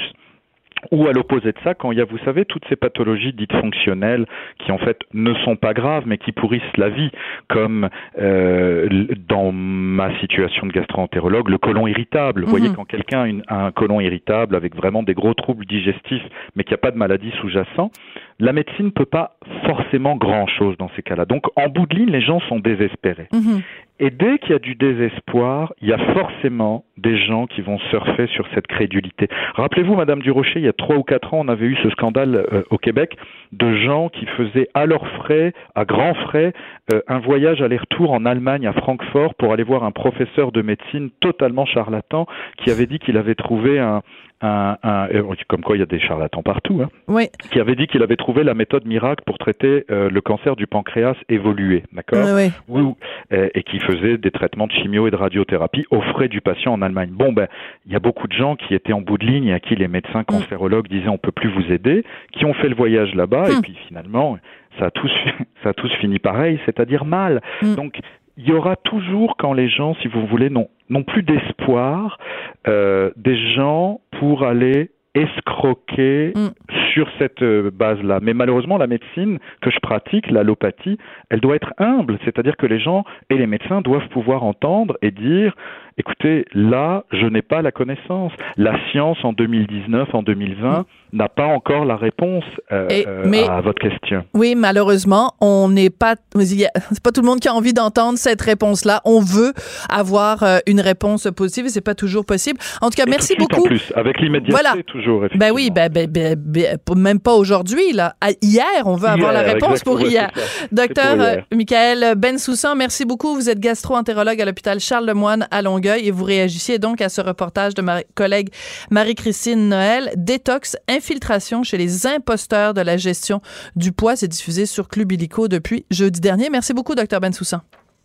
Ou 0.91 1.07
à 1.07 1.13
l'opposé 1.13 1.53
de 1.53 1.59
ça, 1.65 1.75
quand 1.75 1.93
il 1.93 1.99
y 1.99 2.01
a, 2.01 2.05
vous 2.05 2.19
savez, 2.19 2.45
toutes 2.45 2.65
ces 2.69 2.77
pathologies 2.77 3.33
dites 3.33 3.53
fonctionnelles 3.53 4.27
qui 4.59 4.73
en 4.73 4.79
fait 4.79 5.01
ne 5.13 5.35
sont 5.45 5.57
pas 5.57 5.75
graves 5.75 6.05
mais 6.07 6.19
qui 6.19 6.33
pourrissent 6.33 6.63
la 6.77 6.89
vie, 6.89 7.11
comme 7.49 7.89
euh, 8.19 9.07
dans 9.29 9.53
ma 9.53 10.19
situation 10.21 10.67
de 10.67 10.73
gastro-entérologue, 10.73 11.49
le 11.49 11.59
côlon 11.59 11.87
irritable. 11.87 12.45
Vous 12.45 12.51
voyez, 12.51 12.69
mhm. 12.69 12.77
quand 12.77 12.85
quelqu'un 12.85 13.41
a 13.49 13.67
un 13.67 13.73
côlon 13.73 14.01
irritable 14.01 14.57
avec 14.57 14.75
vraiment 14.75 15.03
des 15.03 15.15
gros 15.15 15.35
troubles 15.35 15.67
digestifs 15.67 16.25
mais 16.57 16.65
qui 16.65 16.73
n'a 16.73 16.79
pas 16.79 16.91
de 16.91 16.99
maladie 16.99 17.33
sous-jacente, 17.41 17.93
la 18.39 18.53
médecine 18.53 18.87
ne 18.87 18.91
peut 18.91 19.05
pas 19.05 19.37
forcément 19.67 20.17
grand-chose 20.17 20.77
dans 20.79 20.91
ces 20.97 21.03
cas-là. 21.03 21.25
Donc 21.25 21.45
en 21.57 21.69
bout 21.69 21.87
de 21.87 21.97
ligne, 21.97 22.11
les 22.11 22.21
gens 22.21 22.41
sont 22.49 22.59
désespérés. 22.59 23.29
Mhm. 23.33 23.63
Et 24.01 24.11
dès 24.11 24.39
qu'il 24.39 24.51
y 24.51 24.55
a 24.55 24.59
du 24.59 24.75
désespoir, 24.75 25.73
il 25.81 25.89
y 25.89 25.93
a 25.93 25.99
forcément 26.15 26.85
des 26.97 27.17
gens 27.17 27.47
qui 27.47 27.61
vont 27.61 27.79
surfer 27.91 28.27
sur 28.27 28.45
cette 28.53 28.67
crédulité. 28.67 29.29
Rappelez-vous, 29.55 29.95
Madame 29.95 30.21
Durocher, 30.21 30.59
il 30.59 30.65
y 30.65 30.69
a 30.69 30.73
trois 30.73 30.97
ou 30.97 31.05
quatre 31.05 31.33
ans, 31.33 31.43
on 31.45 31.49
avait 31.49 31.67
eu 31.67 31.77
ce 31.81 31.91
scandale 31.91 32.45
euh, 32.53 32.63
au 32.71 32.79
Québec 32.79 33.17
de 33.53 33.77
gens 33.77 34.09
qui 34.09 34.27
faisaient 34.27 34.69
à 34.75 34.87
leurs 34.87 35.07
frais, 35.19 35.53
à 35.77 35.85
grands 35.85 36.15
frais, 36.15 36.53
euh, 36.93 37.03
un 37.07 37.21
voyage 37.21 37.63
aller-retour 37.63 38.13
en 38.13 38.27
Allemagne, 38.27 38.67
à 38.67 38.73
Francfort, 38.73 39.37
pour 39.37 39.53
aller 39.53 39.63
voir 39.63 39.85
un 39.85 39.93
professeur 39.93 40.51
de 40.51 40.61
médecine 40.61 41.11
totalement 41.21 41.65
charlatan 41.65 42.27
qui 42.59 42.73
avait 42.73 42.87
dit 42.87 42.99
qu'il 42.99 43.17
avait 43.17 43.37
trouvé 43.37 43.79
un, 43.79 44.03
un, 44.45 44.77
un, 44.83 45.09
comme 45.49 45.63
quoi 45.63 45.77
il 45.77 45.81
y 45.81 45.83
a 45.83 45.87
des 45.87 46.01
charlatans 46.01 46.43
partout, 46.43 46.81
hein, 46.83 46.89
oui. 47.09 47.29
qui 47.51 47.61
avait 47.61 47.75
dit 47.75 47.87
qu'il 47.87 48.03
avait 48.03 48.17
trouvé 48.17 48.45
la 48.45 48.55
méthode 48.55 48.85
miracle 48.85 49.23
pour 49.25 49.39
traiter 49.39 49.85
euh, 49.91 50.11
le 50.11 50.21
cancer 50.21 50.57
du 50.57 50.67
pancréas 50.67 51.17
évolué, 51.29 51.83
d'accord 51.93 52.27
oui, 52.35 52.53
oui. 52.69 52.95
Et, 53.31 53.63
qui 53.63 53.81
faisait 53.81 54.19
des 54.19 54.31
traitements 54.31 54.67
de 54.67 54.73
chimio 54.73 55.07
et 55.07 55.11
de 55.11 55.17
radiothérapie 55.17 55.87
aux 55.91 56.03
frais 56.03 56.29
du 56.29 56.41
patient 56.41 56.73
en 56.73 56.83
Allemagne. 56.83 57.11
Bon, 57.11 57.33
ben, 57.33 57.49
il 57.87 57.93
y 57.93 57.97
a 57.97 57.99
beaucoup 57.99 58.29
de 58.29 58.33
gens 58.33 58.57
qui 58.57 58.75
étaient 58.75 58.93
en 58.93 59.01
bout 59.01 59.17
de 59.17 59.27
ligne 59.27 59.47
et 59.47 59.55
à 59.55 59.61
qui 59.61 59.75
les 59.75 59.89
médecins 59.89 60.21
mm. 60.21 60.25
cancérologues 60.25 60.89
disaient 60.89 61.09
on 61.09 61.19
peut 61.19 61.33
plus 61.33 61.49
vous 61.49 61.73
aider, 61.73 62.05
qui 62.33 62.45
ont 62.45 62.55
fait 62.55 62.69
le 62.69 62.75
voyage 62.75 63.15
là-bas 63.15 63.51
et 63.51 63.57
mm. 63.57 63.63
puis 63.63 63.77
finalement 63.89 64.39
ça 64.79 64.87
a 64.87 64.91
tous 64.91 65.11
ça 65.63 65.71
a 65.71 65.73
tous 65.73 65.91
fini 66.01 66.19
pareil, 66.19 66.61
c'est-à-dire 66.67 67.05
mal. 67.05 67.41
Mm. 67.63 67.75
Donc 67.75 67.99
il 68.37 68.49
y 68.49 68.53
aura 68.53 68.77
toujours, 68.77 69.37
quand 69.37 69.53
les 69.53 69.69
gens, 69.69 69.95
si 70.03 70.09
vous 70.09 70.27
voulez, 70.27 70.51
n'ont 70.51 71.03
plus 71.05 71.23
d'espoir, 71.23 72.19
euh, 72.67 73.11
des 73.17 73.37
gens 73.55 74.01
pour 74.19 74.45
aller 74.45 74.91
escroquer 75.15 76.33
mm. 76.35 76.49
sur 76.93 77.09
cette 77.19 77.43
euh, 77.43 77.71
base-là. 77.73 78.19
Mais 78.21 78.35
malheureusement, 78.35 78.79
la 78.79 78.87
médecine 78.87 79.39
que 79.61 79.71
je 79.71 79.79
pratique, 79.81 80.31
l'allopathie, 80.31 80.99
elle 81.31 81.41
doit 81.41 81.57
être 81.57 81.73
humble, 81.79 82.19
c'est-à-dire 82.25 82.57
que 82.57 82.67
les 82.67 82.81
gens 82.81 83.05
et 83.31 83.37
les 83.37 83.47
médecins 83.47 83.81
doivent 83.81 84.09
pouvoir 84.09 84.43
entendre 84.43 84.97
et 85.03 85.11
dire 85.11 85.55
écoutez, 85.97 86.45
là, 86.53 87.05
je 87.13 87.27
n'ai 87.27 87.43
pas 87.43 87.63
la 87.63 87.71
connaissance. 87.71 88.33
La 88.57 88.75
science 88.91 89.17
en 89.23 89.33
2019, 89.33 90.13
en 90.13 90.23
2020, 90.23 90.87
n'a 91.13 91.29
pas 91.29 91.47
encore 91.47 91.85
la 91.85 91.97
réponse 91.97 92.43
euh, 92.73 92.89
euh, 93.07 93.49
à 93.49 93.61
votre 93.61 93.81
question. 93.81 94.25
Oui, 94.35 94.57
malheureusement, 94.57 95.35
on 95.41 95.69
n'est 95.69 95.91
pas. 95.91 96.17
C'est 96.35 97.03
pas 97.03 97.13
tout 97.13 97.21
le 97.21 97.27
monde 97.27 97.39
qui 97.39 97.47
a 97.47 97.55
envie 97.55 97.73
d'entendre 97.73 98.19
cette 98.19 98.43
réponse-là. 98.43 99.03
On 99.05 99.21
veut 99.21 99.53
avoir 99.89 100.45
une 100.67 100.81
réponse 100.81 101.29
positive 101.37 101.67
et 101.67 101.69
c'est 101.69 101.81
pas 101.81 101.95
toujours 101.95 102.27
possible. 102.27 102.59
En 102.81 102.91
tout 102.91 102.97
cas, 102.97 103.05
merci 103.09 103.37
beaucoup. 103.39 103.61
En 103.61 103.69
plus, 103.69 103.93
avec 103.95 104.21
l'immédiateté 104.21 104.51
voilà. 104.51 104.83
toujours. 104.83 105.04
Ben 105.37 105.51
oui, 105.53 105.71
ben, 105.71 105.89
ben, 105.91 106.07
ben, 106.11 106.37
ben, 106.39 106.79
même 106.97 107.21
pas 107.21 107.35
aujourd'hui 107.35 107.93
là. 107.93 108.15
Hier, 108.43 108.65
on 108.85 108.97
veut 108.97 109.09
avoir 109.09 109.33
la 109.33 109.43
réponse 109.43 109.83
pour 109.83 110.01
hier. 110.01 110.31
Docteur 110.73 111.45
Michael 111.53 112.15
Bensoussan, 112.17 112.77
merci 112.77 113.05
beaucoup. 113.05 113.35
Vous 113.35 113.49
êtes 113.49 113.61
gastro-entérologue 113.61 114.41
à 114.41 114.45
l'hôpital 114.45 114.81
Charles 114.81 115.07
Lemoine 115.07 115.47
à 115.51 115.63
Longueuil 115.63 116.07
et 116.07 116.11
vous 116.11 116.25
réagissiez 116.25 116.79
donc 116.79 117.01
à 117.01 117.09
ce 117.09 117.21
reportage 117.21 117.75
de 117.75 117.83
ma 117.83 118.03
collègue 118.15 118.49
Marie-Christine 118.91 119.69
Noël. 119.69 120.13
Détox, 120.17 120.77
infiltration 120.89 121.63
chez 121.63 121.79
les 121.79 122.07
imposteurs 122.07 122.75
de 122.75 122.81
la 122.81 122.97
gestion 122.97 123.41
du 123.77 123.93
poids. 123.93 124.17
C'est 124.17 124.29
diffusé 124.29 124.67
sur 124.67 124.89
Club 124.89 125.13
Illico 125.13 125.49
depuis 125.49 125.87
jeudi 125.91 126.21
dernier. 126.21 126.51
Merci 126.51 126.75
beaucoup, 126.75 126.95
docteur 126.95 127.21
Bensoussan. 127.21 127.61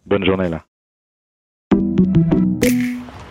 Bonne 0.05 0.25
journée, 0.25 0.49
là. 0.49 0.68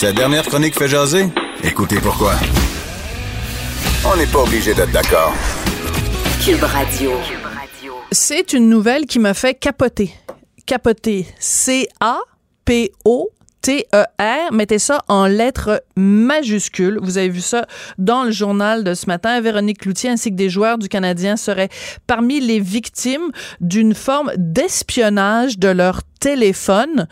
Cette 0.00 0.14
dernière 0.14 0.44
chronique 0.44 0.78
fait 0.78 0.86
jaser? 0.86 1.26
Écoutez 1.64 1.98
pourquoi. 2.00 2.34
On 4.06 4.16
n'est 4.16 4.28
pas 4.28 4.44
obligé 4.44 4.72
d'être 4.72 4.92
d'accord. 4.92 5.34
Cube 6.40 6.62
Radio. 6.62 7.10
C'est 8.12 8.52
une 8.52 8.68
nouvelle 8.68 9.06
qui 9.06 9.18
m'a 9.18 9.34
fait 9.34 9.54
capoter 9.54 10.14
capoter. 10.66 11.26
C-A-P-O. 11.40 13.30
T-E-R, 13.60 14.52
mettez 14.52 14.78
ça 14.78 15.02
en 15.08 15.26
lettres 15.26 15.82
majuscules. 15.96 16.98
Vous 17.02 17.18
avez 17.18 17.28
vu 17.28 17.40
ça 17.40 17.66
dans 17.98 18.22
le 18.22 18.30
journal 18.30 18.84
de 18.84 18.94
ce 18.94 19.06
matin. 19.06 19.40
Véronique 19.40 19.80
Cloutier 19.80 20.10
ainsi 20.10 20.30
que 20.30 20.36
des 20.36 20.48
joueurs 20.48 20.78
du 20.78 20.88
Canadien 20.88 21.36
seraient 21.36 21.68
parmi 22.06 22.40
les 22.40 22.60
victimes 22.60 23.32
d'une 23.60 23.94
forme 23.94 24.30
d'espionnage 24.36 25.58
de 25.58 25.68
leur 25.68 26.02
téléphone. 26.20 27.06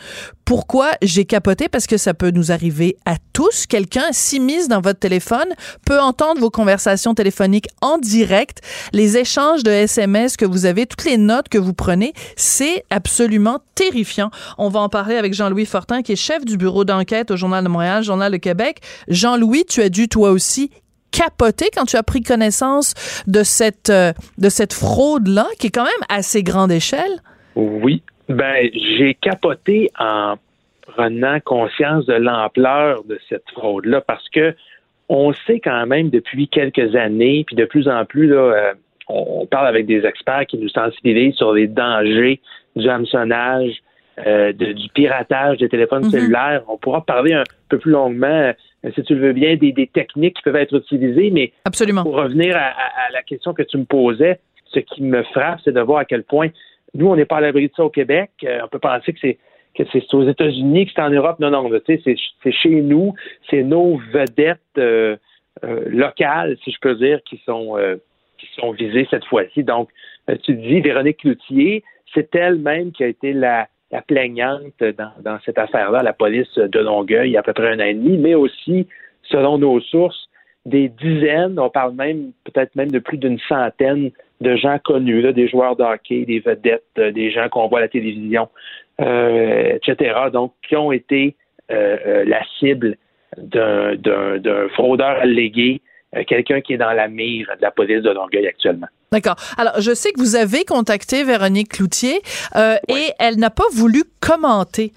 Pourquoi 0.45 0.93
j'ai 1.03 1.25
capoté? 1.25 1.69
Parce 1.69 1.87
que 1.87 1.97
ça 1.97 2.15
peut 2.15 2.31
nous 2.31 2.53
arriver 2.53 2.97
à 3.05 3.17
tous. 3.33 3.67
Quelqu'un 3.67 4.13
s'immisce 4.13 4.69
dans 4.69 4.81
votre 4.81 5.01
téléphone, 5.01 5.49
peut 5.85 5.99
entendre 5.99 6.41
vos 6.41 6.51
conversations 6.51 7.15
téléphoniques 7.15 7.67
en 7.83 7.99
direct, 7.99 8.61
les 8.93 9.17
échanges 9.17 9.65
de 9.65 9.71
SMS 9.71 10.37
que 10.37 10.45
vous 10.45 10.65
avez, 10.65 10.87
toutes 10.87 11.05
les 11.05 11.19
notes 11.19 11.49
que 11.49 11.59
vous 11.59 11.75
prenez. 11.75 12.13
C'est 12.37 12.85
absolument 12.91 13.59
terrifiant. 13.75 14.31
On 14.57 14.69
va 14.69 14.81
en 14.81 14.89
parler 14.89 15.17
avec 15.17 15.35
Jean-Louis 15.35 15.67
Fortin, 15.67 16.03
qui 16.03 16.13
est 16.13 16.17
chef 16.17 16.45
du 16.45 16.57
bureau 16.57 16.85
d'enquête 16.85 17.31
au 17.33 17.37
Journal 17.37 17.65
de 17.65 17.69
Montréal, 17.69 18.05
Journal 18.05 18.31
de 18.31 18.37
Québec. 18.37 18.81
Jean-Louis, 19.09 19.65
tu 19.65 19.83
as 19.83 19.89
dû 19.89 20.09
toi 20.09 20.31
aussi 20.31 20.71
capoter 21.11 21.71
quand 21.75 21.87
tu 21.87 21.97
as 21.97 22.03
pris 22.03 22.21
connaissance 22.21 22.95
de 23.27 23.43
cette, 23.43 23.91
euh, 23.91 24.13
de 24.39 24.49
cette 24.49 24.73
fraude-là, 24.73 25.47
qui 25.59 25.69
est 25.69 25.71
quand 25.71 25.85
même 25.85 25.93
assez 26.09 26.43
grande 26.43 26.71
échelle. 26.71 27.23
Oui, 27.55 28.03
ben, 28.29 28.69
j'ai 28.73 29.15
capoté 29.15 29.91
en 29.99 30.37
prenant 30.83 31.41
conscience 31.41 32.07
de 32.07 32.15
l'ampleur 32.15 33.05
de 33.05 33.19
cette 33.29 33.49
fraude-là 33.53 34.01
parce 34.01 34.29
que 34.29 34.55
on 35.09 35.33
sait 35.47 35.61
quand 35.61 35.87
même 35.87 36.11
depuis 36.11 36.49
quelques 36.49 36.97
années, 36.97 37.45
puis 37.47 37.55
de 37.55 37.65
plus 37.65 37.89
en 37.89 38.05
plus, 38.05 38.27
là, 38.27 38.37
euh, 38.37 38.75
on, 39.09 39.47
parle 39.47 39.69
avec 39.69 39.87
des 39.87 40.05
experts 40.05 40.47
qui 40.47 40.59
nous 40.59 40.69
sensibilisent 40.69 41.37
sur 41.37 41.53
les 41.53 41.69
dangers 41.69 42.41
du 42.75 42.89
hameçonnage, 42.89 43.83
euh, 44.27 44.53
du 44.53 44.89
piratage 44.95 45.59
des 45.59 45.69
téléphones 45.69 46.05
mm-hmm. 46.05 46.11
cellulaires. 46.11 46.63
On 46.69 46.77
pourra 46.77 47.05
parler 47.05 47.35
un 47.35 47.45
peu 47.69 47.79
plus 47.79 47.93
longuement, 47.93 48.27
euh, 48.27 48.91
si 48.95 49.03
tu 49.05 49.15
le 49.15 49.29
veux 49.29 49.33
bien, 49.33 49.57
des, 49.57 49.91
techniques 49.93 50.37
qui 50.37 50.43
peuvent 50.43 50.57
être 50.57 50.77
utilisées, 50.77 51.31
mais 51.31 51.53
Absolument. 51.65 52.03
pour 52.03 52.17
revenir 52.17 52.57
à, 52.57 52.73
la 53.13 53.23
question 53.23 53.55
que 53.55 53.63
tu 53.63 53.79
me 53.79 53.85
posais, 53.85 54.41
ce 54.73 54.81
qui 54.81 55.03
me 55.03 55.23
frappe, 55.23 55.61
c'est 55.65 55.73
de 55.73 55.81
voir 55.81 56.01
à 56.01 56.05
quel 56.05 56.25
point 56.25 56.49
nous, 56.97 57.09
on 57.09 57.17
n'est 57.17 57.25
pas 57.25 57.37
à 57.37 57.41
l'abri 57.41 57.69
de 57.69 57.73
ça 57.77 57.85
au 57.85 57.91
Québec. 57.91 58.31
Euh, 58.45 58.61
on 58.65 58.69
peut 58.69 58.79
penser 58.79 59.13
que 59.13 59.19
c'est 59.21 59.39
que 59.75 59.83
c'est 59.93 60.15
aux 60.15 60.27
États-Unis, 60.27 60.87
que 60.87 60.93
c'est 60.97 61.03
en 61.03 61.11
Europe. 61.11 61.39
Non, 61.39 61.51
non, 61.51 61.69
tu 61.85 61.99
sais, 61.99 62.17
c'est 62.43 62.53
chez 62.53 62.81
nous. 62.81 63.13
C'est 63.51 63.63
nos 63.63 63.99
vedettes 64.11 64.59
euh, 64.79 65.17
euh, 65.65 65.85
locales, 65.89 66.57
si 66.65 66.71
je 66.71 66.79
peux 66.81 66.95
dire, 66.95 67.23
qui 67.25 67.37
sont 67.45 67.77
visées 68.73 69.07
cette 69.11 69.27
fois-ci. 69.27 69.65
Donc, 69.65 69.91
tu 70.45 70.55
dis, 70.55 70.81
Véronique 70.81 71.19
Cloutier, 71.19 71.85
c'est 72.15 72.35
elle-même 72.35 72.91
qui 72.93 73.05
a 73.05 73.09
été 73.09 73.35
la, 73.35 73.69
la 73.91 74.01
plaignante 74.03 74.83
dans, 74.97 75.13
dans 75.23 75.39
cette 75.45 75.59
affaire-là, 75.59 76.03
la 76.03 76.13
police 76.13 76.55
de 76.55 76.79
Longueuil, 76.79 77.29
il 77.29 77.33
y 77.33 77.37
a 77.37 77.41
à 77.41 77.43
peu 77.43 77.53
près 77.53 77.69
un 77.69 77.81
an 77.81 77.85
et 77.85 77.95
demi, 77.95 78.17
mais 78.17 78.35
aussi, 78.35 78.87
selon 79.25 79.59
nos 79.59 79.81
sources, 79.81 80.29
des 80.65 80.89
dizaines, 80.89 81.59
on 81.61 81.71
parle 81.71 81.95
même 81.95 82.33
peut-être 82.45 82.75
même 82.75 82.91
de 82.91 82.99
plus 82.99 83.19
d'une 83.19 83.39
centaine 83.49 84.11
de 84.41 84.57
gens 84.57 84.79
connus, 84.85 85.23
là, 85.23 85.33
des 85.33 85.49
joueurs 85.49 85.77
de 85.77 85.83
hockey, 85.83 86.25
des 86.25 86.41
vedettes, 86.41 86.85
euh, 86.99 87.13
des 87.13 87.31
gens 87.31 87.49
qu'on 87.49 87.69
voit 87.69 87.79
à 87.79 87.83
la 87.83 87.89
télévision, 87.89 88.49
euh, 89.01 89.77
etc. 89.77 90.15
Donc, 90.33 90.53
qui 90.69 90.77
ont 90.77 90.93
été 90.93 91.37
euh, 91.71 92.25
la 92.27 92.43
cible 92.59 92.97
d'un 93.39 94.69
fraudeur 94.75 95.21
allégué, 95.21 95.83
quelqu'un 96.27 96.61
qui 96.61 96.75
est 96.75 96.79
dans 96.79 96.93
la 96.93 97.09
mire 97.09 97.49
de 97.57 97.63
la 97.63 97.71
police 97.71 98.03
de 98.03 98.11
Longueuil 98.11 98.47
actuellement. 98.47 98.87
D'accord. 99.13 99.37
Alors, 99.59 99.81
je 99.81 99.93
sais 99.93 100.13
que 100.13 100.21
vous 100.21 100.37
avez 100.37 100.65
contacté 100.65 101.23
Véronique 101.25 101.73
Cloutier 101.73 102.21
et 102.55 103.11
elle 103.19 103.37
n'a 103.37 103.51
pas 103.51 103.67
voulu 103.75 104.05
commenter 104.21 104.93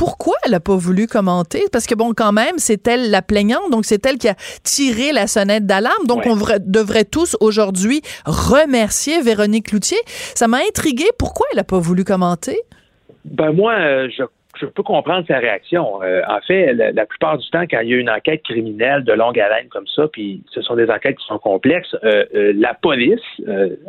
pourquoi 0.00 0.32
elle 0.46 0.52
n'a 0.52 0.60
pas 0.60 0.76
voulu 0.76 1.06
commenter? 1.06 1.64
Parce 1.70 1.86
que, 1.86 1.94
bon, 1.94 2.14
quand 2.16 2.32
même, 2.32 2.56
c'est 2.56 2.88
elle 2.88 3.10
la 3.10 3.20
plaignante, 3.20 3.70
donc 3.70 3.84
c'est 3.84 4.06
elle 4.06 4.16
qui 4.16 4.28
a 4.28 4.34
tiré 4.64 5.12
la 5.12 5.26
sonnette 5.26 5.66
d'alarme. 5.66 6.06
Donc, 6.06 6.22
on 6.24 6.36
devrait 6.36 7.04
tous 7.04 7.36
aujourd'hui 7.38 8.00
remercier 8.24 9.20
Véronique 9.20 9.66
Cloutier. 9.66 9.98
Ça 10.06 10.48
m'a 10.48 10.56
intrigué. 10.66 11.04
Pourquoi 11.18 11.46
elle 11.52 11.58
n'a 11.58 11.64
pas 11.64 11.78
voulu 11.78 12.04
commenter? 12.04 12.56
Ben, 13.26 13.52
moi, 13.52 13.74
euh, 13.74 14.08
je 14.58 14.64
peux 14.64 14.82
comprendre 14.82 15.26
sa 15.28 15.36
réaction. 15.36 16.02
Euh, 16.02 16.22
en 16.26 16.40
fait, 16.46 16.72
la, 16.72 17.04
plupart 17.04 17.36
du 17.36 17.46
temps, 17.50 17.64
quand 17.70 17.80
il 17.80 17.90
y 17.90 17.92
a 17.92 17.98
une 17.98 18.08
enquête 18.08 18.42
criminelle 18.44 19.04
de 19.04 19.12
longue 19.12 19.38
haleine 19.38 19.68
comme 19.68 19.86
ça, 19.94 20.08
puis 20.10 20.42
ce 20.50 20.62
sont 20.62 20.76
des 20.76 20.88
enquêtes 20.88 21.18
qui 21.18 21.26
sont 21.26 21.38
complexes, 21.38 21.94
euh, 22.04 22.24
la 22.56 22.72
police, 22.72 23.20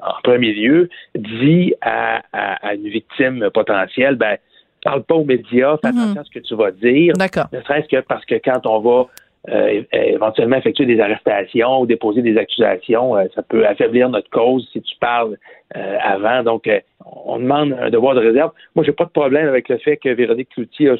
en 0.02 0.21
premier 0.26 0.52
lieu, 0.52 0.89
dit 1.15 1.74
à, 1.80 2.21
à, 2.34 2.74
une 2.74 2.89
victime 2.89 3.50
potentielle, 3.54 4.15
ben, 4.15 4.36
parle 4.84 5.04
pas 5.04 5.15
aux 5.15 5.26
médias, 5.26 5.78
fais 5.78 5.91
mhm. 5.91 5.98
attention 6.00 6.22
à 6.22 6.24
ce 6.24 6.32
que 6.32 6.39
tu 6.39 6.56
vas 6.56 6.72
dire. 6.72 7.13
D'accord. 7.15 7.48
Ne 7.52 7.62
serait-ce 7.62 7.88
que 7.88 8.02
parce 8.02 8.26
que 8.26 8.36
quand 8.36 8.65
on 8.65 8.80
va 8.80 9.08
euh, 9.50 9.82
éventuellement 9.91 10.58
effectuer 10.58 10.86
des 10.86 11.00
arrestations 11.00 11.82
ou 11.82 11.86
déposer 11.86 12.22
des 12.22 12.38
accusations, 12.38 13.17
euh, 13.17 13.26
ça 13.34 13.41
peut 13.41 13.65
affaiblir 13.65 14.10
notre 14.10 14.30
cause 14.30 14.67
si 14.72 14.82
tu 14.82 14.96
parles 15.00 15.38
euh, 15.76 15.98
avant. 16.04 16.44
Donc, 16.44 16.70
on 17.06 17.40
demande 17.40 17.74
un 17.80 17.90
devoir 17.90 18.14
de 18.14 18.20
réserve. 18.20 18.52
Moi, 18.76 18.84
j'ai 18.84 18.92
pas 18.92 19.06
de 19.06 19.10
problème 19.10 19.48
avec 19.48 19.70
le 19.70 19.78
fait 19.78 19.98
que 19.98 20.10
Véronique 20.10 20.50
Cloutier 20.50 20.90
a, 20.90 20.94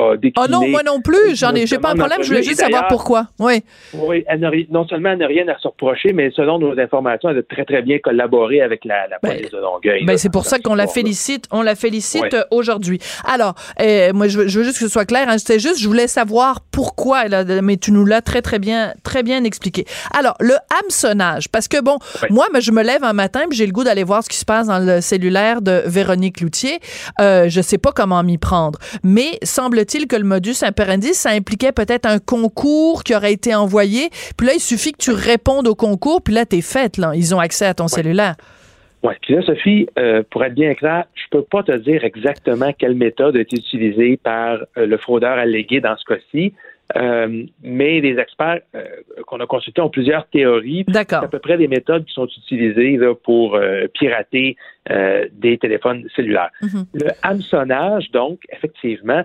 a, 0.00 0.16
décliné. 0.16 0.32
Ah 0.36 0.50
non, 0.50 0.66
moi 0.66 0.82
non 0.82 1.00
plus. 1.02 1.36
J'en 1.36 1.54
ai, 1.54 1.66
j'ai 1.66 1.78
pas 1.78 1.92
de 1.92 1.98
problème. 1.98 2.22
Je 2.22 2.28
voulais 2.28 2.42
juste 2.42 2.60
savoir 2.60 2.88
pourquoi. 2.88 3.26
Oui. 3.38 3.62
Oui, 3.92 4.24
non 4.70 4.86
seulement 4.86 5.10
elle 5.10 5.18
n'a 5.18 5.26
rien 5.26 5.46
à 5.48 5.58
se 5.58 5.68
reprocher, 5.68 6.12
mais 6.12 6.30
selon 6.30 6.58
nos 6.58 6.78
informations, 6.78 7.28
elle 7.28 7.38
a 7.38 7.42
très 7.42 7.64
très 7.64 7.82
bien 7.82 7.98
collaboré 7.98 8.62
avec 8.62 8.84
la, 8.84 9.08
ben, 9.22 9.34
police 9.34 9.50
de 9.50 9.58
Longueuil. 9.58 10.04
Ben, 10.06 10.16
c'est 10.16 10.32
pour 10.32 10.46
ça 10.46 10.58
qu'on 10.58 10.74
la 10.74 10.86
félicite. 10.86 11.46
On 11.52 11.62
la 11.62 11.74
félicite 11.74 12.36
aujourd'hui. 12.50 12.98
Alors, 13.26 13.54
moi, 14.14 14.28
je 14.28 14.38
veux, 14.38 14.48
juste 14.48 14.78
que 14.78 14.84
ce 14.84 14.88
soit 14.88 15.04
clair. 15.04 15.26
Hein, 15.28 15.38
C'était 15.38 15.58
juste, 15.58 15.80
je 15.80 15.86
voulais 15.86 16.06
savoir 16.06 16.60
pourquoi. 16.72 17.24
mais 17.62 17.76
tu 17.76 17.92
nous 17.92 18.06
l'as 18.06 18.22
très 18.22 18.40
très 18.40 18.58
bien, 18.58 18.94
très 19.02 19.22
bien 19.22 19.44
expliqué. 19.44 19.84
Alors, 20.16 20.34
le 20.40 20.54
hameçonnage, 20.82 21.48
parce 21.50 21.68
que 21.68 21.82
bon, 21.82 21.98
moi, 22.30 22.46
je 22.58 22.72
me 22.72 22.82
lève 22.82 23.04
un 23.04 23.12
matin, 23.12 23.42
puis 23.48 23.58
j'ai 23.58 23.66
le 23.66 23.72
goût 23.72 23.84
d'aller 23.84 23.97
voir 24.02 24.22
ce 24.22 24.28
qui 24.28 24.36
se 24.36 24.44
passe 24.44 24.66
dans 24.66 24.78
le 24.78 25.00
cellulaire 25.00 25.62
de 25.62 25.82
Véronique 25.86 26.40
Loutier. 26.40 26.78
Euh, 27.20 27.48
je 27.48 27.60
sais 27.60 27.78
pas 27.78 27.92
comment 27.92 28.22
m'y 28.22 28.38
prendre. 28.38 28.78
Mais 29.02 29.38
semble-t-il 29.42 30.06
que 30.06 30.16
le 30.16 30.24
modus 30.24 30.62
operandi, 30.66 31.14
ça 31.14 31.30
impliquait 31.30 31.72
peut-être 31.72 32.06
un 32.06 32.18
concours 32.18 33.04
qui 33.04 33.14
aurait 33.14 33.32
été 33.32 33.54
envoyé. 33.54 34.08
Puis 34.36 34.46
là, 34.46 34.54
il 34.54 34.60
suffit 34.60 34.92
que 34.92 34.98
tu 34.98 35.12
répondes 35.12 35.68
au 35.68 35.74
concours, 35.74 36.22
puis 36.22 36.34
là, 36.34 36.44
t'es 36.44 36.62
faite, 36.62 36.96
là. 36.96 37.12
Ils 37.14 37.34
ont 37.34 37.40
accès 37.40 37.66
à 37.66 37.74
ton 37.74 37.88
cellulaire. 37.88 38.34
Oui. 39.02 39.14
Puis 39.22 39.34
là, 39.34 39.42
Sophie, 39.42 39.88
euh, 39.98 40.22
pour 40.30 40.44
être 40.44 40.54
bien 40.54 40.74
clair, 40.74 41.04
je 41.14 41.24
peux 41.30 41.42
pas 41.42 41.62
te 41.62 41.76
dire 41.76 42.04
exactement 42.04 42.72
quelle 42.76 42.94
méthode 42.94 43.36
a 43.36 43.40
été 43.40 43.56
utilisée 43.56 44.16
par 44.16 44.58
euh, 44.76 44.86
le 44.86 44.96
fraudeur 44.96 45.38
allégué 45.38 45.80
dans 45.80 45.96
ce 45.96 46.04
cas-ci. 46.04 46.52
Euh, 46.96 47.44
mais 47.62 48.00
les 48.00 48.18
experts 48.18 48.60
euh, 48.74 48.84
qu'on 49.26 49.40
a 49.40 49.46
consultés 49.46 49.82
ont 49.82 49.90
plusieurs 49.90 50.26
théories. 50.28 50.84
D'accord. 50.84 51.20
C'est 51.20 51.26
à 51.26 51.28
peu 51.28 51.38
près 51.38 51.58
des 51.58 51.68
méthodes 51.68 52.06
qui 52.06 52.14
sont 52.14 52.26
utilisées 52.26 52.96
là, 52.96 53.14
pour 53.14 53.56
euh, 53.56 53.86
pirater 53.92 54.56
des 55.32 55.58
téléphones 55.58 56.08
cellulaires. 56.16 56.50
Mhm. 56.62 56.86
Le 56.94 57.10
hameçonnage, 57.22 58.10
donc, 58.10 58.40
effectivement, 58.48 59.22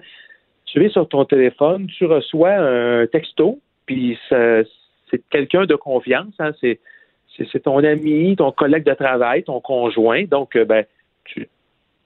tu 0.66 0.84
es 0.84 0.90
sur 0.90 1.08
ton 1.08 1.24
téléphone, 1.24 1.88
tu 1.88 2.06
reçois 2.06 2.52
un 2.52 3.08
texto, 3.08 3.60
puis 3.86 4.20
c'est 4.30 5.22
quelqu'un 5.30 5.66
de 5.66 5.76
confiance, 5.76 6.34
hein, 6.40 6.52
c'est 6.60 7.64
ton 7.64 7.78
ami, 7.78 8.36
ton 8.36 8.52
collègue 8.52 8.84
de 8.84 8.94
travail, 8.94 9.44
ton 9.44 9.62
conjoint. 9.62 10.26
Donc, 10.26 10.58
ben, 10.58 10.84
tu, 11.24 11.48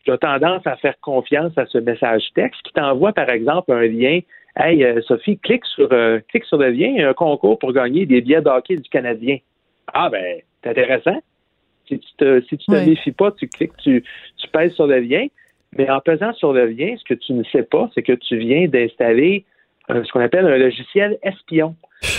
tu 0.04 0.12
as 0.12 0.20
tendance 0.20 0.68
à 0.68 0.76
faire 0.76 1.00
confiance 1.02 1.58
à 1.58 1.66
ce 1.66 1.80
message 1.80 2.26
texte 2.36 2.62
qui 2.62 2.74
t'envoie, 2.74 3.12
par 3.12 3.30
exemple, 3.30 3.72
un 3.72 3.88
lien. 3.88 4.20
Hey, 4.60 4.84
euh, 4.84 5.02
Sophie, 5.04 5.38
clique 5.38 5.66
sur, 5.66 5.88
euh, 5.92 6.20
clique 6.30 6.46
sur 6.46 6.58
le 6.58 6.70
lien, 6.70 6.88
il 6.88 6.98
y 6.98 7.04
a 7.04 7.10
un 7.10 7.14
concours 7.14 7.60
pour 7.60 7.74
gagner 7.74 8.08
des 8.08 8.22
billets 8.22 8.42
de 8.42 8.50
hockey 8.50 8.76
du 8.76 8.90
Canadien. 8.90 9.38
Ah, 9.94 10.10
ben, 10.10 10.42
c'est 10.64 10.72
intéressant. 10.72 11.22
Si 11.88 12.00
tu 12.00 12.08
te, 12.18 12.42
si 12.42 12.58
tu 12.58 12.66
te 12.66 12.72
Oui. 12.72 12.90
méfies 12.90 13.12
pas, 13.12 13.32
tu 13.32 13.48
cliques, 13.48 13.78
tu, 13.78 14.04
tu 14.38 14.48
pèses 14.50 14.74
sur 14.74 14.88
le 14.88 15.00
lien. 15.00 15.28
Mais 15.78 15.90
en 15.92 16.00
pesant 16.00 16.34
sur 16.34 16.54
le 16.54 16.66
lien, 16.66 16.96
ce 16.98 17.04
que 17.04 17.14
tu 17.14 17.34
ne 17.34 17.44
sais 17.44 17.64
pas, 17.64 17.90
c'est 17.94 18.02
que 18.02 18.14
tu 18.14 18.38
viens 18.38 18.68
d'installer 18.68 19.46
euh, 19.92 20.04
ce 20.04 20.12
qu'on 20.12 20.22
appelle 20.22 20.48
un 20.48 20.58
logiciel 20.58 21.20
espion. 21.22 21.76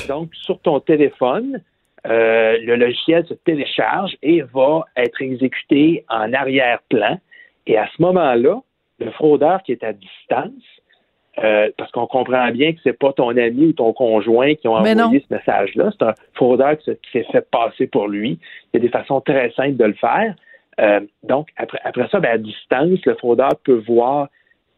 Donc, 0.07 0.33
sur 0.35 0.61
ton 0.61 0.79
téléphone, 0.79 1.61
euh, 2.07 2.57
le 2.63 2.77
logiciel 2.77 3.27
se 3.27 3.35
télécharge 3.35 4.17
et 4.23 4.43
va 4.43 4.85
être 4.97 5.21
exécuté 5.21 6.05
en 6.09 6.33
arrière-plan. 6.33 7.19
Et 7.67 7.77
à 7.77 7.89
ce 7.97 8.01
moment-là, 8.03 8.61
le 9.01 9.11
fraudeur 9.11 9.63
qui 9.65 9.73
est 9.73 9.83
à 9.83 9.93
distance, 9.93 10.53
euh, 11.45 11.71
parce 11.77 11.91
qu'on 11.93 12.07
comprend 12.07 12.51
bien 12.51 12.73
que 12.73 12.79
c'est 12.83 12.99
pas 12.99 13.13
ton 13.13 13.29
ami 13.37 13.67
ou 13.67 13.73
ton 13.73 13.93
conjoint 13.93 14.55
qui 14.55 14.67
ont 14.69 14.81
Mais 14.83 14.95
non. 14.95 15.05
envoyé 15.05 15.25
ce 15.29 15.35
message-là, 15.35 15.91
c'est 15.97 16.05
un 16.05 16.15
fraudeur 16.35 16.77
qui 16.79 16.85
se- 16.87 16.91
qui 16.93 17.11
s'est 17.13 17.27
fait 17.31 17.49
passer 17.51 17.87
pour 17.87 18.09
lui. 18.09 18.39
Il 18.73 18.77
y 18.77 18.77
a 18.79 18.81
des 18.81 18.89
façons 18.89 19.21
très 19.21 19.51
simples 19.53 19.77
de 19.77 19.85
le 19.85 19.93
faire. 19.95 20.35
Euh, 20.81 21.01
donc, 21.23 21.49
après, 21.57 21.81
après 21.85 22.09
ça, 22.09 22.21
ben, 22.21 22.33
à 22.33 22.39
distance, 22.39 23.05
le 23.05 23.15
fraudeur 23.17 23.51
peut 23.65 23.83
voir 23.87 24.29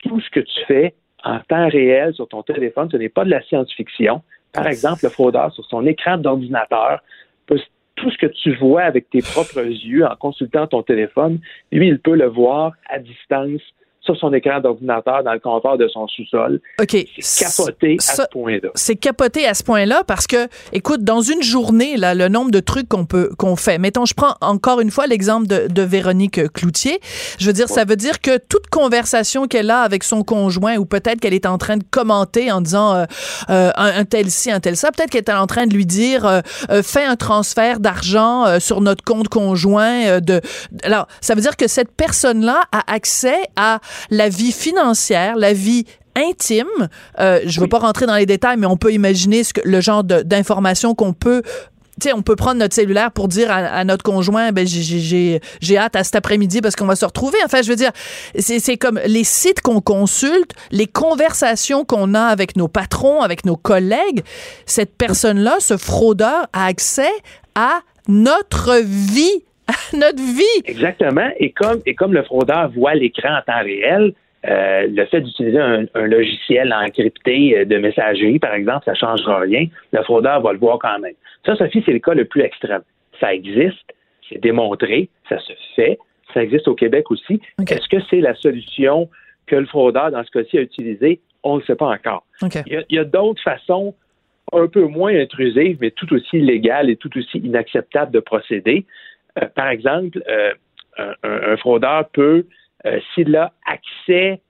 tout 0.03 0.21
ce 0.21 0.31
que 0.31 0.41
tu 0.41 0.65
fais 0.67 0.95
en 1.25 1.39
temps 1.41 1.69
réel 1.69 2.15
sur 2.15 2.27
ton 2.29 2.43
téléphone. 2.43 2.89
Ce 2.91 2.97
n'est 2.97 3.09
pas 3.11 3.25
de 3.25 3.31
la 3.31 3.43
science-fiction. 3.43 4.23
Par 4.53 4.67
exemple, 4.67 5.01
le 5.03 5.11
fraudeur, 5.11 5.53
sur 5.53 5.65
son 5.67 5.87
écran 5.87 6.17
d'ordinateur, 6.19 7.01
peut- 7.47 7.61
tout 7.97 8.11
ce 8.11 8.17
que 8.17 8.27
tu 8.27 8.55
vois 8.57 8.83
avec 8.83 9.11
tes 9.11 9.21
propres 9.21 9.61
yeux 9.63 10.07
en 10.07 10.17
consultant 10.17 10.67
ton 10.67 10.83
téléphone, 10.83 11.39
lui, 11.71 11.89
il 11.89 11.99
peut 11.99 12.17
le 12.17 12.27
voir 12.27 12.73
à 12.89 12.99
distance 12.99 13.61
sur 14.01 14.17
son 14.17 14.33
écran 14.33 14.61
d'ordinateur 14.61 15.23
dans 15.23 15.33
le 15.33 15.39
comptoir 15.41 15.77
de 15.77 15.87
son 15.89 16.07
sous-sol. 16.09 16.61
OK. 16.81 16.97
C'est 17.19 17.45
capoté 17.45 17.97
à 17.99 18.15
ce 18.15 18.23
point-là. 18.31 18.69
c'est 18.75 18.97
capoté 18.97 19.47
à 19.47 19.55
ce 19.55 19.63
point-là 19.63 20.03
parce 20.07 20.27
que, 20.27 20.49
écoute, 20.73 21.05
dans 21.05 21.21
une 21.21 21.43
journée, 21.43 21.97
là, 21.97 22.15
le 22.15 22.29
nombre 22.29 22.51
de 22.51 22.61
trucs 22.61 22.89
qu'on 22.89 23.05
peut 23.05 23.31
qu'on 23.39 23.57
fait. 23.57 23.79
Mettons, 23.79 24.07
je 24.07 24.15
prends 24.15 24.35
encore 24.41 24.81
une 24.81 24.91
fois 24.91 25.07
l'exemple 25.07 25.47
de, 25.47 25.67
de 25.69 25.83
Véronique 25.83 26.53
Cloutier. 26.53 27.01
Je 27.39 27.47
veux 27.47 27.53
dire, 27.53 27.69
ça 27.69 27.85
veut 27.85 27.97
dire 27.97 28.21
que 28.21 28.39
toute 28.39 28.69
conversation 28.69 29.47
qu'elle 29.47 29.71
a 29.71 29.83
avec 29.83 30.03
son 30.05 30.23
conjoint, 30.23 30.77
ou 30.77 30.87
peut-être 30.87 31.21
qu'elle 31.21 31.35
est 31.35 31.47
en 31.47 31.59
train 31.59 31.77
de 31.77 31.85
commenter 31.91 32.51
en 32.51 32.61
disant 32.61 32.95
euh, 32.95 33.05
euh, 33.51 33.71
un, 33.77 34.05
tel 34.05 34.31
ci, 34.31 34.51
un 34.51 34.61
tel 34.61 34.77
ça, 34.77 34.91
peut-être 34.93 35.11
qu'elle 35.11 35.25
est 35.27 35.31
en 35.31 35.47
train 35.47 35.67
de 35.67 35.75
lui 35.75 35.87
dire 35.87 36.27
euh, 36.27 36.41
euh, 36.71 36.83
fais 36.83 37.05
un 37.05 37.17
transfert 37.17 37.81
d'argent 37.81 38.47
euh, 38.47 38.61
sur 38.61 38.81
notre 38.81 39.05
compte 39.05 39.29
conjoint. 39.29 40.07
euh, 40.07 40.21
de 40.21 40.41
alors, 40.85 41.07
ça 41.21 41.35
veut 41.35 41.41
dire 41.41 41.57
que 41.57 41.69
cette 41.69 41.93
personne-là 41.93 42.63
a 42.73 42.93
accès 42.93 43.39
à 43.57 43.81
la 44.11 44.29
vie 44.29 44.53
financière, 44.53 45.37
la 45.37 45.53
vie 45.53 45.85
intime. 46.17 46.67
Euh, 47.19 47.41
je 47.47 47.61
veux 47.61 47.69
pas 47.69 47.79
rentrer 47.79 48.07
dans 48.07 48.17
les 48.17 48.27
détails, 48.27 48.57
mais 48.57 48.67
on 48.67 48.77
peut 48.77 48.93
imaginer 48.93 49.45
ce 49.45 49.53
que, 49.55 49.61
le 49.65 49.81
genre 49.81 50.05
d'informations 50.05 50.95
qu'on 50.95 51.13
peut 51.13 51.43
tu 52.01 52.09
sais, 52.09 52.15
on 52.15 52.23
peut 52.23 52.37
prendre 52.37 52.59
notre 52.59 52.75
cellulaire 52.75 53.13
pour 53.13 53.29
dire 53.29 53.51
à, 53.51 53.57
à 53.57 53.85
notre 53.85 54.03
conjoint, 54.03 54.53
ben 54.53 54.67
j'ai- 54.67 55.41
hâte 55.77 55.97
à 55.97 56.03
cet 56.03 56.17
après-midi 56.17 56.63
parce 56.63 56.75
qu'on 56.75 56.87
va 56.87 56.97
se 56.97 57.05
retrouver. 57.05 57.37
Enfin, 57.45 57.61
je 57.61 57.69
veux 57.69 57.77
dire, 57.77 57.91
c'est 58.39 58.77
comme 58.79 58.99
les 59.05 59.25
sites 59.25 59.61
qu'on 59.61 59.83
consulte, 59.83 60.53
les 60.71 60.87
conversations 60.87 61.85
qu'on 61.85 62.15
a 62.15 62.23
avec 62.23 62.57
nos 62.57 62.69
patrons, 62.69 63.21
avec 63.21 63.45
nos 63.45 63.57
collègues. 63.57 64.23
Cette 64.65 64.97
personne-là, 64.97 65.57
ce 65.61 65.77
fraudeur, 65.77 66.47
a 66.55 66.65
accès 66.65 67.11
à 67.55 67.81
notre 68.09 68.77
vie, 68.83 69.45
notre 69.93 70.19
vie. 70.21 70.63
Exactement. 70.65 71.31
Et 71.39 71.51
comme, 71.51 71.81
et 71.87 71.95
comme 71.95 72.13
le 72.13 72.23
fraudeur 72.23 72.71
voit 72.71 72.95
l'écran 72.95 73.39
en 73.39 73.43
temps 73.43 73.63
réel, 73.63 74.13
euh, 74.47 74.87
le 74.89 75.05
fait 75.07 75.21
d'utiliser 75.21 75.59
un, 75.59 75.85
un 75.95 76.07
logiciel 76.07 76.73
encrypté 76.73 77.59
euh, 77.59 77.65
de 77.65 77.77
messagerie, 77.77 78.39
par 78.39 78.55
exemple, 78.55 78.85
ça 78.87 78.93
ne 78.93 78.97
changera 78.97 79.41
rien. 79.41 79.67
Le 79.93 80.03
fraudeur 80.03 80.41
va 80.41 80.53
le 80.53 80.59
voir 80.59 80.79
quand 80.79 80.99
même. 80.99 81.15
Ça, 81.45 81.57
Sophie, 81.57 81.83
c'est 81.85 81.93
le 81.93 81.99
cas 81.99 82.15
le 82.15 82.25
plus 82.25 82.41
extrême. 82.41 82.83
Ça 83.21 83.35
existe, 83.35 83.95
c'est 84.29 84.41
démontré, 84.41 85.11
ça 85.29 85.39
se 85.41 85.53
fait, 85.77 85.99
ça 86.33 86.43
existe 86.43 86.69
au 86.69 86.75
Québec 86.75 87.11
aussi. 87.11 87.41
Est-ce 87.59 87.89
que 87.89 88.03
c'est 88.09 88.21
la 88.21 88.35
solution 88.35 89.11
que 89.47 89.57
le 89.57 89.67
fraudeur, 89.67 90.11
dans 90.11 90.25
ce 90.25 90.31
cas-ci, 90.31 90.57
a 90.57 90.63
utilisée? 90.63 91.21
On 91.43 91.57
ne 91.57 91.61
le 91.61 91.67
sait 91.67 91.75
pas 91.75 91.89
encore. 91.89 92.25
Il 92.43 92.73
y 92.73 92.77
a, 92.77 92.83
il 92.89 92.97
y 92.97 92.99
a 92.99 93.05
d'autres 93.05 93.43
façons 93.43 93.95
un 94.53 94.67
peu 94.67 94.85
moins 94.87 95.15
intrusives, 95.15 95.79
mais 95.81 95.91
tout 95.91 96.13
aussi 96.15 96.41
légales 96.41 96.91
et 96.91 96.97
tout 96.97 97.11
aussi 97.17 97.39
inacceptables 97.39 98.13
de 98.13 98.21
procéder. 98.21 98.87
Euh, 99.39 99.47
par 99.55 99.69
exemple, 99.69 100.23
euh, 100.29 100.53
un, 101.23 101.57
fraudeur 101.57 102.09
peut, 102.11 102.47
euh, 102.87 103.01
s'il 103.15 103.35
a 103.37 103.53
accès 103.67 104.41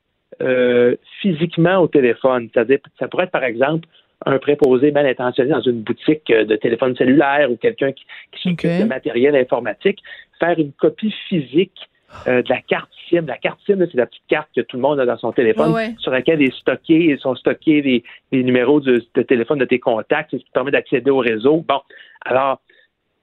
physiquement 1.21 1.81
au 1.81 1.89
téléphone, 1.89 2.49
c'est-à-dire, 2.55 2.79
ça 2.99 3.09
pourrait 3.09 3.25
être 3.25 3.31
par 3.31 3.45
exemple 3.45 3.87
un 4.25 4.39
préposé 4.39 4.91
mal 4.91 5.07
intentionné 5.07 5.51
dans 5.51 5.61
une 5.61 5.83
boutique 5.83 6.29
de 6.29 6.57
téléphone 6.57 6.97
cellulaire 6.97 7.51
ou 7.51 7.57
quelqu'un 7.57 7.93
qui, 7.93 8.07
qui 8.33 8.49
s'occupe 8.49 8.81
de 8.81 8.85
matériel 8.85 9.37
informatique, 9.37 9.99
faire 10.39 10.59
une 10.59 10.73
copie 10.73 11.15
physique 11.29 11.91
euh, 12.27 12.43
de 12.43 12.49
la 12.49 12.61
carte 12.61 12.91
SIM. 13.09 13.25
La 13.27 13.39
carte 13.39 13.61
SIM, 13.65 13.79
c'est 13.79 13.95
la 13.97 14.07
petite 14.07 14.27
carte 14.29 14.49
que 14.55 14.61
tout 14.63 14.77
le 14.77 14.83
monde 14.83 14.99
a 14.99 15.07
dans 15.07 15.17
son 15.17 15.31
téléphone, 15.33 15.71
Ouais, 15.73 15.89
ouais. 15.89 15.95
sur 15.99 16.11
laquelle 16.11 16.43
est 16.43 16.55
stocké, 16.57 17.17
sont 17.19 17.37
stockés 17.37 17.83
les, 17.83 18.03
les 18.33 18.43
numéros 18.43 18.81
de, 18.81 19.05
de 19.15 19.23
téléphone 19.23 19.59
de 19.59 19.65
tes 19.65 19.79
contacts, 19.79 20.33
ce 20.33 20.37
qui 20.39 20.51
permet 20.53 20.73
d'accéder 20.73 21.11
au 21.11 21.19
réseau. 21.19 21.65
Bon, 21.69 21.81
alors, 22.23 22.61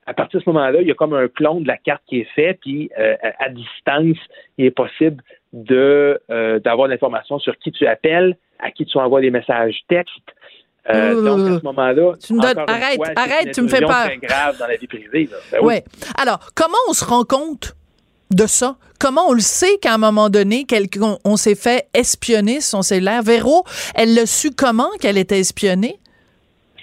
à 0.08 0.14
partir 0.14 0.40
de 0.40 0.46
ce 0.46 0.50
moment-là, 0.50 0.82
il 0.82 0.88
y 0.88 0.92
a 0.92 0.96
comme 0.96 1.14
un 1.14 1.28
clone 1.28 1.64
de 1.64 1.68
la 1.68 1.78
carte 1.78 2.02
qui 2.08 2.20
est 2.22 2.28
fait, 2.34 2.58
puis 2.62 2.90
euh, 2.98 3.16
à 3.40 3.50
distance, 3.50 4.18
il 4.58 4.66
est 4.66 4.72
possible 4.72 5.22
de 5.54 6.20
euh, 6.32 6.60
d'avoir 6.60 6.88
l'information 6.88 7.38
sur 7.40 7.56
qui 7.60 7.72
tu 7.72 7.86
appelles, 7.86 8.38
à 8.60 8.72
qui 8.72 8.86
tu 8.86 8.98
envoies 8.98 9.22
des 9.22 9.32
messages 9.32 9.76
textes. 9.88 10.14
Euh, 10.90 11.14
Euh, 11.14 11.22
donc, 11.22 11.40
à 11.56 11.60
ce 11.60 11.64
moment-là, 11.66 12.14
tu 12.26 12.34
me 12.34 12.42
donnes- 12.42 12.64
arrête, 12.66 12.96
fois, 12.96 13.08
c'est 13.08 13.20
arrête, 13.20 13.52
tu 13.54 13.62
me 13.62 13.68
fais 13.68 13.82
peur. 13.82 14.06
très 14.06 14.18
grave 14.18 14.58
dans 14.58 14.68
la 14.68 14.78
vie 14.78 14.88
privée. 14.88 15.30
Ben 15.52 15.60
oui. 15.62 15.66
Ouais. 15.68 15.84
Alors, 16.18 16.40
comment 16.56 16.78
on 16.90 16.94
se 16.94 17.04
rend 17.04 17.26
compte 17.26 17.76
de 18.32 18.46
ça? 18.48 18.78
Comment 19.00 19.28
on 19.28 19.34
le 19.34 19.42
sait 19.42 19.78
qu'à 19.82 19.94
un 19.94 19.98
moment 19.98 20.30
donné, 20.30 20.66
on 21.26 21.36
s'est 21.36 21.56
fait 21.56 21.88
espionner 21.94 22.62
son 22.62 22.82
cellulaire? 22.82 23.22
Véro, 23.22 23.66
elle 23.96 24.16
l'a 24.16 24.26
su 24.26 24.52
comment 24.52 24.90
qu'elle 25.02 25.18
était 25.18 25.40
espionnée? 25.40 26.00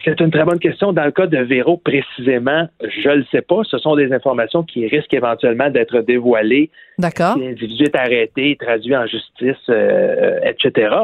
C'est 0.04 0.20
une 0.20 0.30
très 0.30 0.44
bonne 0.44 0.58
question. 0.58 0.92
Dans 0.92 1.04
le 1.04 1.12
cas 1.12 1.26
de 1.26 1.38
Véro, 1.38 1.78
précisément, 1.78 2.68
je 2.82 3.08
ne 3.08 3.14
le 3.16 3.24
sais 3.30 3.40
pas. 3.40 3.62
Ce 3.64 3.78
sont 3.78 3.96
des 3.96 4.12
informations 4.12 4.62
qui 4.62 4.86
risquent 4.86 5.14
éventuellement 5.14 5.70
d'être 5.70 6.00
dévoilées 6.00 6.70
D'accord. 6.98 7.34
si 7.34 7.40
l'individu 7.40 7.84
est 7.84 7.96
arrêté, 7.96 8.56
traduit 8.60 8.94
en 8.94 9.06
justice, 9.06 9.56
euh, 9.70 10.40
etc. 10.42 10.94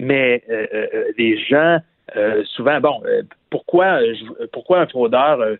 Mais 0.00 0.42
euh, 0.50 0.66
euh, 0.74 0.86
les 1.16 1.38
gens, 1.38 1.78
euh, 2.16 2.42
souvent, 2.44 2.80
bon, 2.80 3.00
euh, 3.06 3.22
pourquoi, 3.50 4.00
euh, 4.02 4.14
pourquoi 4.52 4.80
un 4.80 4.86
fraudeur 4.86 5.40
euh, 5.40 5.44
euh, 5.44 5.54
euh, 5.54 5.56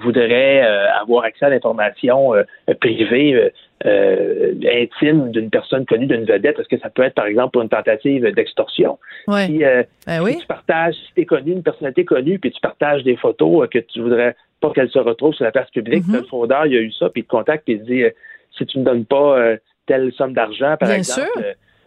voudrait 0.00 0.62
euh, 0.64 0.92
avoir 1.00 1.24
accès 1.24 1.46
à 1.46 1.50
l'information 1.50 2.34
euh, 2.34 2.44
privée, 2.80 3.34
euh, 3.34 3.50
euh, 3.86 4.54
intime 4.64 5.30
d'une 5.30 5.50
personne 5.50 5.86
connue, 5.86 6.06
d'une 6.06 6.24
vedette? 6.24 6.58
Est-ce 6.58 6.68
que 6.68 6.78
ça 6.78 6.90
peut 6.90 7.02
être, 7.02 7.14
par 7.14 7.26
exemple, 7.26 7.52
pour 7.52 7.62
une 7.62 7.68
tentative 7.68 8.26
d'extorsion? 8.34 8.98
Ouais. 9.28 9.46
Si, 9.46 9.64
euh, 9.64 9.82
Ben 10.06 10.22
oui. 10.22 10.32
si 10.32 10.38
tu 10.38 10.46
partages, 10.46 10.94
si 10.94 11.14
tu 11.14 11.20
es 11.22 11.24
connu, 11.24 11.52
une 11.52 11.62
personnalité 11.62 12.04
connue, 12.04 12.38
puis 12.38 12.50
tu 12.50 12.60
partages 12.60 13.02
des 13.02 13.16
photos 13.16 13.64
euh, 13.64 13.66
que 13.66 13.78
tu 13.78 14.00
voudrais 14.00 14.36
pas 14.60 14.70
qu'elles 14.72 14.90
se 14.90 14.98
retrouvent 14.98 15.34
sur 15.34 15.44
la 15.44 15.52
place 15.52 15.70
publique, 15.70 16.04
Mhm. 16.06 16.16
le 16.16 16.22
fraudeur, 16.24 16.66
il 16.66 16.76
a 16.76 16.80
eu 16.80 16.92
ça, 16.92 17.08
puis 17.08 17.22
il 17.22 17.24
te 17.24 17.30
contacte, 17.30 17.64
puis 17.64 17.74
il 17.74 17.80
te 17.80 17.86
dit 17.86 18.02
euh, 18.02 18.10
si 18.56 18.66
tu 18.66 18.78
me 18.78 18.84
donnes 18.84 19.06
pas 19.06 19.38
euh, 19.38 19.56
telle 19.86 20.12
somme 20.12 20.34
d'argent, 20.34 20.76
par 20.78 20.88
Bien 20.88 20.98
exemple, 20.98 21.28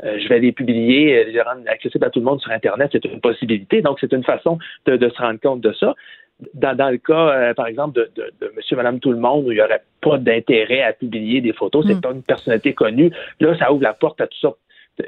euh, 0.04 0.18
je 0.20 0.28
vais 0.28 0.40
les 0.40 0.52
publier, 0.52 1.24
les 1.26 1.42
rendre 1.42 1.62
accessibles 1.68 2.04
à 2.06 2.10
tout 2.10 2.20
le 2.20 2.26
monde 2.26 2.42
sur 2.42 2.52
Internet. 2.52 2.90
C'est 2.92 3.06
une 3.06 3.22
possibilité. 3.22 3.82
Donc, 3.82 4.00
c'est 4.02 4.12
une 4.12 4.24
façon 4.24 4.58
de, 4.86 4.98
se 4.98 5.22
rendre 5.22 5.40
compte 5.40 5.62
de 5.62 5.72
ça. 5.74 5.94
Dans, 6.54 6.90
le 6.90 6.98
cas, 6.98 7.54
par 7.54 7.68
exemple, 7.68 7.96
de, 7.96 8.10
de, 8.16 8.32
de, 8.42 8.54
Monsieur, 8.56 8.76
Madame, 8.76 9.00
tout 9.00 9.12
le 9.12 9.18
monde, 9.18 9.46
où 9.46 9.52
il 9.52 9.56
n'y 9.56 9.62
aurait 9.62 9.84
pas 10.02 10.18
d'intérêt 10.18 10.82
à 10.82 10.94
publier 10.94 11.42
des 11.42 11.54
photos, 11.54 11.86
c'est 11.88 11.96
mm. 11.96 12.02
pas 12.02 12.12
une 12.12 12.24
personnalité 12.24 12.74
connue. 12.74 13.12
Là, 13.40 13.58
ça 13.58 13.72
ouvre 13.72 13.84
la 13.84 13.94
porte 13.94 14.22
à 14.22 14.28
toutes 14.28 14.40
sortes 14.40 14.58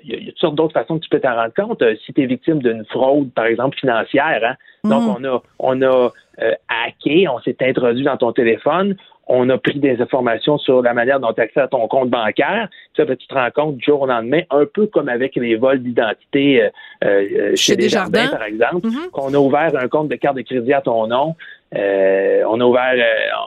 il 0.04 0.14
y, 0.14 0.16
a, 0.16 0.32
toutes 0.32 0.40
sortes 0.40 0.56
d'autres 0.56 0.74
façons 0.74 0.98
que 0.98 1.04
tu 1.04 1.10
peux 1.10 1.20
t'en 1.20 1.36
rendre 1.36 1.54
compte. 1.54 1.82
Euh, 1.82 1.96
si 2.06 2.14
tu 2.14 2.24
es 2.24 2.26
victime 2.26 2.60
d'une 2.60 2.86
fraude, 2.86 3.32
par 3.34 3.46
exemple, 3.46 3.78
financière, 3.78 4.42
hein, 4.44 4.56
donc 4.84 5.04
mm. 5.04 5.16
on 5.18 5.36
a, 5.36 5.44
on 5.60 5.82
a 5.82 6.12
euh, 6.42 6.52
hacké, 6.68 7.28
on 7.28 7.40
s'est 7.40 7.58
introduit 7.62 8.04
dans 8.04 8.18
ton 8.18 8.32
téléphone, 8.32 8.96
on 9.28 9.50
a 9.50 9.58
pris 9.58 9.80
des 9.80 10.02
informations 10.02 10.58
sur 10.58 10.82
la 10.82 10.94
manière 10.94 11.20
dont 11.20 11.34
tu 11.34 11.42
accèdes 11.42 11.64
à 11.64 11.68
ton 11.68 11.88
compte 11.88 12.10
bancaire. 12.10 12.70
Ça, 12.96 13.06
ben, 13.06 13.16
tu 13.16 13.28
te 13.28 13.34
rends 13.34 13.52
compte 13.52 13.78
du 13.78 13.86
jour 13.86 14.02
au 14.02 14.06
lendemain, 14.06 14.42
un 14.52 14.66
peu 14.66 14.88
comme 14.88 15.10
avec 15.10 15.36
les 15.36 15.56
vols 15.56 15.82
d'identité 15.82 16.64
euh, 16.64 16.70
euh 17.04 17.56
chez, 17.56 17.76
Desjardins, 17.76 18.28
par 18.28 18.44
exemple, 18.44 18.88
mm-hmm. 18.88 19.10
qu'on 19.12 19.34
a 19.34 19.38
ouvert 19.38 19.72
un 19.76 19.88
compte 19.88 20.10
de 20.10 20.16
carte 20.16 20.38
de 20.38 20.42
crédit 20.42 20.74
à 20.74 20.82
ton 20.82 21.08
nom. 21.08 21.36
Euh, 21.76 22.44
on 22.48 22.60
a 22.62 22.64
ouvert, 22.64 22.96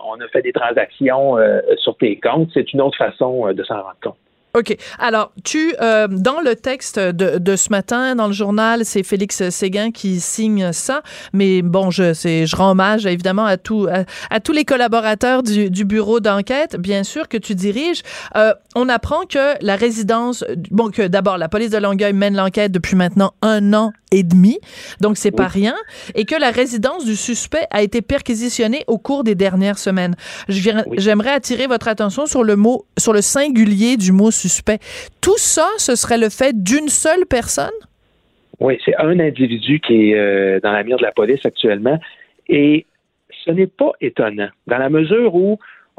on 0.07 0.21
a 0.21 0.29
fait 0.29 0.43
des 0.43 0.53
transactions 0.53 1.37
sur 1.77 1.97
tes 1.97 2.19
comptes. 2.19 2.51
C'est 2.53 2.73
une 2.73 2.81
autre 2.81 2.99
façon 2.99 3.53
de 3.53 3.63
s'en 3.63 3.77
rendre 3.77 3.97
compte. 4.03 4.17
OK. 4.59 4.77
Alors, 4.99 5.31
tu, 5.45 5.73
euh, 5.81 6.09
dans 6.11 6.41
le 6.41 6.57
texte 6.57 6.99
de, 6.99 7.39
de, 7.39 7.55
ce 7.55 7.71
matin, 7.71 8.17
dans 8.17 8.27
le 8.27 8.33
journal, 8.33 8.85
c'est 8.85 9.05
Félix 9.05 9.51
Séguin 9.51 9.93
qui 9.93 10.19
signe 10.19 10.73
ça. 10.73 11.03
Mais 11.33 11.63
bon, 11.63 11.93
je, 11.93 12.13
je 12.13 12.57
rends 12.57 12.73
hommage 12.73 13.07
évidemment 13.07 13.45
à, 13.45 13.57
tout, 13.57 13.87
à, 14.31 14.41
tous 14.41 14.51
les 14.51 14.65
collaborateurs 14.65 15.45
du, 15.45 15.71
du 15.71 15.85
bureau 15.85 16.19
d'enquête, 16.19 16.75
bien 16.77 17.05
sûr, 17.05 17.29
que 17.29 17.37
tu 17.37 17.55
diriges. 17.55 18.03
Euh, 18.35 18.53
on 18.75 18.89
apprend 18.89 19.27
que 19.27 19.55
la 19.65 19.77
résidence, 19.77 20.45
bon, 20.73 20.91
que 20.91 21.07
d'abord, 21.07 21.39
la 21.39 21.49
police 21.49 21.71
de 21.71 21.79
Longueuil 21.79 22.13
mène 22.13 22.35
l'enquête 22.35 22.73
depuis 22.73 22.97
maintenant 22.97 23.35
un 23.43 23.73
an 23.75 23.93
et 24.11 24.23
demi, 24.23 24.59
donc 25.01 25.19
c'est 25.19 25.31
pas 25.31 25.49
rien, 25.49 25.75
et 26.15 26.25
que 26.25 26.35
la 26.35 26.51
résidence 26.51 27.05
du 27.05 27.15
suspect 27.15 27.67
a 27.71 27.83
été 27.83 28.01
perquisitionnée 28.01 28.85
au 28.87 28.99
cours 28.99 29.23
des 29.23 29.35
dernières 29.35 29.79
semaines. 29.79 30.17
J'aimerais 30.49 31.33
attirer 31.33 31.67
votre 31.67 31.89
attention 31.89 32.27
sur 32.27 32.43
le 32.43 32.57
mot, 32.57 32.87
sur 32.99 33.13
le 33.13 33.21
singulier 33.21 33.97
du 33.97 34.13
mot 34.13 34.31
suspect. 34.31 34.48
Tout 35.21 35.39
ça, 35.39 35.69
ce 35.79 35.95
serait 35.97 36.19
le 36.19 36.29
fait 36.29 36.53
d'une 36.63 36.89
seule 36.89 37.27
personne? 37.29 37.71
Oui, 38.61 38.79
c'est 38.85 38.97
un 38.97 39.19
individu 39.21 39.81
qui 39.81 40.11
est 40.11 40.19
euh, 40.19 40.61
dans 40.61 40.73
la 40.73 40.83
mire 40.83 40.97
de 40.97 41.03
la 41.03 41.13
police 41.13 41.45
actuellement. 41.45 41.99
Et 42.49 42.87
ce 43.45 43.53
n'est 43.53 43.67
pas 43.67 43.93
étonnant, 44.01 44.49
dans 44.67 44.79
la 44.79 44.89
mesure 44.89 45.35
où 45.35 45.59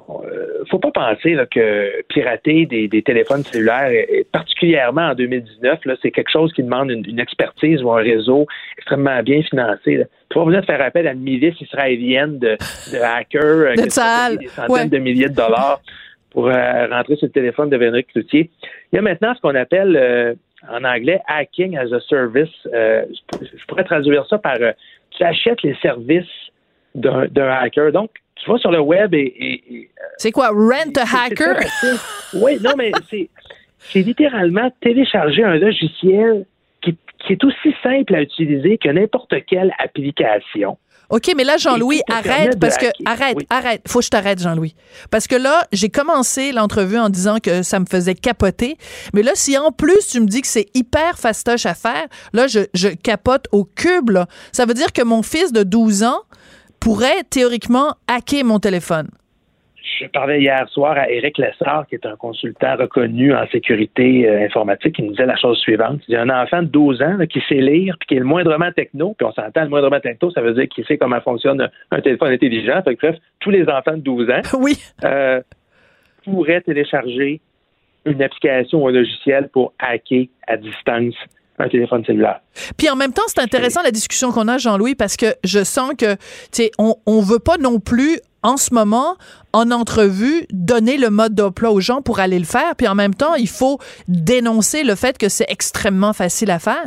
euh, 0.10 0.64
faut 0.70 0.80
pas 0.80 0.91
penser 0.91 1.38
que 1.52 2.02
pirater 2.08 2.66
des, 2.66 3.02
téléphones 3.02 3.43
cellulaires, 3.43 3.91
particulièrement 4.32 5.10
en 5.10 5.16
2019, 5.16 5.80
c'est 6.02 6.12
quelque 6.12 6.32
chose 6.32 6.52
qui 6.54 6.64
demande 6.64 6.89
une, 6.91 7.20
expertise 7.20 7.84
ou 7.84 7.91
un 7.91 8.02
réseau 8.02 8.47
extrêmement 8.78 9.22
bien 9.24 9.41
financé. 9.43 10.06
Tu 10.30 10.39
vas 10.39 10.45
besoin 10.45 10.62
de 10.62 10.66
faire 10.66 10.82
appel 10.82 11.08
à 11.08 11.14
une 11.14 11.22
milice 11.22 11.60
israélienne 11.62 12.39
de, 12.39 12.58
hackers 13.02 13.43
euh, 13.43 13.74
qui 13.74 13.82
ont 13.82 14.36
des 14.36 14.47
centaines 14.47 14.89
de 14.89 14.97
milliers 14.97 15.30
de 15.30 15.36
dollars 15.36 15.82
pour 16.32 16.47
euh, 16.47 16.88
rentrer 16.88 17.15
sur 17.15 17.27
le 17.27 17.32
téléphone 17.32 17.69
de 17.69 17.77
Véronique 17.77 18.07
Cloutier. 18.07 18.49
Il 18.91 18.95
y 18.95 18.99
a 18.99 19.01
maintenant 19.01 19.34
ce 19.36 19.41
qu'on 19.41 19.55
appelle 19.55 19.95
euh, 19.95 20.34
en 20.69 20.84
anglais 20.84 21.19
hacking 21.27 21.77
as 21.77 21.91
a 21.93 21.99
service. 22.01 22.49
Euh, 22.73 23.05
je 23.41 23.65
pourrais 23.67 23.84
traduire 23.84 24.25
ça 24.27 24.38
par 24.38 24.57
tu 25.11 25.23
achètes 25.23 25.61
les 25.63 25.75
services 25.75 26.27
d'un 26.95 27.49
hacker. 27.49 27.91
Donc, 27.91 28.11
tu 28.36 28.49
vas 28.49 28.57
sur 28.57 28.71
le 28.71 28.80
web 28.80 29.13
et. 29.13 29.89
c'est 30.17 30.32
quoi, 30.32 30.49
rent 30.49 30.93
a 30.95 31.25
hacker? 31.25 31.57
oui, 32.34 32.57
non, 32.61 32.71
mais 32.77 32.91
c'est 33.11 34.01
littéralement 34.01 34.71
télécharger 34.82 35.43
un 35.43 35.55
logiciel 35.55 36.45
qui, 36.82 36.95
qui 37.19 37.34
est 37.34 37.43
aussi 37.43 37.75
simple 37.84 38.15
à 38.15 38.21
utiliser 38.21 38.77
que 38.77 38.89
n'importe 38.89 39.34
quelle 39.45 39.73
application. 39.80 40.77
OK, 41.10 41.32
mais 41.36 41.43
là, 41.43 41.57
Jean-Louis, 41.57 42.01
arrête, 42.10 42.60
parce 42.60 42.78
que, 42.78 42.86
arrête, 43.05 43.38
arrête. 43.49 43.82
Faut 43.88 43.99
que 43.99 44.05
je 44.05 44.10
t'arrête, 44.10 44.39
Jean-Louis. 44.39 44.76
Parce 45.10 45.28
que 45.28 45.36
là, 45.36 45.68
j'ai 45.72 45.89
commencé 45.89 46.51
l'entrevue 46.51 46.99
en 46.99 47.10
disant 47.10 47.38
que 47.41 47.64
ça 47.64 47.80
me 47.80 47.86
faisait 47.86 48.16
capoter. 48.16 48.78
Mais 49.14 49.24
là, 49.24 49.32
si 49.34 49.57
en 49.57 49.72
plus 49.72 50.07
tu 50.07 50.20
me 50.20 50.28
dis 50.28 50.41
que 50.41 50.47
c'est 50.47 50.68
hyper 50.76 51.18
fastoche 51.18 51.66
à 51.66 51.74
faire, 51.74 52.05
là, 52.34 52.47
je, 52.47 52.62
je 52.74 52.89
capote 52.89 53.45
au 53.51 53.64
cube, 53.64 54.12
là. 54.12 54.28
Ça 54.51 54.66
veut 54.66 54.76
dire 54.76 54.93
que 54.93 55.01
mon 55.01 55.24
fils 55.24 55.51
de 55.51 55.64
12 55.64 56.03
ans 56.03 56.20
pourrait 56.80 57.24
théoriquement 57.30 57.95
hacker 58.07 58.45
mon 58.45 58.60
téléphone. 58.60 59.10
Je 59.82 60.07
parlais 60.07 60.41
hier 60.41 60.67
soir 60.69 60.97
à 60.97 61.09
Éric 61.09 61.38
Lessard, 61.38 61.88
qui 61.88 61.95
est 61.95 62.05
un 62.05 62.15
consultant 62.15 62.75
reconnu 62.77 63.34
en 63.34 63.47
sécurité 63.47 64.30
euh, 64.30 64.45
informatique, 64.45 64.95
qui 64.95 65.03
nous 65.03 65.11
disait 65.11 65.25
la 65.25 65.36
chose 65.36 65.57
suivante. 65.59 66.01
Il 66.07 66.13
y 66.13 66.15
a 66.17 66.21
un 66.21 66.30
enfant 66.30 66.61
de 66.61 66.67
12 66.67 67.01
ans 67.01 67.17
qui 67.30 67.41
sait 67.47 67.55
lire, 67.55 67.95
puis 67.99 68.07
qui 68.07 68.15
est 68.15 68.19
le 68.19 68.25
moindrement 68.25 68.71
techno, 68.71 69.13
puis 69.17 69.25
on 69.25 69.32
s'entend, 69.32 69.63
le 69.63 69.69
moindrement 69.69 69.99
techno, 69.99 70.32
ça 70.32 70.41
veut 70.41 70.53
dire 70.53 70.67
qu'il 70.69 70.86
sait 70.86 70.97
comment 70.97 71.21
fonctionne 71.21 71.69
un 71.91 72.01
téléphone 72.01 72.32
intelligent. 72.32 72.82
Fait 72.84 72.95
bref, 72.95 73.15
tous 73.39 73.49
les 73.49 73.67
enfants 73.69 73.97
de 73.97 74.01
12 74.01 74.30
ans 74.30 74.41
oui. 74.59 74.73
Euh, 75.03 75.41
pourraient 76.23 76.61
télécharger 76.61 77.41
une 78.05 78.21
application 78.21 78.84
ou 78.84 78.88
un 78.88 78.91
logiciel 78.91 79.49
pour 79.49 79.73
hacker 79.80 80.27
à 80.47 80.57
distance 80.57 81.15
un 81.60 81.70
téléphone 81.70 82.03
cellulaire. 82.05 82.39
Puis 82.78 82.89
en 82.89 82.95
même 82.95 83.14
temps, 83.14 83.24
c'est 83.28 83.41
intéressant 83.41 83.82
la 83.84 83.91
discussion 83.91 84.32
qu'on 84.32 84.47
a, 84.47 84.57
Jean-Louis, 84.57 84.95
parce 84.95 85.18
que 85.18 85.28
je 85.43 85.64
sens 85.64 85.91
que, 85.97 86.14
tu 86.16 86.20
sais, 86.51 86.72
on, 86.78 86.95
on 87.05 87.22
veut 87.22 87.39
pas 87.39 87.57
non 87.57 87.80
plus 87.80 88.20
en 88.43 88.57
ce 88.57 88.74
moment, 88.74 89.16
en 89.53 89.72
entrevue, 89.72 90.45
donner 90.51 90.97
le 90.97 91.10
mode 91.10 91.36
d'emploi 91.36 91.72
aux 91.72 91.82
gens 91.82 92.01
pour 92.01 92.20
aller 92.20 92.39
le 92.39 92.45
faire. 92.45 92.76
Puis 92.78 92.88
en 92.88 92.95
même 92.95 93.14
temps, 93.14 93.36
il 93.36 93.49
faut 93.49 93.80
dénoncer 94.07 94.84
le 94.84 94.95
fait 94.95 95.18
que 95.18 95.30
c'est 95.30 95.49
extrêmement 95.49 96.14
facile 96.14 96.51
à 96.51 96.60
faire. 96.60 96.86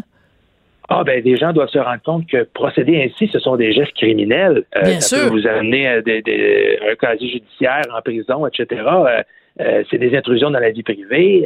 Ah 0.89 1.05
ben, 1.05 1.23
des 1.23 1.37
gens 1.37 1.53
doivent 1.53 1.71
se 1.71 1.79
rendre 1.79 2.03
compte 2.05 2.27
que 2.27 2.43
procéder 2.55 3.03
ainsi, 3.03 3.31
ce 3.33 3.39
sont 3.39 3.57
des 3.57 3.73
gestes 3.73 3.95
criminels. 3.95 4.65
Euh, 4.77 4.83
Bien 4.83 5.01
ça 5.01 5.17
sûr. 5.17 5.29
peut 5.29 5.41
vous 5.41 5.47
amener 5.47 5.89
à 5.89 6.03
des, 6.03 6.79
un 6.91 6.95
casier 6.97 7.31
judiciaire 7.31 7.85
en 7.97 8.03
prison, 8.03 8.47
etc. 8.47 8.83
Euh, 8.85 9.23
euh, 9.61 9.85
c'est 9.91 9.99
des 9.99 10.17
intrusions 10.17 10.51
dans 10.51 10.59
la 10.59 10.71
vie 10.71 10.83
privée. 10.83 11.45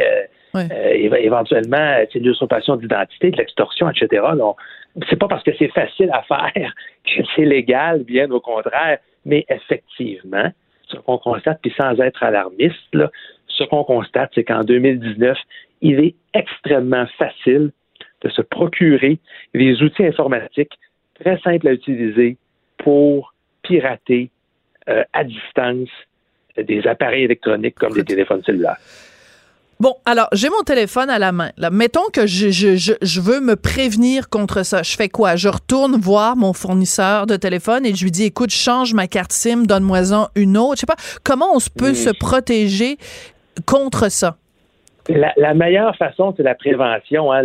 Éventuellement, 0.58 1.96
c'est 2.12 2.20
de 2.20 2.24
l'usurpation 2.24 2.76
d'identité, 2.76 3.30
de 3.30 3.36
l'extorsion, 3.36 3.88
etc. 3.90 4.22
Donc, 4.36 4.56
c'est 5.08 5.18
pas 5.18 5.28
parce 5.28 5.42
que 5.42 5.50
c'est 5.58 5.68
facile 5.68 6.10
à 6.12 6.22
faire 6.22 6.74
que 7.04 7.22
c'est 7.34 7.44
légal, 7.44 8.04
bien 8.04 8.30
au 8.30 8.40
contraire. 8.40 8.98
Mais 9.24 9.44
effectivement, 9.48 10.50
ce 10.88 10.96
qu'on 10.98 11.18
constate, 11.18 11.60
puis 11.62 11.74
sans 11.76 11.98
être 12.00 12.22
alarmiste, 12.22 12.76
là, 12.92 13.10
ce 13.48 13.64
qu'on 13.64 13.84
constate, 13.84 14.30
c'est 14.34 14.44
qu'en 14.44 14.64
2019, 14.64 15.36
il 15.82 16.00
est 16.00 16.14
extrêmement 16.34 17.06
facile 17.18 17.70
de 18.22 18.28
se 18.28 18.42
procurer 18.42 19.18
des 19.54 19.82
outils 19.82 20.04
informatiques 20.04 20.78
très 21.20 21.38
simples 21.40 21.68
à 21.68 21.72
utiliser 21.72 22.36
pour 22.78 23.34
pirater 23.62 24.30
euh, 24.88 25.02
à 25.12 25.24
distance 25.24 25.88
des 26.56 26.86
appareils 26.86 27.24
électroniques 27.24 27.74
comme 27.74 27.92
des 27.92 28.04
téléphones 28.04 28.42
cellulaires. 28.42 28.78
Bon, 29.78 29.94
alors, 30.06 30.28
j'ai 30.32 30.48
mon 30.48 30.62
téléphone 30.64 31.10
à 31.10 31.18
la 31.18 31.32
main. 31.32 31.50
Là. 31.58 31.68
Mettons 31.70 32.08
que 32.12 32.26
je, 32.26 32.48
je, 32.48 32.76
je, 32.76 32.94
je, 33.02 33.20
veux 33.20 33.40
me 33.40 33.56
prévenir 33.56 34.30
contre 34.30 34.64
ça. 34.64 34.82
Je 34.82 34.96
fais 34.96 35.10
quoi? 35.10 35.36
Je 35.36 35.48
retourne 35.48 35.96
voir 35.96 36.34
mon 36.34 36.54
fournisseur 36.54 37.26
de 37.26 37.36
téléphone 37.36 37.84
et 37.84 37.94
je 37.94 38.04
lui 38.04 38.10
dis, 38.10 38.24
écoute, 38.24 38.50
change 38.50 38.94
ma 38.94 39.06
carte 39.06 39.32
SIM, 39.32 39.66
donne-moi-en 39.66 40.28
une 40.34 40.56
autre. 40.56 40.76
Je 40.76 40.80
sais 40.80 40.86
pas, 40.86 40.96
comment 41.22 41.54
on 41.54 41.58
peut 41.78 41.92
se 41.92 42.10
protéger 42.10 42.96
contre 43.66 44.10
ça? 44.10 44.36
La, 45.08 45.34
la 45.36 45.52
meilleure 45.52 45.94
façon, 45.96 46.32
c'est 46.36 46.42
la 46.42 46.54
prévention. 46.54 47.30
Hein, 47.30 47.42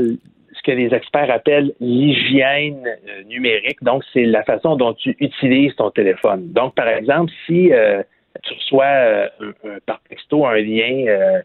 ce 0.53 0.71
que 0.71 0.71
les 0.71 0.93
experts 0.93 1.31
appellent 1.31 1.73
l'hygiène 1.79 2.85
euh, 2.85 3.23
numérique. 3.23 3.81
Donc, 3.81 4.03
c'est 4.13 4.25
la 4.25 4.43
façon 4.43 4.75
dont 4.75 4.93
tu 4.93 5.15
utilises 5.19 5.75
ton 5.75 5.91
téléphone. 5.91 6.51
Donc, 6.51 6.75
par 6.75 6.87
exemple, 6.87 7.31
si 7.45 7.73
euh, 7.73 8.03
tu 8.43 8.53
reçois 8.53 8.85
euh, 8.85 9.79
par 9.85 10.01
texto 10.09 10.45
un 10.45 10.57
lien 10.57 11.41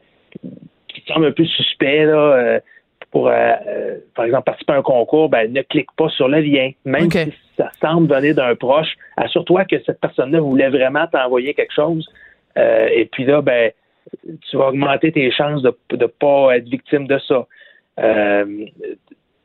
qui 1.01 1.12
semble 1.12 1.26
un 1.26 1.32
peu 1.32 1.44
suspect 1.44 2.05
là, 2.05 2.18
euh, 2.18 2.61
pour, 3.11 3.28
euh, 3.28 3.32
euh, 3.66 3.99
par 4.14 4.24
exemple, 4.24 4.44
participer 4.44 4.72
à 4.72 4.76
un 4.76 4.82
concours, 4.82 5.28
ben, 5.28 5.53
ne 5.53 5.62
clique 5.62 5.90
pas 5.97 6.09
sur 6.09 6.28
le 6.28 6.40
lien. 6.40 6.70
Même 6.84 7.11
si 7.11 7.32
ça 7.57 7.70
semble 7.80 8.12
venir 8.12 8.34
d'un 8.34 8.55
proche, 8.55 8.94
assure-toi 9.16 9.64
que 9.64 9.76
cette 9.84 10.01
personne-là 10.01 10.40
voulait 10.40 10.68
vraiment 10.68 11.07
t'envoyer 11.07 11.55
quelque 11.55 11.74
chose. 11.74 12.07
et 12.57 13.09
puis 13.12 13.24
là, 13.24 13.42
ben, 13.42 13.70
tu 14.49 14.57
vas 14.57 14.68
augmenter 14.68 15.12
tes 15.12 15.30
chances 15.30 15.62
de 15.62 15.74
ne 15.92 16.07
pas 16.07 16.57
être 16.57 16.68
victime 16.68 17.07
de 17.07 17.18
ça. 17.18 17.47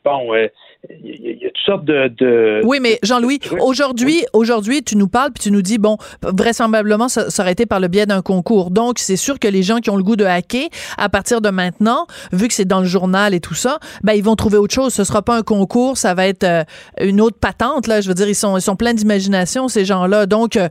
Bon, 0.04 0.34
euh, 0.34 0.48
il 0.90 1.38
y, 1.42 1.46
a 1.46 1.50
toutes 1.50 1.66
sortes 1.66 1.86
de. 1.86 2.62
oui, 2.64 2.80
mais 2.82 3.00
Jean-Louis, 3.04 3.40
aujourd'hui, 3.60 4.26
aujourd'hui, 4.34 4.82
tu 4.82 4.98
nous 4.98 5.08
parles 5.08 5.32
puis 5.32 5.44
tu 5.44 5.52
nous 5.52 5.62
dis 5.62 5.78
bon, 5.78 5.98
vraisemblablement, 6.24 7.08
ça, 7.08 7.30
ça 7.30 7.44
aurait 7.44 7.52
été 7.52 7.66
par 7.66 7.80
le 7.80 7.88
biais 7.88 8.06
d'un 8.06 8.22
concours. 8.22 8.72
Donc, 8.72 8.98
c'est 8.98 9.16
sûr 9.16 9.38
que 9.40 9.48
les 9.48 9.62
gens 9.62 9.78
qui 9.78 9.90
ont 9.92 9.96
le 9.96 10.04
goût 10.04 10.16
de 10.16 10.26
hacker, 10.26 10.70
à 10.98 11.08
partir 11.10 11.42
de 11.42 11.50
maintenant, 11.50 12.08
vu 12.32 12.48
que 12.48 12.54
c'est 12.54 12.66
dans 12.66 12.80
le 12.80 12.88
journal 12.88 13.34
et 13.34 13.40
tout 13.40 13.54
ça, 13.54 13.80
ben 14.04 14.14
ils 14.14 14.24
vont 14.24 14.36
trouver 14.36 14.58
autre 14.58 14.74
chose. 14.74 14.94
Ce 14.94 15.04
sera 15.04 15.22
pas 15.22 15.38
un 15.38 15.44
concours, 15.44 15.98
ça 15.98 16.14
va 16.14 16.28
être 16.28 16.44
euh, 16.44 16.64
une 17.00 17.22
autre 17.22 17.38
patente 17.40 17.88
là. 17.88 18.02
Je 18.02 18.08
veux 18.08 18.16
dire, 18.16 18.28
ils 18.28 18.36
sont 18.36 18.58
ils 18.58 18.62
sont 18.62 18.76
pleins 18.76 18.94
d'imagination 18.94 19.68
ces 19.68 19.86
gens-là. 19.86 20.26
Donc, 20.26 20.56
euh, 20.56 20.70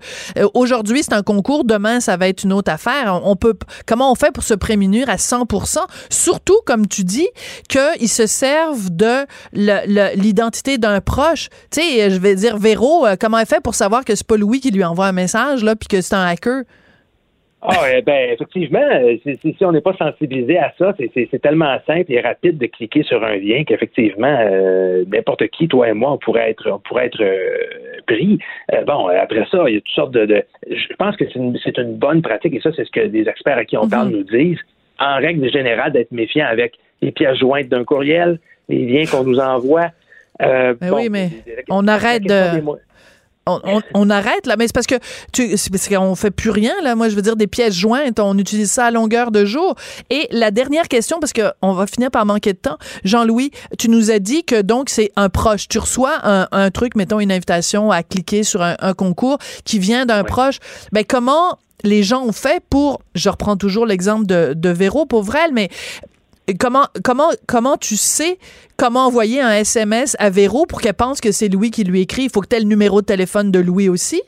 aujourd'hui, 0.54 1.02
c'est 1.02 1.14
un 1.14 1.22
concours. 1.22 1.64
Demain, 1.64 2.00
ça 2.00 2.16
va 2.16 2.28
être 2.28 2.44
une 2.44 2.52
autre 2.52 2.72
affaire. 2.72 3.20
On, 3.24 3.36
peut 3.36 3.54
comment 3.86 4.10
on 4.10 4.14
fait 4.14 4.32
pour 4.32 4.44
se 4.44 4.54
prémunir 4.54 5.08
à 5.08 5.16
100%, 5.16 5.78
surtout 6.08 6.58
comme 6.66 6.86
tu 6.86 7.04
dis 7.04 7.28
qu'ils 7.68 8.08
se 8.08 8.26
servent 8.26 8.90
de 8.90 9.19
l'identité 9.52 10.78
d'un 10.78 11.00
proche. 11.00 11.48
Tu 11.70 11.80
sais, 11.80 12.10
je 12.10 12.20
vais 12.20 12.34
dire, 12.34 12.56
Véro, 12.56 13.06
euh, 13.06 13.16
comment 13.20 13.38
elle 13.38 13.46
fait 13.46 13.62
pour 13.62 13.74
savoir 13.74 14.04
que 14.04 14.14
c'est 14.14 14.26
pas 14.26 14.36
Louis 14.36 14.60
qui 14.60 14.70
lui 14.70 14.84
envoie 14.84 15.06
un 15.06 15.12
message, 15.12 15.64
là, 15.64 15.76
puis 15.76 15.88
que 15.88 16.00
c'est 16.00 16.14
un 16.14 16.24
hacker? 16.24 16.62
Ah, 17.62 17.84
eh 17.94 18.00
ben, 18.00 18.30
effectivement, 18.30 18.88
si, 19.22 19.64
on 19.66 19.72
n'est 19.72 19.82
pas 19.82 19.94
sensibilisé 19.94 20.56
à 20.56 20.72
ça, 20.78 20.94
c'est 20.96 21.42
tellement 21.42 21.76
simple 21.86 22.10
et 22.10 22.18
rapide 22.18 22.56
de 22.56 22.64
cliquer 22.64 23.02
sur 23.02 23.22
un 23.22 23.36
lien 23.36 23.64
qu'effectivement, 23.64 24.34
euh, 24.40 25.04
n'importe 25.12 25.46
qui, 25.48 25.68
toi 25.68 25.90
et 25.90 25.92
moi, 25.92 26.12
on 26.12 26.16
pourrait 26.16 26.50
être, 26.50 26.70
on 26.70 26.78
pourrait 26.78 27.06
être 27.06 27.22
euh, 27.22 28.00
pris. 28.06 28.38
bon, 28.86 29.08
après 29.08 29.44
ça, 29.50 29.64
il 29.68 29.74
y 29.74 29.76
a 29.76 29.80
toutes 29.80 29.94
sortes 29.94 30.12
de. 30.12 30.42
je 30.70 30.94
pense 30.98 31.16
que 31.16 31.26
c'est 31.26 31.36
une, 31.36 31.58
une, 31.76 31.96
bonne 31.98 32.22
pratique 32.22 32.54
et 32.54 32.60
ça, 32.60 32.70
c'est 32.74 32.86
ce 32.86 32.90
que 32.90 33.06
des 33.06 33.28
experts 33.28 33.58
à 33.58 33.66
qui 33.66 33.76
on 33.76 33.86
parle 33.86 34.08
mm-hmm. 34.08 34.16
nous 34.16 34.38
disent. 34.38 34.60
En 34.98 35.16
règle 35.16 35.50
générale, 35.50 35.92
d'être 35.92 36.12
méfiant 36.12 36.46
avec 36.46 36.74
les 37.02 37.12
pièces 37.12 37.38
jointes 37.38 37.68
d'un 37.68 37.84
courriel, 37.84 38.38
les 38.70 38.86
liens 38.86 39.06
qu'on 39.06 39.24
nous 39.24 39.38
envoie. 39.38 39.90
Euh, 40.42 40.74
ben 40.80 40.92
oui, 40.92 41.08
mais 41.10 41.30
on 41.68 41.86
arrête 41.86 42.22
de. 42.22 42.62
On, 43.94 44.10
arrête 44.10 44.46
là, 44.46 44.54
mais 44.56 44.68
c'est 44.68 44.74
parce 44.74 44.86
que 44.86 44.94
tu, 45.32 45.56
c'est 45.56 45.70
parce 45.70 45.88
qu'on 45.88 46.14
fait 46.14 46.30
plus 46.30 46.50
rien 46.50 46.72
là. 46.84 46.94
Moi, 46.94 47.08
je 47.08 47.16
veux 47.16 47.22
dire 47.22 47.34
des 47.34 47.48
pièces 47.48 47.74
jointes, 47.74 48.20
on 48.20 48.38
utilise 48.38 48.70
ça 48.70 48.86
à 48.86 48.90
longueur 48.92 49.32
de 49.32 49.44
jour. 49.44 49.74
Et 50.08 50.28
la 50.30 50.52
dernière 50.52 50.86
question, 50.86 51.18
parce 51.18 51.32
que 51.32 51.50
on 51.60 51.72
va 51.72 51.88
finir 51.88 52.12
par 52.12 52.26
manquer 52.26 52.52
de 52.52 52.58
temps. 52.58 52.78
Jean-Louis, 53.02 53.50
tu 53.76 53.88
nous 53.88 54.12
as 54.12 54.20
dit 54.20 54.44
que 54.44 54.60
donc 54.62 54.88
c'est 54.88 55.10
un 55.16 55.28
proche. 55.28 55.66
Tu 55.66 55.78
reçois 55.78 56.18
un, 56.22 56.70
truc, 56.70 56.94
mettons 56.94 57.18
une 57.18 57.32
invitation 57.32 57.90
à 57.90 58.04
cliquer 58.04 58.44
sur 58.44 58.62
un, 58.62 58.76
concours 58.94 59.38
qui 59.64 59.80
vient 59.80 60.06
d'un 60.06 60.22
proche. 60.22 60.58
Ben 60.92 61.04
comment 61.04 61.58
les 61.82 62.02
gens 62.02 62.22
ont 62.22 62.32
fait 62.32 62.62
pour, 62.68 63.00
je 63.14 63.30
reprends 63.30 63.56
toujours 63.56 63.86
l'exemple 63.86 64.26
de, 64.26 64.52
de 64.54 64.68
Véro, 64.68 65.06
pauvre 65.06 65.34
elle, 65.34 65.52
mais 65.52 65.70
comment, 66.58 66.86
comment, 67.04 67.30
comment 67.46 67.76
tu 67.76 67.96
sais 67.96 68.38
comment 68.76 69.06
envoyer 69.06 69.40
un 69.40 69.52
SMS 69.52 70.16
à 70.18 70.30
Véro 70.30 70.66
pour 70.66 70.80
qu'elle 70.80 70.94
pense 70.94 71.20
que 71.20 71.32
c'est 71.32 71.48
Louis 71.48 71.70
qui 71.70 71.84
lui 71.84 72.00
écrit? 72.00 72.24
Il 72.24 72.30
faut 72.30 72.40
que 72.40 72.48
tu 72.48 72.56
aies 72.56 72.60
le 72.60 72.66
numéro 72.66 73.00
de 73.00 73.06
téléphone 73.06 73.50
de 73.50 73.58
Louis 73.58 73.88
aussi? 73.88 74.22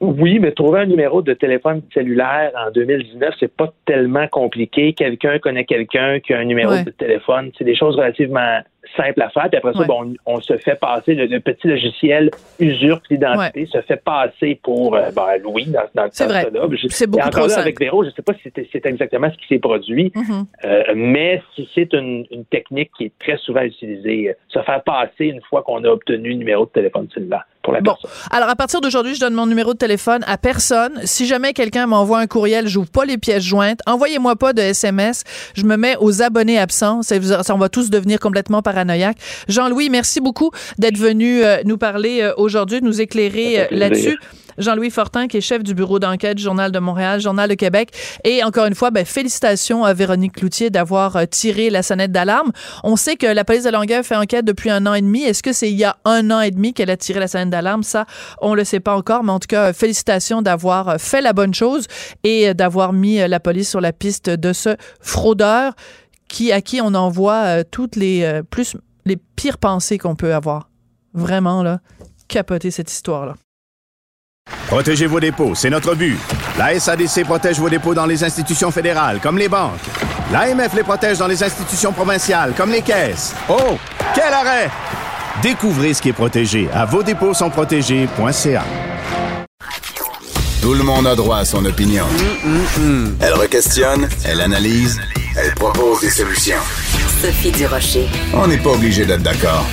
Oui, 0.00 0.38
mais 0.38 0.52
trouver 0.52 0.80
un 0.80 0.86
numéro 0.86 1.22
de 1.22 1.32
téléphone 1.32 1.80
cellulaire 1.94 2.52
en 2.54 2.70
2019, 2.70 3.34
c'est 3.40 3.54
pas 3.54 3.72
tellement 3.86 4.28
compliqué. 4.28 4.92
Quelqu'un 4.92 5.38
connaît 5.38 5.64
quelqu'un 5.64 6.20
qui 6.20 6.34
a 6.34 6.38
un 6.38 6.44
numéro 6.44 6.72
de 6.84 6.90
téléphone. 6.90 7.50
C'est 7.56 7.64
des 7.64 7.74
choses 7.76 7.96
relativement 7.96 8.60
simples 8.94 9.22
à 9.22 9.30
faire. 9.30 9.48
Puis 9.48 9.56
après 9.56 9.72
ça, 9.72 9.84
bon, 9.84 10.14
on, 10.26 10.40
se 10.40 10.56
fait 10.58 10.78
passer, 10.78 11.14
le, 11.14 11.40
petit 11.40 11.66
logiciel 11.66 12.30
usurpe 12.58 13.04
l'identité, 13.10 13.66
se 13.66 13.80
fait 13.82 14.02
passer 14.02 14.60
pour 14.62 14.94
euh, 14.94 15.10
ben, 15.14 15.38
Louis 15.42 15.66
dans, 15.66 15.82
dans 15.94 16.10
ce 16.10 16.24
cas-là. 16.24 16.44
C'est 16.88 17.06
beaucoup 17.06 17.46
là, 17.46 17.58
avec 17.58 17.80
Véro, 17.80 18.04
je 18.04 18.10
ne 18.10 18.14
sais 18.14 18.22
pas 18.22 18.34
si 18.34 18.52
c'est 18.54 18.86
exactement 18.86 19.30
ce 19.30 19.36
qui 19.38 19.46
s'est 19.48 19.58
produit, 19.58 20.12
mm-hmm. 20.14 20.44
euh, 20.64 20.82
mais 20.94 21.42
si 21.54 21.68
c'est 21.74 21.92
une, 21.94 22.26
une, 22.30 22.44
technique 22.44 22.90
qui 22.96 23.06
est 23.06 23.12
très 23.18 23.36
souvent 23.38 23.62
utilisée, 23.62 24.30
euh, 24.30 24.32
se 24.48 24.60
faire 24.60 24.82
passer 24.84 25.26
une 25.26 25.42
fois 25.42 25.62
qu'on 25.62 25.82
a 25.84 25.88
obtenu 25.88 26.30
le 26.30 26.36
numéro 26.36 26.66
de 26.66 26.70
téléphone 26.70 27.08
cellulaire 27.12 27.44
bon. 27.82 27.96
Alors, 28.30 28.48
à 28.48 28.56
partir 28.56 28.80
d'aujourd'hui, 28.80 29.14
je 29.14 29.20
donne 29.20 29.34
mon 29.34 29.46
numéro 29.46 29.72
de 29.72 29.78
téléphone 29.78 30.22
à 30.26 30.38
personne. 30.38 31.00
Si 31.04 31.26
jamais 31.26 31.52
quelqu'un 31.52 31.86
m'envoie 31.86 32.18
un 32.18 32.26
courriel, 32.26 32.68
j'ouvre 32.68 32.88
pas 32.88 33.04
les 33.04 33.18
pièces 33.18 33.44
jointes. 33.44 33.80
Envoyez-moi 33.86 34.36
pas 34.36 34.52
de 34.52 34.62
SMS. 34.62 35.24
Je 35.54 35.64
me 35.64 35.76
mets 35.76 35.96
aux 36.00 36.22
abonnés 36.22 36.58
absents. 36.58 37.02
Ça, 37.02 37.16
on 37.54 37.58
va 37.58 37.68
tous 37.68 37.90
devenir 37.90 38.20
complètement 38.20 38.62
paranoïaques. 38.62 39.18
Jean-Louis, 39.48 39.90
merci 39.90 40.20
beaucoup 40.20 40.50
d'être 40.78 40.98
venu 40.98 41.44
euh, 41.44 41.62
nous 41.64 41.78
parler 41.78 42.20
euh, 42.22 42.32
aujourd'hui, 42.36 42.80
de 42.80 42.86
nous 42.86 43.00
éclairer 43.00 43.60
euh, 43.60 43.66
là-dessus. 43.70 44.18
Jean-Louis 44.58 44.90
Fortin, 44.90 45.28
qui 45.28 45.36
est 45.36 45.40
chef 45.40 45.62
du 45.62 45.74
bureau 45.74 45.98
d'enquête 45.98 46.38
Journal 46.38 46.72
de 46.72 46.78
Montréal, 46.78 47.20
Journal 47.20 47.48
de 47.48 47.54
Québec. 47.54 47.90
Et 48.24 48.42
encore 48.42 48.66
une 48.66 48.74
fois, 48.74 48.90
ben, 48.90 49.04
félicitations 49.04 49.84
à 49.84 49.92
Véronique 49.92 50.34
Cloutier 50.34 50.70
d'avoir 50.70 51.16
euh, 51.16 51.24
tiré 51.26 51.70
la 51.70 51.82
sonnette 51.82 52.12
d'alarme. 52.12 52.52
On 52.84 52.96
sait 52.96 53.16
que 53.16 53.26
la 53.26 53.44
police 53.44 53.64
de 53.64 53.70
Longueuil 53.70 54.02
fait 54.02 54.16
enquête 54.16 54.44
depuis 54.44 54.70
un 54.70 54.86
an 54.86 54.94
et 54.94 55.02
demi. 55.02 55.22
Est-ce 55.22 55.42
que 55.42 55.52
c'est 55.52 55.70
il 55.70 55.76
y 55.76 55.84
a 55.84 55.96
un 56.04 56.30
an 56.30 56.40
et 56.40 56.50
demi 56.50 56.72
qu'elle 56.72 56.90
a 56.90 56.96
tiré 56.96 57.20
la 57.20 57.28
sonnette 57.28 57.50
d'alarme? 57.50 57.82
Ça, 57.82 58.06
on 58.40 58.54
le 58.54 58.64
sait 58.64 58.80
pas 58.80 58.96
encore, 58.96 59.24
mais 59.24 59.32
en 59.32 59.38
tout 59.38 59.48
cas, 59.48 59.72
félicitations 59.72 60.42
d'avoir 60.42 60.88
euh, 60.88 60.98
fait 60.98 61.20
la 61.20 61.32
bonne 61.32 61.54
chose 61.54 61.86
et 62.24 62.48
euh, 62.48 62.54
d'avoir 62.54 62.92
mis 62.92 63.16
la 63.16 63.40
police 63.40 63.70
sur 63.70 63.80
la 63.80 63.92
piste 63.92 64.30
de 64.30 64.52
ce 64.52 64.76
fraudeur 65.00 65.74
qui, 66.28 66.52
à 66.52 66.60
qui 66.60 66.80
on 66.80 66.94
envoie 66.94 67.62
toutes 67.64 67.96
les 67.96 68.42
plus 68.50 68.76
les 69.06 69.16
pires 69.16 69.58
pensées 69.58 69.96
qu'on 69.96 70.16
peut 70.16 70.34
avoir. 70.34 70.68
Vraiment, 71.14 71.62
là, 71.62 71.80
capoter 72.28 72.70
cette 72.70 72.90
histoire-là. 72.90 73.36
Protégez 74.66 75.06
vos 75.06 75.20
dépôts, 75.20 75.54
c'est 75.54 75.70
notre 75.70 75.94
but. 75.94 76.18
La 76.58 76.78
SADC 76.78 77.24
protège 77.24 77.58
vos 77.58 77.70
dépôts 77.70 77.94
dans 77.94 78.06
les 78.06 78.24
institutions 78.24 78.72
fédérales, 78.72 79.20
comme 79.20 79.38
les 79.38 79.48
banques. 79.48 79.78
L'AMF 80.32 80.74
les 80.74 80.82
protège 80.82 81.18
dans 81.18 81.28
les 81.28 81.42
institutions 81.42 81.92
provinciales, 81.92 82.52
comme 82.56 82.70
les 82.70 82.82
caisses. 82.82 83.34
Oh, 83.48 83.78
quel 84.14 84.32
arrêt! 84.32 84.68
Découvrez 85.40 85.94
ce 85.94 86.02
qui 86.02 86.08
est 86.08 86.12
protégé 86.12 86.68
à 86.74 86.84
vos 86.84 87.02
dépôts 87.04 87.32
sont 87.32 87.48
protégés.ca. 87.48 88.64
Tout 90.60 90.74
le 90.74 90.82
monde 90.82 91.06
a 91.06 91.14
droit 91.14 91.38
à 91.38 91.44
son 91.44 91.64
opinion. 91.64 92.06
Elle 93.20 93.34
requestionne, 93.34 94.08
elle 94.24 94.40
analyse, 94.40 94.98
elle 95.36 95.54
propose 95.54 96.00
des 96.00 96.10
solutions. 96.10 96.56
Sophie 97.22 97.52
Durocher. 97.52 98.08
On 98.34 98.48
n'est 98.48 98.58
pas 98.58 98.70
obligé 98.70 99.06
d'être 99.06 99.22
d'accord. 99.22 99.64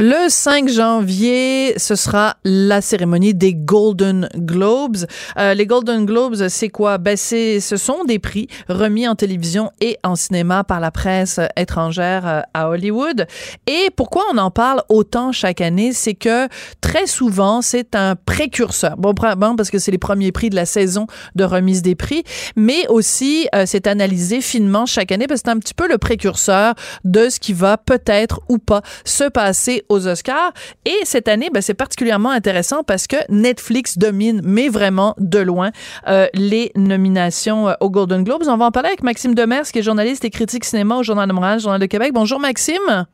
Le 0.00 0.28
5 0.28 0.68
janvier, 0.68 1.74
ce 1.76 1.96
sera 1.96 2.36
la 2.44 2.80
cérémonie 2.80 3.34
des 3.34 3.52
Golden 3.52 4.28
Globes. 4.36 4.98
Euh, 5.36 5.54
les 5.54 5.66
Golden 5.66 6.06
Globes, 6.06 6.46
c'est 6.46 6.68
quoi? 6.68 6.98
Ben, 6.98 7.16
ce 7.16 7.58
sont 7.58 8.04
des 8.04 8.20
prix 8.20 8.46
remis 8.68 9.08
en 9.08 9.16
télévision 9.16 9.72
et 9.80 9.98
en 10.04 10.14
cinéma 10.14 10.62
par 10.62 10.78
la 10.78 10.92
presse 10.92 11.40
étrangère 11.56 12.28
euh, 12.28 12.42
à 12.54 12.68
Hollywood. 12.68 13.26
Et 13.66 13.90
pourquoi 13.96 14.22
on 14.32 14.38
en 14.38 14.52
parle 14.52 14.84
autant 14.88 15.32
chaque 15.32 15.60
année? 15.60 15.92
C'est 15.92 16.14
que 16.14 16.46
très 16.80 17.08
souvent, 17.08 17.60
c'est 17.60 17.96
un 17.96 18.14
précurseur. 18.14 18.96
Bon, 18.98 19.14
parce 19.14 19.68
que 19.68 19.80
c'est 19.80 19.90
les 19.90 19.98
premiers 19.98 20.30
prix 20.30 20.48
de 20.48 20.54
la 20.54 20.66
saison 20.66 21.08
de 21.34 21.42
remise 21.42 21.82
des 21.82 21.96
prix, 21.96 22.22
mais 22.54 22.86
aussi, 22.86 23.48
euh, 23.52 23.64
c'est 23.66 23.88
analysé 23.88 24.42
finement 24.42 24.86
chaque 24.86 25.10
année 25.10 25.26
parce 25.26 25.42
que 25.42 25.48
c'est 25.48 25.56
un 25.56 25.58
petit 25.58 25.74
peu 25.74 25.88
le 25.88 25.98
précurseur 25.98 26.74
de 27.02 27.28
ce 27.30 27.40
qui 27.40 27.52
va 27.52 27.78
peut-être 27.78 28.42
ou 28.48 28.58
pas 28.58 28.82
se 29.04 29.24
passer 29.24 29.82
aux 29.88 30.06
Oscars. 30.06 30.52
Et 30.84 30.96
cette 31.04 31.28
année, 31.28 31.50
ben, 31.52 31.60
c'est 31.60 31.74
particulièrement 31.74 32.30
intéressant 32.30 32.82
parce 32.84 33.06
que 33.06 33.16
Netflix 33.28 33.98
domine, 33.98 34.40
mais 34.44 34.68
vraiment 34.68 35.14
de 35.18 35.38
loin, 35.38 35.70
euh, 36.08 36.26
les 36.34 36.72
nominations 36.76 37.68
euh, 37.68 37.74
aux 37.80 37.90
Golden 37.90 38.24
Globes. 38.24 38.42
On 38.46 38.56
va 38.56 38.66
en 38.66 38.70
parler 38.70 38.88
avec 38.88 39.02
Maxime 39.02 39.34
Demers, 39.34 39.64
qui 39.64 39.78
est 39.78 39.82
journaliste 39.82 40.24
et 40.24 40.30
critique 40.30 40.64
cinéma 40.64 40.96
au 40.96 41.02
Journal 41.02 41.28
de 41.28 41.32
Montréal, 41.32 41.60
Journal 41.60 41.80
de 41.80 41.86
Québec. 41.86 42.12
Bonjour 42.12 42.40
Maxime. 42.40 43.06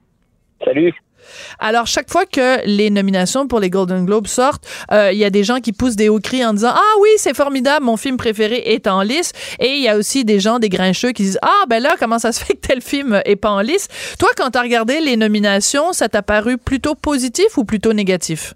Salut. 0.65 0.95
Alors, 1.59 1.87
chaque 1.87 2.11
fois 2.11 2.25
que 2.27 2.67
les 2.67 2.91
nominations 2.91 3.47
pour 3.47 3.61
les 3.61 3.71
Golden 3.71 4.05
Globes 4.05 4.27
sortent, 4.27 4.67
euh, 4.93 5.13
il 5.13 5.19
y 5.19 5.25
a 5.25 5.31
des 5.31 5.45
gens 5.45 5.61
qui 5.61 5.73
poussent 5.73 5.97
des 5.97 6.09
hauts 6.09 6.21
cris 6.21 6.45
en 6.45 6.53
disant 6.53 6.73
Ah 6.75 6.99
oui, 7.01 7.09
c'est 7.17 7.35
formidable, 7.35 7.85
mon 7.85 7.97
film 7.97 8.17
préféré 8.17 8.57
est 8.57 8.87
en 8.87 9.03
lice. 9.03 9.33
Et 9.61 9.75
il 9.75 9.83
y 9.83 9.89
a 9.89 9.97
aussi 9.97 10.25
des 10.25 10.41
gens, 10.41 10.59
des 10.59 10.69
grincheux, 10.69 11.13
qui 11.13 11.23
disent 11.23 11.39
Ah, 11.43 11.65
ben 11.69 11.83
là, 11.83 11.95
comment 11.99 12.19
ça 12.19 12.33
se 12.33 12.45
fait 12.45 12.55
que 12.55 12.67
tel 12.67 12.81
film 12.81 13.21
est 13.25 13.37
pas 13.37 13.51
en 13.51 13.61
lice? 13.61 13.89
Toi, 14.19 14.29
quand 14.37 14.51
tu 14.51 14.59
as 14.59 14.63
regardé 14.63 15.01
les 15.01 15.17
nominations, 15.17 15.93
ça 15.93 16.09
t'a 16.09 16.23
paru 16.23 16.59
plutôt 16.59 16.95
positif 16.95 17.57
ou 17.57 17.65
plutôt 17.65 17.93
négatif? 17.93 18.55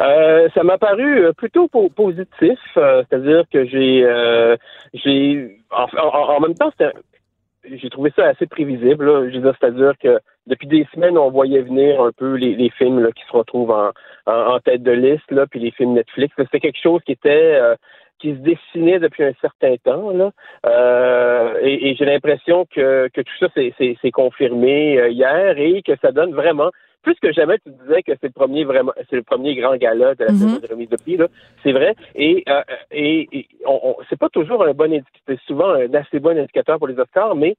Euh, 0.00 0.48
ça 0.54 0.62
m'a 0.62 0.78
paru 0.78 1.24
euh, 1.24 1.32
plutôt 1.32 1.68
positif, 1.68 2.58
c'est-à-dire 2.74 3.42
que 3.52 3.66
j'ai, 3.66 4.06
j'ai, 4.94 5.58
en, 5.70 6.40
même 6.40 6.54
temps, 6.54 6.70
j'ai 7.76 7.90
trouvé 7.90 8.12
ça 8.16 8.26
assez 8.26 8.46
prévisible. 8.46 9.30
c'est-à-dire 9.32 9.92
que 10.02 10.18
depuis 10.46 10.66
des 10.66 10.86
semaines, 10.94 11.18
on 11.18 11.30
voyait 11.30 11.60
venir 11.60 12.00
un 12.00 12.12
peu 12.12 12.34
les, 12.34 12.54
les 12.54 12.70
films 12.70 13.10
qui 13.14 13.24
se 13.24 13.32
retrouvent 13.36 13.70
en, 13.70 13.90
en, 14.26 14.58
tête 14.60 14.82
de 14.82 14.92
liste, 14.92 15.30
là, 15.30 15.46
puis 15.46 15.60
les 15.60 15.70
films 15.70 15.92
Netflix. 15.92 16.34
C'était 16.36 16.60
quelque 16.60 16.82
chose 16.82 17.00
qui 17.04 17.12
était 17.12 17.54
euh, 17.60 17.74
qui 18.18 18.32
se 18.32 18.38
dessinait 18.38 18.98
depuis 18.98 19.24
un 19.24 19.32
certain 19.40 19.76
temps. 19.76 20.10
Là. 20.10 20.30
Euh, 20.66 21.58
et, 21.62 21.90
et 21.90 21.94
j'ai 21.94 22.04
l'impression 22.04 22.66
que, 22.66 23.08
que 23.12 23.20
tout 23.20 23.34
ça 23.38 23.48
s'est 23.54 24.10
confirmé 24.10 24.98
euh, 24.98 25.08
hier 25.10 25.58
et 25.58 25.82
que 25.82 25.96
ça 26.02 26.12
donne 26.12 26.34
vraiment 26.34 26.70
plus 27.08 27.18
que 27.20 27.32
jamais, 27.32 27.58
tu 27.60 27.70
disais 27.70 28.02
que 28.02 28.12
c'est 28.20 28.26
le 28.26 28.32
premier 28.32 28.64
vraiment, 28.64 28.92
c'est 29.08 29.16
le 29.16 29.22
premier 29.22 29.54
grand 29.54 29.76
gala 29.76 30.14
de 30.14 30.24
la 30.24 30.32
mm 30.32 30.60
de 30.60 30.66
remise 30.70 30.90
de 30.90 30.96
prix. 30.96 31.16
Là. 31.16 31.28
C'est 31.62 31.72
vrai. 31.72 31.94
Et, 32.14 32.44
euh, 32.48 32.62
et, 32.90 33.28
et 33.32 33.48
on, 33.66 33.96
c'est 34.10 34.18
pas 34.18 34.28
toujours 34.28 34.62
un 34.62 34.74
bon 34.74 34.92
indicateur, 34.92 35.22
c'est 35.26 35.40
souvent 35.46 35.70
un 35.70 35.92
assez 35.94 36.18
bon 36.20 36.36
indicateur 36.36 36.76
pour 36.76 36.86
les 36.86 36.98
Oscars, 36.98 37.34
mais 37.34 37.56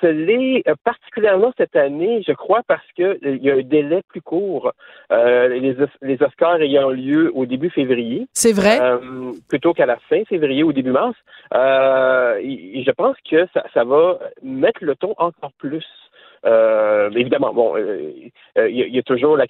ce 0.00 0.06
l'est 0.06 0.68
euh, 0.68 0.74
particulièrement 0.82 1.52
cette 1.56 1.76
année, 1.76 2.24
je 2.26 2.32
crois, 2.32 2.62
parce 2.66 2.86
que 2.96 3.18
il 3.22 3.44
y 3.44 3.52
a 3.52 3.54
un 3.54 3.62
délai 3.62 4.02
plus 4.08 4.20
court. 4.20 4.72
Euh, 5.12 5.46
les, 5.46 5.76
les, 6.02 6.22
Oscars 6.22 6.60
ayant 6.60 6.90
lieu 6.90 7.30
au 7.36 7.46
début 7.46 7.70
février. 7.70 8.26
C'est 8.32 8.52
vrai. 8.52 8.80
plutôt 9.48 9.74
qu'à 9.74 9.86
la 9.86 9.98
fin 10.08 10.24
février 10.24 10.64
ou 10.64 10.72
début 10.72 10.90
mars. 10.90 11.16
je 11.52 12.90
pense 12.92 13.16
que 13.30 13.46
ça, 13.54 13.64
ça 13.74 13.84
va 13.84 14.18
mettre 14.42 14.82
le 14.82 14.96
ton 14.96 15.14
encore 15.18 15.52
plus. 15.58 15.86
Euh, 16.44 17.10
évidemment, 17.10 17.52
bon, 17.52 17.76
il 17.76 18.30
y, 18.56 18.98
a 18.98 19.02
toujours 19.02 19.36
la, 19.36 19.46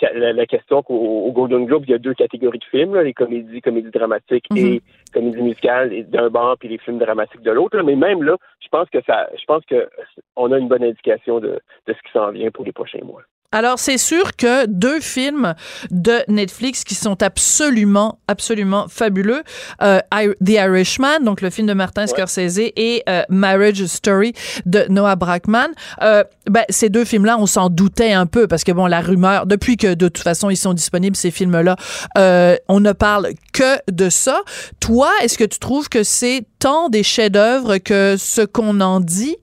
question 0.47 0.83
qu'au 0.83 1.31
Golden 1.33 1.67
Globe, 1.67 1.85
il 1.87 1.91
y 1.91 1.95
a 1.95 1.99
deux 1.99 2.15
catégories 2.15 2.59
de 2.59 2.65
films, 2.65 2.99
les 3.01 3.13
comédies, 3.13 3.61
comédies 3.61 3.91
dramatiques 3.91 4.47
et 4.55 4.75
mhm. 4.75 4.81
comédies 5.13 5.43
musicales 5.43 6.09
d'un 6.09 6.31
banc, 6.31 6.55
puis 6.59 6.69
les 6.69 6.79
films 6.79 6.99
dramatiques 6.99 7.43
de 7.43 7.51
l'autre. 7.51 7.81
Mais 7.83 7.97
même 7.97 8.23
là, 8.23 8.37
je 8.61 8.69
pense 8.69 8.89
que 8.91 9.03
ça, 9.07 9.29
je 9.39 9.45
pense 9.47 9.65
que 9.67 9.89
on 10.37 10.53
a 10.53 10.59
une 10.59 10.69
bonne 10.69 10.85
indication 10.85 11.41
de, 11.41 11.61
de 11.87 11.93
ce 11.93 12.03
qui 12.03 12.13
s'en 12.13 12.31
vient 12.31 12.51
pour 12.51 12.65
les 12.65 12.73
prochains 12.73 13.05
mois. 13.05 13.23
Alors, 13.51 13.79
c'est 13.79 13.97
sûr 13.97 14.37
que 14.37 14.67
deux 14.67 15.01
films 15.01 15.55
de 15.91 16.23
Netflix 16.29 16.85
qui 16.85 16.95
sont 16.95 17.23
absolument, 17.23 18.19
absolument 18.29 18.89
fabuleux, 18.89 19.43
euh, 19.83 20.01
The 20.45 20.51
Irishman, 20.51 21.21
donc 21.25 21.41
le 21.41 21.49
film 21.49 21.67
de 21.67 21.73
Martin 21.73 22.07
Scorsese, 22.07 22.59
et 22.59 23.03
euh, 23.09 23.23
Marriage 23.31 23.87
Story 23.87 24.35
de 24.67 24.85
Noah 24.91 25.17
Brackman, 25.17 25.69
euh, 26.03 26.25
ben, 26.51 26.65
ces 26.69 26.91
deux 26.91 27.07
films-là, 27.07 27.39
on 27.39 27.47
s'en 27.47 27.71
doutait 27.71 28.13
un 28.13 28.27
peu 28.27 28.47
parce 28.49 28.65
que, 28.65 28.73
bon, 28.73 28.85
la 28.85 29.01
rumeur, 29.01 29.47
depuis 29.47 29.79
que 29.79 29.95
de 29.95 30.09
toute 30.09 30.23
façon 30.23 30.51
ils 30.51 30.57
sont 30.57 30.75
disponibles, 30.75 31.17
ces 31.17 31.31
films-là, 31.31 31.77
on 32.69 32.81
ne 32.81 32.93
parle 32.93 33.29
que 33.55 33.79
de 33.91 34.11
ça. 34.11 34.43
Toi, 34.79 35.11
est-ce 35.23 35.39
que 35.39 35.45
tu 35.45 35.59
trouves 35.59 35.89
que 35.89 36.03
c'est 36.03 36.45
tant 36.59 36.91
des 36.91 37.03
chefs-d'œuvre 37.03 37.79
que 37.79 38.17
ce 38.19 38.43
qu'on 38.43 38.83
en 38.83 39.01
dit? 39.01 39.37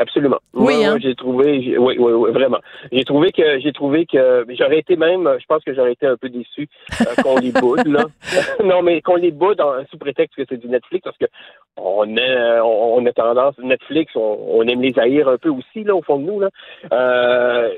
Absolument. 0.00 0.38
Oui, 0.54 0.84
hein? 0.84 0.96
j'ai 1.00 1.14
trouvé, 1.16 1.76
oui, 1.76 1.96
oui, 1.98 2.12
oui, 2.12 2.30
vraiment. 2.30 2.58
J'ai 2.92 3.04
trouvé 3.04 3.32
que, 3.32 3.58
j'ai 3.58 3.72
trouvé 3.72 4.06
que, 4.06 4.46
j'aurais 4.50 4.78
été 4.78 4.96
même, 4.96 5.28
je 5.40 5.46
pense 5.46 5.64
que 5.64 5.74
j'aurais 5.74 5.92
été 5.92 6.06
un 6.06 6.16
peu 6.16 6.28
déçu 6.28 6.68
euh, 7.00 7.22
qu'on 7.22 7.38
les 7.38 7.50
boude, 7.50 7.86
là. 7.86 8.04
non, 8.64 8.82
mais 8.82 9.00
qu'on 9.00 9.16
les 9.16 9.32
boude 9.32 9.60
sous 9.90 9.98
prétexte 9.98 10.36
que 10.36 10.44
c'est 10.48 10.56
du 10.56 10.68
Netflix, 10.68 11.02
parce 11.02 11.18
que 11.18 11.26
on 11.76 12.16
a, 12.16 12.62
on, 12.62 13.04
a 13.06 13.12
tendance, 13.12 13.58
Netflix, 13.58 14.12
on, 14.14 14.62
aime 14.62 14.82
les 14.82 14.96
haïr 14.98 15.28
un 15.28 15.38
peu 15.38 15.48
aussi, 15.48 15.82
là, 15.82 15.96
au 15.96 16.02
fond 16.02 16.18
de 16.18 16.24
nous, 16.24 16.40
là. 16.40 16.48
Euh, 16.92 17.70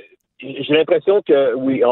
j'ai 0.42 0.74
l'impression 0.74 1.22
que, 1.22 1.54
oui, 1.54 1.82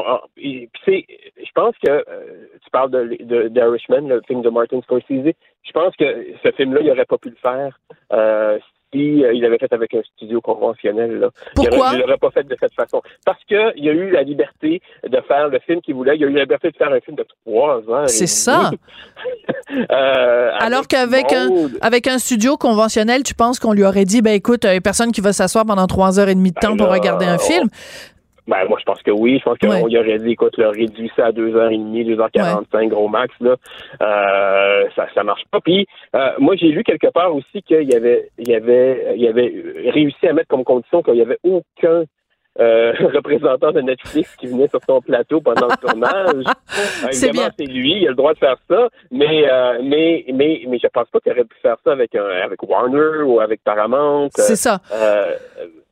c'est, 0.84 1.06
je 1.36 1.50
pense 1.54 1.74
que, 1.84 1.90
euh, 1.90 2.46
tu 2.62 2.70
parles 2.70 2.90
de, 2.90 3.16
de, 3.22 3.60
le 3.60 3.78
film 4.26 4.42
de 4.42 4.50
Martin 4.50 4.80
Scorsese, 4.82 5.34
je 5.62 5.72
pense 5.72 5.94
que 5.96 6.26
ce 6.42 6.50
film-là, 6.52 6.80
il 6.82 6.90
aurait 6.90 7.04
pas 7.04 7.18
pu 7.18 7.30
le 7.30 7.36
faire 7.36 7.78
euh, 8.12 8.58
si 8.92 9.24
euh, 9.24 9.32
il 9.32 9.44
avait 9.44 9.58
fait 9.58 9.72
avec 9.72 9.94
un 9.94 10.02
studio 10.14 10.40
conventionnel. 10.40 11.18
Là. 11.18 11.30
Pourquoi? 11.54 11.90
Il 11.94 12.00
l'aurait 12.00 12.16
pas 12.16 12.30
fait 12.30 12.46
de 12.46 12.56
cette 12.58 12.74
façon. 12.74 13.02
Parce 13.24 13.42
que 13.44 13.76
il 13.76 13.88
a 13.88 13.92
eu 13.92 14.10
la 14.10 14.22
liberté 14.22 14.80
de 15.06 15.20
faire 15.26 15.48
le 15.48 15.58
film 15.60 15.80
qu'il 15.80 15.94
voulait. 15.94 16.16
Il 16.16 16.24
a 16.24 16.26
eu 16.28 16.32
la 16.32 16.42
liberté 16.42 16.70
de 16.70 16.76
faire 16.76 16.92
un 16.92 17.00
film 17.00 17.16
de 17.16 17.26
trois 17.44 17.78
ans. 17.88 18.06
C'est 18.06 18.26
ça. 18.26 18.70
euh, 19.90 20.50
Alors 20.58 20.86
qu'avec 20.86 21.32
un, 21.32 21.48
avec 21.80 22.06
un 22.06 22.18
studio 22.18 22.56
conventionnel, 22.56 23.22
tu 23.22 23.34
penses 23.34 23.58
qu'on 23.58 23.72
lui 23.72 23.84
aurait 23.84 24.04
dit, 24.04 24.22
ben 24.22 24.32
écoute, 24.32 24.64
il 24.64 24.72
y 24.72 24.76
a 24.76 24.80
personne 24.80 25.12
qui 25.12 25.20
va 25.20 25.32
s'asseoir 25.32 25.66
pendant 25.66 25.86
trois 25.86 26.18
heures 26.18 26.28
et 26.28 26.34
demie 26.34 26.52
de 26.52 26.58
temps 26.60 26.74
ben 26.74 26.84
pour 26.84 26.92
regarder 26.92 27.26
un 27.26 27.38
film? 27.38 27.68
Ben, 28.48 28.64
moi, 28.66 28.78
je 28.80 28.84
pense 28.84 29.02
que 29.02 29.10
oui. 29.10 29.38
Je 29.38 29.44
pense 29.44 29.58
qu'on 29.58 29.88
y 29.88 29.98
aurait 29.98 30.18
dit, 30.18 30.30
écoute, 30.30 30.56
leur 30.56 30.72
réduit 30.72 31.12
ça 31.14 31.26
à 31.26 31.32
2h30, 31.32 32.16
2h45, 32.16 32.88
gros 32.88 33.08
max, 33.08 33.32
là. 33.40 33.56
Euh, 34.00 34.88
ça, 34.96 35.06
ça 35.14 35.22
marche 35.22 35.44
pas. 35.50 35.60
Puis, 35.60 35.86
euh, 36.16 36.30
moi, 36.38 36.56
j'ai 36.56 36.68
lu 36.68 36.82
quelque 36.82 37.10
part 37.12 37.34
aussi 37.34 37.62
qu'il 37.62 37.90
y 37.90 37.94
avait, 37.94 38.30
il 38.38 38.48
y 38.48 38.54
avait, 38.54 39.12
il 39.16 39.22
y 39.22 39.28
avait 39.28 39.52
réussi 39.90 40.26
à 40.26 40.32
mettre 40.32 40.48
comme 40.48 40.64
condition 40.64 41.02
qu'il 41.02 41.16
y 41.16 41.22
avait 41.22 41.38
aucun 41.44 42.04
euh, 42.60 42.92
représentant 43.14 43.70
de 43.70 43.80
Netflix 43.80 44.34
qui 44.36 44.46
venait 44.46 44.68
sur 44.68 44.80
son 44.86 45.00
plateau 45.00 45.40
pendant 45.40 45.68
le 45.68 45.76
tournage. 45.76 46.44
c'est 47.12 47.30
bien. 47.30 47.50
C'est 47.56 47.66
lui, 47.66 48.00
il 48.00 48.06
a 48.06 48.10
le 48.10 48.16
droit 48.16 48.32
de 48.32 48.38
faire 48.38 48.56
ça, 48.68 48.88
mais 49.10 49.48
euh, 49.48 49.78
mais 49.84 50.24
mais 50.32 50.62
mais 50.66 50.78
je 50.82 50.88
pense 50.88 51.08
pas 51.08 51.20
qu'il 51.20 51.32
aurait 51.32 51.44
pu 51.44 51.56
faire 51.62 51.76
ça 51.84 51.92
avec 51.92 52.14
un 52.14 52.26
avec 52.44 52.60
Warner 52.62 53.22
ou 53.24 53.40
avec 53.40 53.62
Paramount. 53.62 54.30
C'est 54.32 54.56
ça. 54.56 54.80
Euh, 54.92 55.36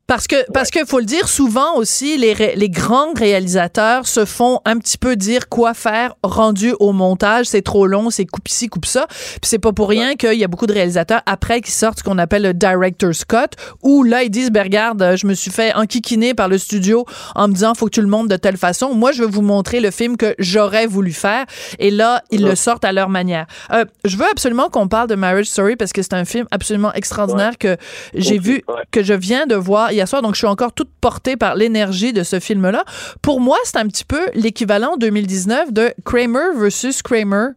parce 0.07 0.29
que 0.29 0.37
parce 0.53 0.71
que 0.71 0.85
faut 0.85 1.01
le 1.01 1.05
dire 1.05 1.29
souvent 1.29 1.75
aussi 1.77 2.17
les 2.17 2.55
les 2.55 2.71
grands 2.71 3.13
réalisateurs 3.15 4.07
se 4.07 4.25
font 4.25 4.61
un 4.65 4.79
petit 4.79 4.99
peu 4.99 5.17
dire 5.17 5.49
quoi 5.49 5.75
faire 5.75 6.15
rendu 6.23 6.75
au 6.79 6.93
montage. 6.93 7.47
C'est 7.47 7.63
trop 7.63 7.87
long 7.87 8.11
c'est 8.11 8.25
coupe 8.25 8.49
ci 8.49 8.69
coupe 8.69 8.87
ça. 8.87 9.07
Puis 9.09 9.41
c'est 9.43 9.59
pas 9.59 9.73
pour 9.73 9.89
rien 9.89 10.15
qu'il 10.15 10.35
y 10.39 10.45
a 10.45 10.49
beaucoup 10.49 10.67
de 10.67 10.73
réalisateurs 10.73 11.23
après 11.27 11.61
qui 11.61 11.73
sortent 11.73 11.99
ce 11.99 12.05
qu'on 12.05 12.19
appelle 12.19 12.43
le 12.43 12.55
director's 12.55 13.25
cut 13.25 13.57
où 13.83 14.05
là 14.05 14.23
ils 14.23 14.31
disent 14.31 14.53
ben 14.53 14.63
regarde 14.63 15.17
je 15.17 15.27
me 15.27 15.35
suis 15.35 15.51
fait 15.51 15.75
enquiquiner 15.75 16.35
par 16.35 16.49
le 16.49 16.59
studio 16.59 17.05
en 17.35 17.49
me 17.49 17.55
disant 17.55 17.75
faut 17.75 17.87
que 17.87 17.91
tu 17.91 18.01
le 18.03 18.07
montres 18.07 18.29
de 18.29 18.37
telle 18.37 18.59
façon. 18.59 18.95
Moi 18.95 19.11
je 19.11 19.23
veux 19.23 19.29
vous 19.29 19.43
montrer 19.43 19.81
le 19.81 19.91
film 19.91 20.17
que 20.17 20.37
j'aurais 20.39 20.87
voulu 20.87 21.13
faire. 21.13 21.47
Et 21.81 21.91
là 21.91 22.23
ils 22.31 22.45
le 22.45 22.55
sortent 22.55 22.85
à 22.85 22.93
leur 22.93 23.09
manière. 23.09 23.47
Euh, 23.73 23.85
je 24.05 24.17
veux 24.17 24.31
absolument 24.31 24.69
qu'on 24.69 24.87
parle 24.87 25.09
de 25.09 25.17
Marriage 25.17 25.47
Story 25.47 25.75
parce 25.75 25.93
que 25.93 26.03
c'est 26.03 26.15
un 26.15 26.25
film 26.25 26.47
absolument 26.53 26.93
extraordinaire 26.93 27.59
que 27.59 27.77
j'ai 28.15 28.39
vu 28.39 28.63
que 28.93 29.03
je 29.03 29.13
viens 29.15 29.47
de 29.47 29.57
voir 29.57 29.91
hier 29.97 30.07
soir, 30.07 30.23
donc 30.23 30.35
je 30.35 30.39
suis 30.39 30.47
encore 30.47 30.73
toute 30.73 30.91
portée 31.01 31.37
par 31.37 31.55
l'énergie 31.55 32.13
de 32.13 32.23
ce 32.23 32.39
film-là. 32.39 32.85
Pour 33.23 33.41
moi, 33.41 33.57
c'est 33.65 33.79
un 33.79 33.87
petit 33.87 34.05
peu 34.05 34.21
l'équivalent 34.35 34.97
2019 34.97 35.73
de 35.73 35.93
Kramer 36.05 36.55
versus 36.57 37.03
Kramer. 37.03 37.49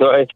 Ouais. 0.00 0.26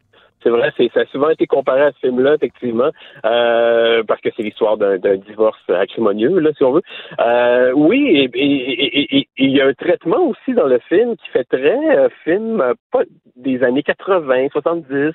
C'est 0.43 0.49
vrai, 0.49 0.72
ça 0.95 1.01
a 1.01 1.07
souvent 1.07 1.28
été 1.28 1.47
comparé 1.47 1.83
à 1.83 1.93
ce 1.93 1.99
film-là, 2.07 2.35
effectivement, 2.35 2.91
euh, 3.26 4.03
parce 4.05 4.20
que 4.22 4.31
c'est 4.35 4.43
l'histoire 4.43 4.78
d'un, 4.78 4.97
divorce 4.97 5.61
acrimonieux, 5.68 6.39
là, 6.39 6.51
si 6.57 6.64
on 6.64 6.72
veut. 6.72 6.83
Euh, 7.20 7.72
oui, 7.74 8.31
et 8.33 9.28
il 9.37 9.51
y 9.51 9.61
a 9.61 9.66
un 9.66 9.74
traitement 9.74 10.22
aussi 10.28 10.55
dans 10.55 10.66
le 10.66 10.78
film 10.89 11.16
qui 11.16 11.28
fait 11.31 11.45
très 11.45 11.99
euh, 11.99 12.09
film, 12.24 12.62
pas 12.91 13.03
des 13.37 13.62
années 13.62 13.83
80, 13.83 14.49
70, 14.53 15.12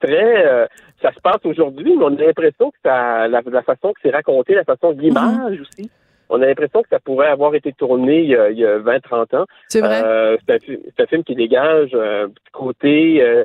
très 0.00 0.68
ça 1.04 1.12
se 1.12 1.20
passe 1.20 1.44
aujourd'hui, 1.44 1.96
mais 1.96 2.04
on 2.04 2.16
a 2.16 2.22
l'impression 2.22 2.70
que 2.70 2.78
ça, 2.82 3.28
la, 3.28 3.42
façon 3.62 3.92
que 3.92 4.00
c'est 4.02 4.10
raconté, 4.10 4.54
la 4.54 4.64
façon 4.64 4.92
de 4.92 5.02
l'image 5.02 5.60
aussi, 5.60 5.90
on 6.30 6.40
a 6.40 6.46
l'impression 6.46 6.82
que 6.82 6.88
ça 6.88 6.98
pourrait 6.98 7.28
avoir 7.28 7.54
été 7.54 7.72
tourné 7.74 8.22
il 8.22 8.28
y 8.30 8.36
a, 8.36 8.44
a 8.44 8.78
20-30 8.78 9.36
ans. 9.36 9.44
C'est 9.68 9.80
vrai. 9.80 10.02
Euh, 10.02 10.38
c'est, 10.48 11.02
un, 11.02 11.06
film 11.06 11.22
qui 11.22 11.34
dégage 11.34 11.94
un 11.94 12.30
petit 12.30 12.52
côté. 12.52 13.22
Euh, 13.22 13.44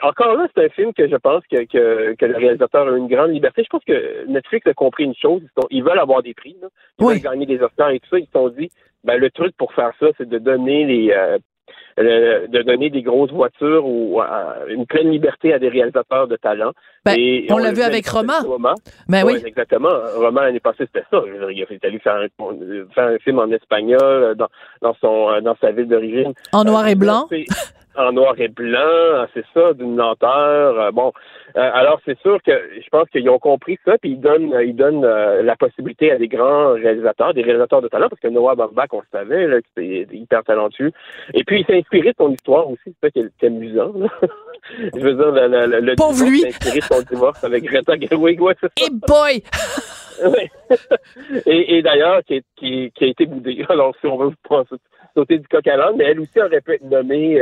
encore 0.00 0.36
là, 0.36 0.48
c'est 0.54 0.64
un 0.64 0.68
film 0.70 0.94
que 0.94 1.06
je 1.06 1.16
pense 1.16 1.42
que, 1.50 1.64
que, 1.66 2.24
le 2.24 2.36
réalisateur 2.36 2.88
a 2.88 2.96
une 2.96 3.08
grande 3.08 3.32
liberté. 3.32 3.62
Je 3.62 3.68
pense 3.68 3.84
que 3.84 4.26
Netflix 4.26 4.66
a 4.66 4.72
compris 4.72 5.04
une 5.04 5.14
chose. 5.14 5.42
Ils, 5.70 5.84
veulent 5.84 5.98
avoir 5.98 6.22
des 6.22 6.32
prix. 6.32 6.56
Ils 6.98 7.04
veulent 7.04 7.20
gagner 7.20 7.44
des 7.44 7.60
Oscars 7.60 7.90
et 7.90 8.00
tout 8.00 8.08
ça. 8.10 8.18
Ils 8.18 8.26
se 8.26 8.32
sont 8.32 8.48
dit, 8.48 8.70
ben, 9.04 9.18
le 9.18 9.30
truc 9.30 9.54
pour 9.58 9.74
faire 9.74 9.92
ça, 10.00 10.06
c'est 10.16 10.28
de 10.28 10.38
donner 10.38 10.86
les, 10.86 11.12
euh, 11.14 11.38
euh, 11.98 12.46
de 12.46 12.62
donner 12.62 12.90
des 12.90 13.02
grosses 13.02 13.30
voitures 13.30 13.86
ou 13.86 14.20
euh, 14.20 14.24
une 14.68 14.86
pleine 14.86 15.10
liberté 15.10 15.52
à 15.52 15.58
des 15.58 15.68
réalisateurs 15.68 16.28
de 16.28 16.36
talent. 16.36 16.72
Ben, 17.04 17.16
on, 17.50 17.58
l'a 17.58 17.72
vu 17.72 17.82
avec 17.82 18.06
Romain. 18.08 18.42
Ben 19.08 19.24
oui. 19.24 19.40
Exactement. 19.44 19.88
Romain, 20.16 20.42
l'année 20.42 20.60
passée, 20.60 20.84
c'était 20.92 21.06
ça. 21.10 21.22
Il 21.50 21.62
a 21.62 21.66
fallu 21.66 22.00
faire 22.00 22.16
un, 22.16 22.88
faire 22.94 23.06
un 23.06 23.18
film 23.18 23.38
en 23.38 23.50
espagnol 23.50 24.00
euh, 24.02 24.34
dans, 24.34 24.48
dans, 24.82 24.94
son, 25.00 25.40
dans 25.40 25.56
sa 25.60 25.70
ville 25.72 25.88
d'origine. 25.88 26.32
En 26.52 26.64
noir 26.64 26.86
et 26.88 26.94
blanc 26.94 27.28
en 27.96 28.12
noir 28.12 28.34
et 28.38 28.48
blanc, 28.48 29.26
c'est 29.34 29.44
ça, 29.54 29.72
d'une 29.72 29.96
lenteur. 29.96 30.80
Euh, 30.80 30.90
bon, 30.90 31.12
euh, 31.56 31.70
alors 31.72 32.00
c'est 32.04 32.18
sûr 32.20 32.42
que 32.42 32.52
je 32.52 32.88
pense 32.90 33.08
qu'ils 33.10 33.28
ont 33.28 33.38
compris 33.38 33.78
ça, 33.84 33.96
puis 33.98 34.12
ils 34.12 34.20
donnent, 34.20 34.54
ils 34.64 34.76
donnent 34.76 35.04
euh, 35.04 35.42
la 35.42 35.56
possibilité 35.56 36.12
à 36.12 36.16
des 36.16 36.28
grands 36.28 36.72
réalisateurs, 36.72 37.34
des 37.34 37.42
réalisateurs 37.42 37.82
de 37.82 37.88
talent, 37.88 38.08
parce 38.08 38.20
que 38.20 38.28
Noah 38.28 38.54
Baumbach, 38.54 38.88
on 38.92 39.00
le 39.00 39.06
savait, 39.10 39.46
là, 39.46 39.56
c'était 39.74 40.06
hyper 40.12 40.44
talentueux. 40.44 40.92
Et 41.34 41.44
puis 41.44 41.60
il 41.60 41.66
s'est 41.66 41.78
inspiré 41.78 42.10
de 42.10 42.16
son 42.18 42.32
histoire 42.32 42.68
aussi, 42.68 42.82
c'est 42.86 43.06
ça 43.06 43.10
qui 43.10 43.20
est, 43.20 43.46
amusant. 43.46 43.92
je 44.94 45.00
veux 45.00 45.14
dire, 45.14 45.30
le, 45.32 45.66
le, 45.66 45.80
le 45.80 45.94
Pauvre 45.96 46.24
lui. 46.24 46.46
inspiré 46.46 46.78
de 46.78 46.84
son 46.84 47.02
divorce 47.02 47.42
avec 47.44 47.64
Greta 47.64 47.94
Gerwig, 47.98 48.40
ouais, 48.40 48.54
c'est 48.60 48.70
ça. 48.78 48.88
boy! 49.06 49.42
et, 51.46 51.76
et 51.76 51.82
d'ailleurs, 51.82 52.22
qui, 52.24 52.42
qui, 52.56 52.90
qui, 52.94 53.04
a 53.04 53.06
été 53.08 53.26
boudé. 53.26 53.64
Alors, 53.68 53.94
si 54.00 54.06
on 54.06 54.16
veut 54.16 54.32
sauter 55.14 55.38
du 55.38 55.48
coq 55.48 55.66
à 55.66 55.76
l'âne, 55.76 55.96
mais 55.96 56.04
elle 56.04 56.20
aussi 56.20 56.40
aurait 56.40 56.60
pu 56.60 56.72
être 56.74 56.84
nommée 56.84 57.38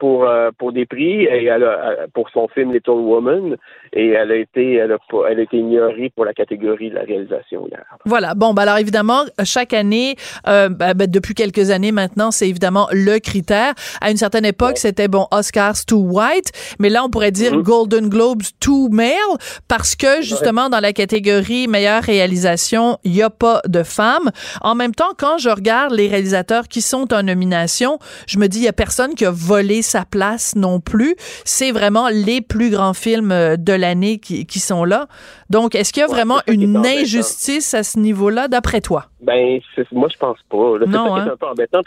pour 0.00 0.24
euh, 0.24 0.50
pour 0.58 0.72
des 0.72 0.86
prix 0.86 1.24
et 1.24 1.44
elle 1.44 1.62
a, 1.62 2.06
pour 2.14 2.30
son 2.30 2.48
film 2.48 2.72
Little 2.72 2.92
Woman 2.92 3.56
et 3.92 4.08
elle 4.08 4.32
a 4.32 4.36
été 4.36 4.74
elle 4.74 4.92
a, 4.92 4.98
elle 5.30 5.38
a 5.38 5.42
été 5.42 5.58
ignorée 5.58 6.10
pour 6.16 6.24
la 6.24 6.32
catégorie 6.32 6.90
de 6.90 6.96
la 6.96 7.02
réalisation 7.02 7.68
hier. 7.68 7.84
Voilà. 8.06 8.34
Bon, 8.34 8.54
bah 8.54 8.62
alors 8.62 8.78
évidemment 8.78 9.24
chaque 9.44 9.74
année, 9.74 10.16
euh, 10.48 10.68
bah, 10.70 10.94
bah, 10.94 11.06
depuis 11.06 11.34
quelques 11.34 11.70
années 11.70 11.92
maintenant, 11.92 12.30
c'est 12.30 12.48
évidemment 12.48 12.88
le 12.90 13.18
critère. 13.18 13.74
À 14.00 14.10
une 14.10 14.16
certaine 14.16 14.46
époque, 14.46 14.78
c'était 14.78 15.06
bon 15.06 15.26
Oscars 15.30 15.84
to 15.86 15.98
white, 15.98 16.50
mais 16.78 16.88
là 16.88 17.04
on 17.04 17.10
pourrait 17.10 17.30
dire 17.30 17.54
mm-hmm. 17.54 17.62
Golden 17.62 18.08
Globes 18.08 18.42
to 18.58 18.88
male 18.88 19.36
parce 19.68 19.94
que 19.94 20.22
justement 20.22 20.70
dans 20.70 20.80
la 20.80 20.94
catégorie 20.94 21.68
meilleure 21.68 22.02
réalisation, 22.02 22.98
il 23.04 23.14
y 23.14 23.22
a 23.22 23.30
pas 23.30 23.60
de 23.68 23.82
femmes. 23.82 24.30
En 24.62 24.74
même 24.74 24.94
temps, 24.94 25.12
quand 25.18 25.36
je 25.36 25.50
regarde 25.50 25.92
les 25.92 26.08
réalisateurs 26.08 26.68
qui 26.68 26.80
sont 26.80 27.12
en 27.12 27.22
nomination, 27.22 27.98
je 28.26 28.38
me 28.38 28.46
dis 28.46 28.60
il 28.60 28.64
y 28.64 28.68
a 28.68 28.72
personne 28.72 29.14
qui 29.14 29.26
a 29.26 29.30
volé 29.30 29.82
sa 29.90 30.04
place 30.04 30.54
non 30.56 30.80
plus. 30.80 31.14
C'est 31.44 31.72
vraiment 31.72 32.08
les 32.08 32.40
plus 32.40 32.70
grands 32.70 32.94
films 32.94 33.32
euh, 33.32 33.56
de 33.56 33.72
l'année 33.72 34.18
qui, 34.18 34.46
qui 34.46 34.58
sont 34.58 34.84
là. 34.84 35.06
Donc, 35.50 35.74
est-ce 35.74 35.92
qu'il 35.92 36.00
y 36.00 36.04
a 36.04 36.08
vraiment 36.08 36.40
une 36.46 36.76
injustice 36.76 37.74
à 37.74 37.82
ce 37.82 37.98
niveau-là, 37.98 38.48
d'après 38.48 38.80
toi? 38.80 39.06
Ben, 39.20 39.60
moi, 39.92 40.08
je 40.12 40.18
pense 40.18 40.38
pas. 40.48 40.74
C'est 40.80 40.90
qui 40.90 40.96
hein? 40.96 41.26
est 41.26 41.30
un 41.30 41.36
peu 41.36 41.46
embêtant, 41.46 41.80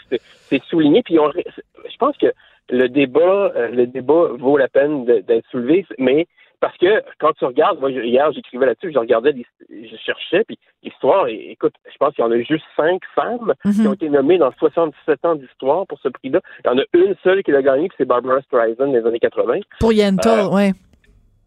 c'est 0.50 0.62
souligné. 0.68 1.02
Puis 1.02 1.18
on, 1.18 1.30
je 1.32 1.96
pense 1.98 2.16
que 2.18 2.32
le 2.70 2.88
débat, 2.88 3.52
euh, 3.56 3.68
le 3.68 3.86
débat 3.86 4.28
vaut 4.38 4.56
la 4.56 4.68
peine 4.68 5.04
d'être 5.04 5.44
soulevé, 5.50 5.86
mais 5.98 6.26
parce 6.60 6.76
que 6.78 7.02
quand 7.18 7.32
tu 7.38 7.44
regardes, 7.44 7.78
moi 7.80 7.90
hier 7.90 8.30
j'écrivais 8.32 8.66
là-dessus, 8.66 8.92
je 8.92 8.98
regardais, 8.98 9.32
des- 9.32 9.46
je 9.70 9.96
cherchais, 9.96 10.44
puis 10.44 10.58
l'histoire, 10.82 11.26
écoute, 11.28 11.74
je 11.90 11.96
pense 11.98 12.14
qu'il 12.14 12.24
y 12.24 12.26
en 12.26 12.30
a 12.30 12.38
juste 12.40 12.64
cinq 12.76 13.02
femmes 13.14 13.52
qui 13.62 13.80
Mhm. 13.82 13.86
ont 13.88 13.92
été 13.94 14.08
nommées 14.08 14.38
dans 14.38 14.52
77 14.58 15.24
ans 15.24 15.34
d'histoire 15.34 15.86
pour 15.86 15.98
ce 16.00 16.08
prix-là. 16.08 16.40
Il 16.64 16.68
y 16.68 16.70
en 16.74 16.78
a 16.78 16.84
une 16.94 17.14
seule 17.22 17.42
qui 17.42 17.50
l'a 17.52 17.62
gagné, 17.62 17.88
puis 17.88 17.96
c'est 17.98 18.04
Barbara 18.06 18.40
Streisand 18.42 18.88
des 18.92 19.04
années 19.06 19.18
80. 19.20 19.60
Pour 19.80 19.92
Yentl, 19.92 20.28
Euh, 20.28 20.48
ouais. 20.48 20.72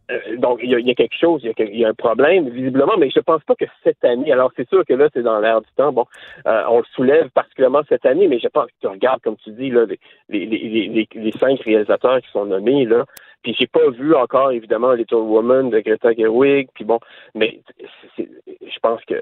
Euh, 0.10 0.38
donc, 0.38 0.60
il 0.64 0.70
y, 0.70 0.76
a, 0.76 0.80
il 0.80 0.88
y 0.88 0.92
a 0.92 0.94
quelque 0.96 1.18
chose, 1.20 1.42
il 1.44 1.48
y 1.48 1.62
a, 1.62 1.66
il 1.66 1.80
y 1.80 1.84
a 1.84 1.90
un 1.90 1.94
problème, 1.94 2.48
visiblement, 2.48 2.94
mais 2.98 3.10
je 3.10 3.20
pense 3.20 3.44
pas 3.44 3.56
que 3.56 3.66
cette 3.84 4.06
année, 4.06 4.32
alors 4.32 4.54
c'est 4.56 4.68
sûr 4.70 4.86
que 4.86 4.94
là, 4.94 5.10
c'est 5.14 5.22
dans 5.22 5.38
l'air 5.42 5.60
du 5.60 5.68
temps, 5.76 5.92
bon, 5.92 6.06
euh, 6.48 6.64
on 6.70 6.78
le 6.78 6.86
soulève 6.96 7.30
particulièrement 7.32 7.82
cette 7.90 8.06
année, 8.06 8.30
mais 8.30 8.40
je 8.40 8.48
pense 8.48 8.68
que 8.68 8.72
tu 8.80 8.88
regardes, 8.88 9.22
comme 9.22 9.36
tu 9.44 9.50
dis, 9.52 9.70
là, 9.70 9.86
les, 9.86 10.00
les, 10.30 10.46
les, 10.46 10.88
les, 10.88 11.08
les 11.14 11.32
cinq 11.34 11.60
réalisateurs 11.60 12.22
qui 12.22 12.30
sont 12.32 12.46
nommés, 12.46 12.86
là, 12.86 13.04
puis 13.44 13.56
j'ai 13.58 13.68
pas 13.68 13.90
vu 13.92 14.16
encore, 14.16 14.52
évidemment, 14.52 14.94
Little 14.94 15.16
Woman 15.16 15.70
de 15.70 15.80
Greta 15.80 16.14
Gerwig, 16.14 16.68
puis 16.74 16.84
bon, 16.84 17.00
mais 17.36 17.62
je 18.18 18.80
pense 18.82 19.04
que 19.06 19.16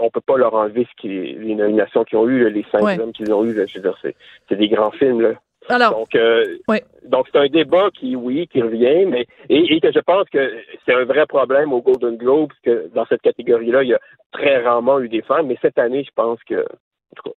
on 0.00 0.10
peut 0.10 0.20
pas 0.20 0.36
leur 0.36 0.54
enlever 0.54 0.86
ce 0.90 1.00
qui, 1.00 1.08
les 1.08 1.54
nominations 1.54 2.04
qu'ils 2.04 2.18
ont 2.18 2.28
eues, 2.28 2.48
les 2.50 2.64
cinq 2.70 2.82
Ouais. 2.82 3.00
hommes 3.00 3.12
qu'ils 3.12 3.32
ont 3.32 3.44
eues, 3.44 3.54
là, 3.54 3.66
je 3.66 3.78
veux 3.78 3.82
dire, 3.82 3.98
c'est, 4.02 4.56
des 4.56 4.68
grands 4.68 4.90
films, 4.92 5.20
là. 5.20 5.34
Alors, 5.70 5.92
Donc, 5.92 6.14
euh, 6.14 6.58
donc 7.04 7.26
c'est 7.32 7.38
un 7.38 7.46
débat 7.46 7.88
qui, 7.94 8.16
oui, 8.16 8.46
qui 8.48 8.60
revient, 8.60 9.06
mais 9.06 9.26
et, 9.48 9.74
et 9.74 9.80
que 9.80 9.90
je 9.90 10.00
pense 10.00 10.28
que 10.28 10.52
c'est 10.84 10.92
un 10.92 11.04
vrai 11.04 11.24
problème 11.26 11.72
au 11.72 11.80
Golden 11.80 12.18
Globes 12.18 12.52
que 12.62 12.90
dans 12.94 13.06
cette 13.06 13.22
catégorie-là, 13.22 13.82
il 13.82 13.88
y 13.88 13.94
a 13.94 14.00
très 14.30 14.62
rarement 14.62 15.00
eu 15.00 15.08
des 15.08 15.22
femmes, 15.22 15.46
mais 15.46 15.56
cette 15.62 15.78
année, 15.78 16.04
je 16.04 16.10
pense 16.14 16.38
que, 16.44 16.66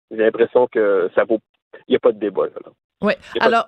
j'ai 0.10 0.18
l'impression 0.18 0.66
que 0.68 1.10
ça 1.14 1.24
vaut, 1.24 1.40
il 1.88 1.92
n'y 1.92 1.96
a 1.98 2.00
pas 2.00 2.14
de 2.14 2.20
débat. 2.20 2.46
Là. 2.48 2.72
Ouais. 3.02 3.18
Alors. 3.42 3.68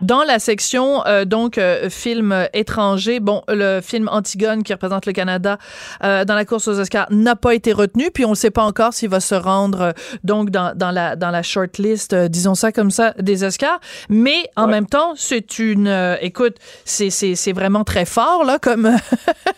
Dans 0.00 0.22
la 0.22 0.38
section 0.38 1.04
euh, 1.06 1.24
donc 1.24 1.58
euh, 1.58 1.90
film 1.90 2.46
étranger, 2.52 3.18
bon 3.18 3.42
le 3.48 3.80
film 3.80 4.08
Antigone 4.08 4.62
qui 4.62 4.72
représente 4.72 5.06
le 5.06 5.12
Canada 5.12 5.58
euh, 6.04 6.24
dans 6.24 6.36
la 6.36 6.44
course 6.44 6.68
aux 6.68 6.78
Oscars 6.78 7.08
n'a 7.10 7.34
pas 7.34 7.54
été 7.54 7.72
retenu, 7.72 8.10
puis 8.12 8.24
on 8.24 8.30
ne 8.30 8.34
sait 8.36 8.52
pas 8.52 8.62
encore 8.62 8.94
s'il 8.94 9.08
va 9.08 9.18
se 9.18 9.34
rendre 9.34 9.80
euh, 9.80 9.92
donc 10.22 10.50
dans, 10.50 10.72
dans 10.74 10.92
la 10.92 11.16
dans 11.16 11.30
la 11.30 11.42
shortlist, 11.42 12.12
euh, 12.12 12.28
disons 12.28 12.54
ça 12.54 12.70
comme 12.70 12.92
ça, 12.92 13.12
des 13.18 13.42
Oscars. 13.42 13.80
Mais 14.08 14.48
en 14.56 14.68
même 14.68 14.86
temps, 14.86 15.14
c'est 15.16 15.58
une, 15.58 15.88
euh, 15.88 16.16
écoute, 16.20 16.56
c'est 16.84 17.10
c'est 17.10 17.34
c'est 17.34 17.52
vraiment 17.52 17.82
très 17.82 18.04
fort 18.04 18.44
là 18.44 18.58
comme 18.60 18.96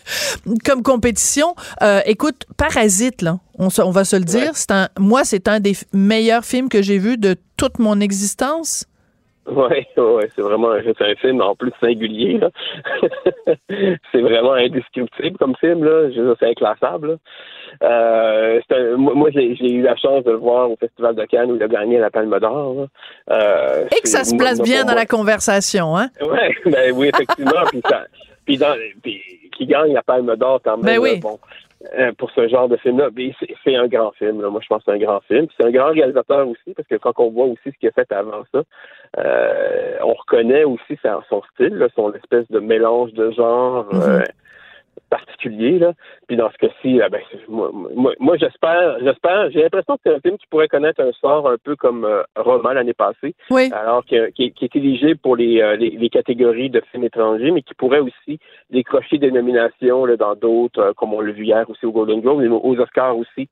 comme 0.65 0.81
compétition. 0.81 1.55
Euh, 1.83 2.01
écoute, 2.05 2.45
Parasite 2.57 3.21
là, 3.21 3.37
on, 3.57 3.69
se- 3.69 3.81
on 3.81 3.91
va 3.91 4.03
se 4.05 4.15
le 4.15 4.23
dire, 4.23 4.51
c'est 4.55 4.71
un, 4.71 4.87
moi 4.99 5.23
c'est 5.23 5.47
un 5.47 5.59
des 5.59 5.73
meilleurs 5.93 6.43
films 6.45 6.69
que 6.69 6.81
j'ai 6.81 6.97
vu 6.97 7.17
de 7.17 7.35
toute 7.57 7.79
mon 7.79 7.99
existence. 7.99 8.85
Oui, 9.49 9.85
ouais, 9.97 10.29
c'est 10.35 10.41
vraiment 10.41 10.71
c'est 10.83 11.01
un 11.01 11.15
film 11.15 11.41
en 11.41 11.55
plus 11.55 11.71
singulier. 11.79 12.37
là. 12.39 12.49
c'est 14.11 14.21
vraiment 14.21 14.53
indescriptible 14.53 15.37
comme 15.37 15.55
film, 15.59 15.83
là. 15.83 16.09
Je 16.11 16.35
c'est 16.39 16.49
inclassable. 16.49 17.11
là. 17.11 17.15
Euh, 17.89 18.59
c'est 18.67 18.75
un- 18.77 18.97
moi, 18.97 19.29
j'ai 19.33 19.55
j'ai 19.55 19.71
eu 19.71 19.81
la 19.83 19.95
chance 19.95 20.23
de 20.25 20.31
le 20.31 20.37
voir 20.37 20.69
au 20.71 20.75
Festival 20.77 21.15
de 21.15 21.23
Cannes 21.25 21.51
où 21.51 21.55
il 21.55 21.63
a 21.63 21.67
gagné 21.67 21.97
la 21.97 22.09
Palme 22.09 22.37
d'Or. 22.39 22.75
là. 22.75 22.87
Euh, 23.31 23.85
Et 23.97 24.01
que 24.01 24.09
ça 24.09 24.23
se 24.23 24.35
place 24.35 24.57
moi, 24.57 24.65
bien 24.65 24.81
dans 24.81 24.87
moi, 24.91 24.95
la 24.95 25.05
conversation, 25.05 25.95
hein? 25.97 26.09
Ouais, 26.21 26.53
ben 26.65 26.91
oui, 26.93 27.09
effectivement. 27.13 27.51
puis, 27.69 27.81
ça, 27.89 28.05
puis, 28.45 28.57
dans, 28.57 28.75
puis 29.01 29.21
qui 29.57 29.65
gagne 29.65 29.93
la 29.93 30.03
Palme 30.03 30.35
d'Or 30.35 30.59
quand 30.63 30.77
même. 30.77 30.85
Ben 30.85 30.99
oui. 30.99 31.13
là, 31.15 31.19
bon, 31.21 31.39
pour 32.17 32.31
ce 32.31 32.47
genre 32.47 32.67
de 32.69 32.77
film-là. 32.77 33.09
Mais 33.15 33.33
c'est 33.63 33.75
un 33.75 33.87
grand 33.87 34.11
film. 34.11 34.41
Là. 34.41 34.49
Moi, 34.49 34.61
je 34.63 34.67
pense 34.67 34.83
que 34.83 34.91
c'est 34.91 34.95
un 34.97 35.05
grand 35.05 35.19
film. 35.21 35.47
C'est 35.57 35.65
un 35.65 35.71
grand 35.71 35.91
réalisateur 35.91 36.47
aussi, 36.47 36.73
parce 36.75 36.87
que 36.87 36.95
quand 36.95 37.13
on 37.19 37.29
voit 37.31 37.45
aussi 37.45 37.71
ce 37.71 37.77
qu'il 37.79 37.89
a 37.89 37.91
fait 37.91 38.11
avant 38.11 38.43
ça, 38.53 38.61
euh, 39.19 39.97
on 40.03 40.13
reconnaît 40.13 40.63
aussi 40.63 40.97
sa- 41.01 41.21
son 41.29 41.41
style, 41.53 41.75
là, 41.75 41.87
son 41.95 42.13
espèce 42.13 42.49
de 42.51 42.59
mélange 42.59 43.13
de 43.13 43.31
genres. 43.31 43.87
euh, 43.93 44.19
particulier 45.09 45.79
là. 45.79 45.93
Puis 46.27 46.37
dans 46.37 46.49
ce 46.51 46.57
cas-ci, 46.57 46.99
ah 47.03 47.09
ben, 47.09 47.21
moi, 47.47 47.71
moi, 47.73 48.13
moi, 48.19 48.37
j'espère, 48.37 48.97
j'espère, 49.03 49.49
j'ai 49.51 49.61
l'impression 49.63 49.95
que 49.95 50.01
c'est 50.05 50.13
un 50.15 50.19
film 50.19 50.37
qui 50.37 50.47
pourrait 50.47 50.67
connaître 50.67 51.01
un 51.01 51.11
sort 51.13 51.49
un 51.49 51.57
peu 51.63 51.75
comme 51.75 52.05
euh, 52.05 52.23
Roma 52.35 52.73
l'année 52.73 52.93
passée. 52.93 53.35
Oui. 53.49 53.69
Alors 53.73 54.03
qui, 54.05 54.15
est- 54.15 54.31
qui 54.31 54.53
est 54.65 54.75
éligible 54.75 55.17
pour 55.19 55.35
les, 55.35 55.61
euh, 55.61 55.75
les, 55.75 55.91
les 55.91 56.09
catégories 56.09 56.69
de 56.69 56.81
films 56.91 57.03
étrangers, 57.05 57.51
mais 57.51 57.61
qui 57.61 57.73
pourrait 57.73 57.99
aussi 57.99 58.39
décrocher 58.69 59.17
des 59.17 59.31
nominations 59.31 60.05
là, 60.05 60.17
dans 60.17 60.35
d'autres, 60.35 60.79
euh, 60.81 60.93
comme 60.93 61.13
on 61.13 61.21
l'a 61.21 61.31
vu 61.31 61.45
hier 61.45 61.69
aussi 61.69 61.85
au 61.85 61.91
Golden 61.91 62.21
Globe, 62.21 62.39
mais 62.41 62.47
aux 62.49 62.75
Oscars 62.79 63.17
aussi. 63.17 63.49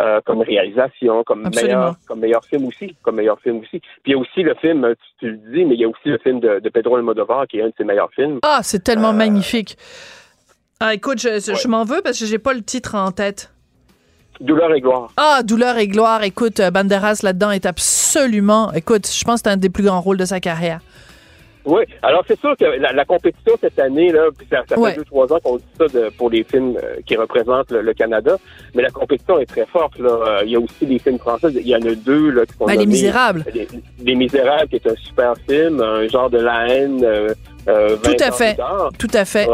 euh, 0.00 0.20
comme 0.24 0.42
réalisation, 0.42 1.24
comme 1.24 1.44
Absolument. 1.46 1.76
meilleur, 1.78 1.94
comme 2.06 2.20
meilleur 2.20 2.44
film 2.44 2.66
aussi, 2.66 2.94
comme 3.02 3.16
meilleur 3.16 3.40
film 3.40 3.58
aussi. 3.58 3.80
Puis 3.80 4.06
il 4.06 4.12
y 4.12 4.14
a 4.14 4.18
aussi 4.18 4.44
le 4.44 4.54
film, 4.54 4.84
euh, 4.84 4.94
tu, 4.94 5.26
tu 5.26 5.30
le 5.32 5.36
dis, 5.52 5.64
mais 5.64 5.74
il 5.74 5.80
y 5.80 5.84
a 5.84 5.88
aussi 5.88 6.08
le 6.08 6.18
film 6.18 6.38
de, 6.38 6.60
de 6.60 6.68
Pedro 6.68 6.94
Almodovar 6.94 7.48
qui 7.48 7.58
est 7.58 7.62
un 7.62 7.66
de 7.70 7.74
ses 7.76 7.82
meilleurs 7.82 8.12
films. 8.12 8.38
Ah, 8.44 8.60
c'est 8.62 8.84
tellement 8.84 9.08
Euh, 9.08 9.12
magnifique. 9.24 9.76
Ah, 10.80 10.94
écoute, 10.94 11.18
je, 11.20 11.40
je 11.40 11.68
m'en 11.68 11.84
veux 11.84 12.00
parce 12.02 12.18
que 12.20 12.26
j'ai 12.26 12.38
pas 12.38 12.54
le 12.54 12.62
titre 12.62 12.94
en 12.94 13.10
tête. 13.10 13.50
Douleur 14.40 14.72
et 14.72 14.80
gloire. 14.80 15.08
Ah, 15.16 15.40
Douleur 15.44 15.76
et 15.78 15.88
gloire. 15.88 16.22
Écoute, 16.22 16.60
euh, 16.60 16.70
Banderas 16.70 17.20
là-dedans 17.24 17.50
est 17.50 17.66
absolument. 17.66 18.72
Écoute, 18.72 19.08
je 19.12 19.24
pense 19.24 19.42
que 19.42 19.48
c'est 19.48 19.54
un 19.54 19.56
des 19.56 19.70
plus 19.70 19.82
grands 19.82 20.00
rôles 20.00 20.16
de 20.18 20.24
sa 20.24 20.38
carrière. 20.38 20.80
Oui, 21.64 21.82
alors 22.02 22.22
c'est 22.26 22.38
sûr 22.38 22.56
que 22.56 22.64
la, 22.64 22.92
la 22.92 23.04
compétition 23.04 23.54
cette 23.60 23.78
année, 23.80 24.10
là, 24.12 24.28
puis 24.38 24.46
ça, 24.50 24.58
ça 24.68 24.76
fait 24.76 24.80
Ouais. 24.80 24.94
deux, 24.94 25.04
trois 25.04 25.30
ans 25.32 25.38
qu'on 25.42 25.56
dit 25.56 25.64
ça 25.76 25.86
de- 25.88 26.08
pour 26.16 26.30
les 26.30 26.44
films 26.44 26.76
euh, 26.82 26.94
qui 27.04 27.14
représentent 27.16 27.72
le, 27.72 27.82
le 27.82 27.92
Canada, 27.92 28.36
mais 28.74 28.82
la 28.82 28.90
compétition 28.90 29.38
est 29.40 29.44
très 29.46 29.66
forte. 29.66 29.98
Là. 29.98 30.08
Euh, 30.10 30.40
Il 30.44 30.52
y 30.52 30.56
a 30.56 30.60
aussi 30.60 30.86
des 30.86 30.98
films 31.00 31.18
français, 31.18 31.48
il 31.52 31.66
y 31.66 31.74
en 31.74 31.80
a 31.82 31.94
deux 31.96 32.30
là, 32.30 32.46
qui 32.46 32.56
sont 32.56 32.64
Ben, 32.64 32.78
Les. 32.78 32.86
Misérables. 32.86 33.44
Les, 33.52 33.68
Les 34.02 34.14
Misérables, 34.14 34.68
qui 34.68 34.76
est 34.76 34.86
un 34.86 34.94
super 34.96 35.34
film, 35.46 35.82
un 35.82 36.06
genre 36.08 36.30
de 36.30 36.38
la 36.38 36.68
haine. 36.68 37.04
euh, 37.04 37.34
euh, 37.66 37.96
20 37.96 38.02
Tout 38.02 38.24
à 38.24 38.28
ans 38.28 38.32
fait. 38.32 38.56
Tout 38.98 39.10
à 39.12 39.24
fait. 39.26 39.46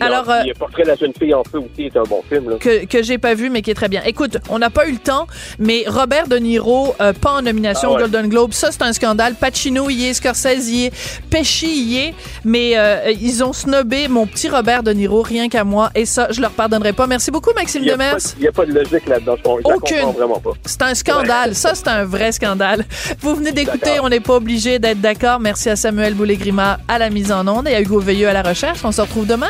Alors, 0.00 0.24
Puis, 0.42 0.52
Portrait 0.54 0.82
de 0.82 0.88
la 0.88 0.96
jeune 0.96 1.12
fille 1.18 1.34
en 1.34 1.42
feu 1.44 1.58
aussi 1.58 1.86
est 1.86 1.96
un 1.96 2.02
bon 2.02 2.22
film. 2.28 2.50
Là. 2.50 2.56
Que, 2.58 2.84
que 2.86 3.02
j'ai 3.02 3.18
pas 3.18 3.34
vu, 3.34 3.50
mais 3.50 3.62
qui 3.62 3.70
est 3.70 3.74
très 3.74 3.88
bien. 3.88 4.02
Écoute, 4.04 4.38
on 4.48 4.58
n'a 4.58 4.70
pas 4.70 4.86
eu 4.88 4.92
le 4.92 4.98
temps, 4.98 5.26
mais 5.58 5.84
Robert 5.86 6.28
De 6.28 6.36
Niro, 6.36 6.94
euh, 7.00 7.12
pas 7.12 7.32
en 7.32 7.42
nomination 7.42 7.90
Ah 7.92 7.94
au. 7.96 7.98
Golden 7.98 8.28
Globe, 8.28 8.52
ça 8.52 8.70
c'est 8.72 8.82
un 8.82 8.92
scandale. 8.92 9.34
Pacino 9.34 9.88
y 9.90 10.06
est, 10.06 10.14
Scorsese 10.14 10.68
y 10.70 10.86
est, 10.86 10.92
Pesci 11.30 11.66
y 11.66 11.98
est, 11.98 12.14
mais 12.44 12.72
euh, 12.76 13.12
ils 13.20 13.42
ont 13.44 13.52
snobé 13.52 14.08
mon 14.08 14.26
petit 14.26 14.48
Robert 14.48 14.82
De 14.82 14.92
Niro, 14.92 15.22
rien 15.22 15.48
qu'à 15.48 15.64
moi, 15.64 15.90
et 15.94 16.04
ça, 16.06 16.28
je 16.30 16.40
leur 16.40 16.50
pardonnerai 16.50 16.92
pas. 16.92 17.06
Merci 17.06 17.30
beaucoup, 17.30 17.50
Maxime 17.54 17.82
n'y 17.82 17.88
Demers. 17.90 18.16
il 18.38 18.44
y 18.44 18.48
a 18.48 18.52
pas 18.52 18.66
de 18.66 18.72
logique 18.72 19.06
là-dedans. 19.06 19.36
Je, 19.44 19.50
Aucune. 19.72 20.12
vraiment 20.12 20.40
pas. 20.40 20.52
C'est 20.64 20.82
un 20.82 20.94
scandale. 20.94 21.54
Ça, 21.54 21.74
c'est 21.74 21.88
un 21.88 22.04
vrai 22.04 22.32
scandale. 22.32 22.84
Vous 23.20 23.34
venez 23.34 23.52
d'écouter, 23.52 24.00
on 24.02 24.08
n'est 24.08 24.20
pas 24.20 24.34
obligé 24.34 24.78
d'être 24.78 25.00
d'accord. 25.00 25.40
Merci 25.40 25.70
à 25.70 25.76
Samuel 25.76 26.14
Boulay-Grima 26.14 26.78
à 26.88 26.98
la 26.98 27.10
mise 27.10 27.32
en 27.32 27.46
onde 27.46 27.68
et 27.68 27.74
à 27.74 27.80
Hugo 27.80 28.00
Veilleux 28.00 28.28
à 28.28 28.32
la 28.32 28.42
recherche. 28.42 28.84
On 28.84 28.92
se 28.92 29.00
retrouve 29.00 29.26
demain. 29.26 29.48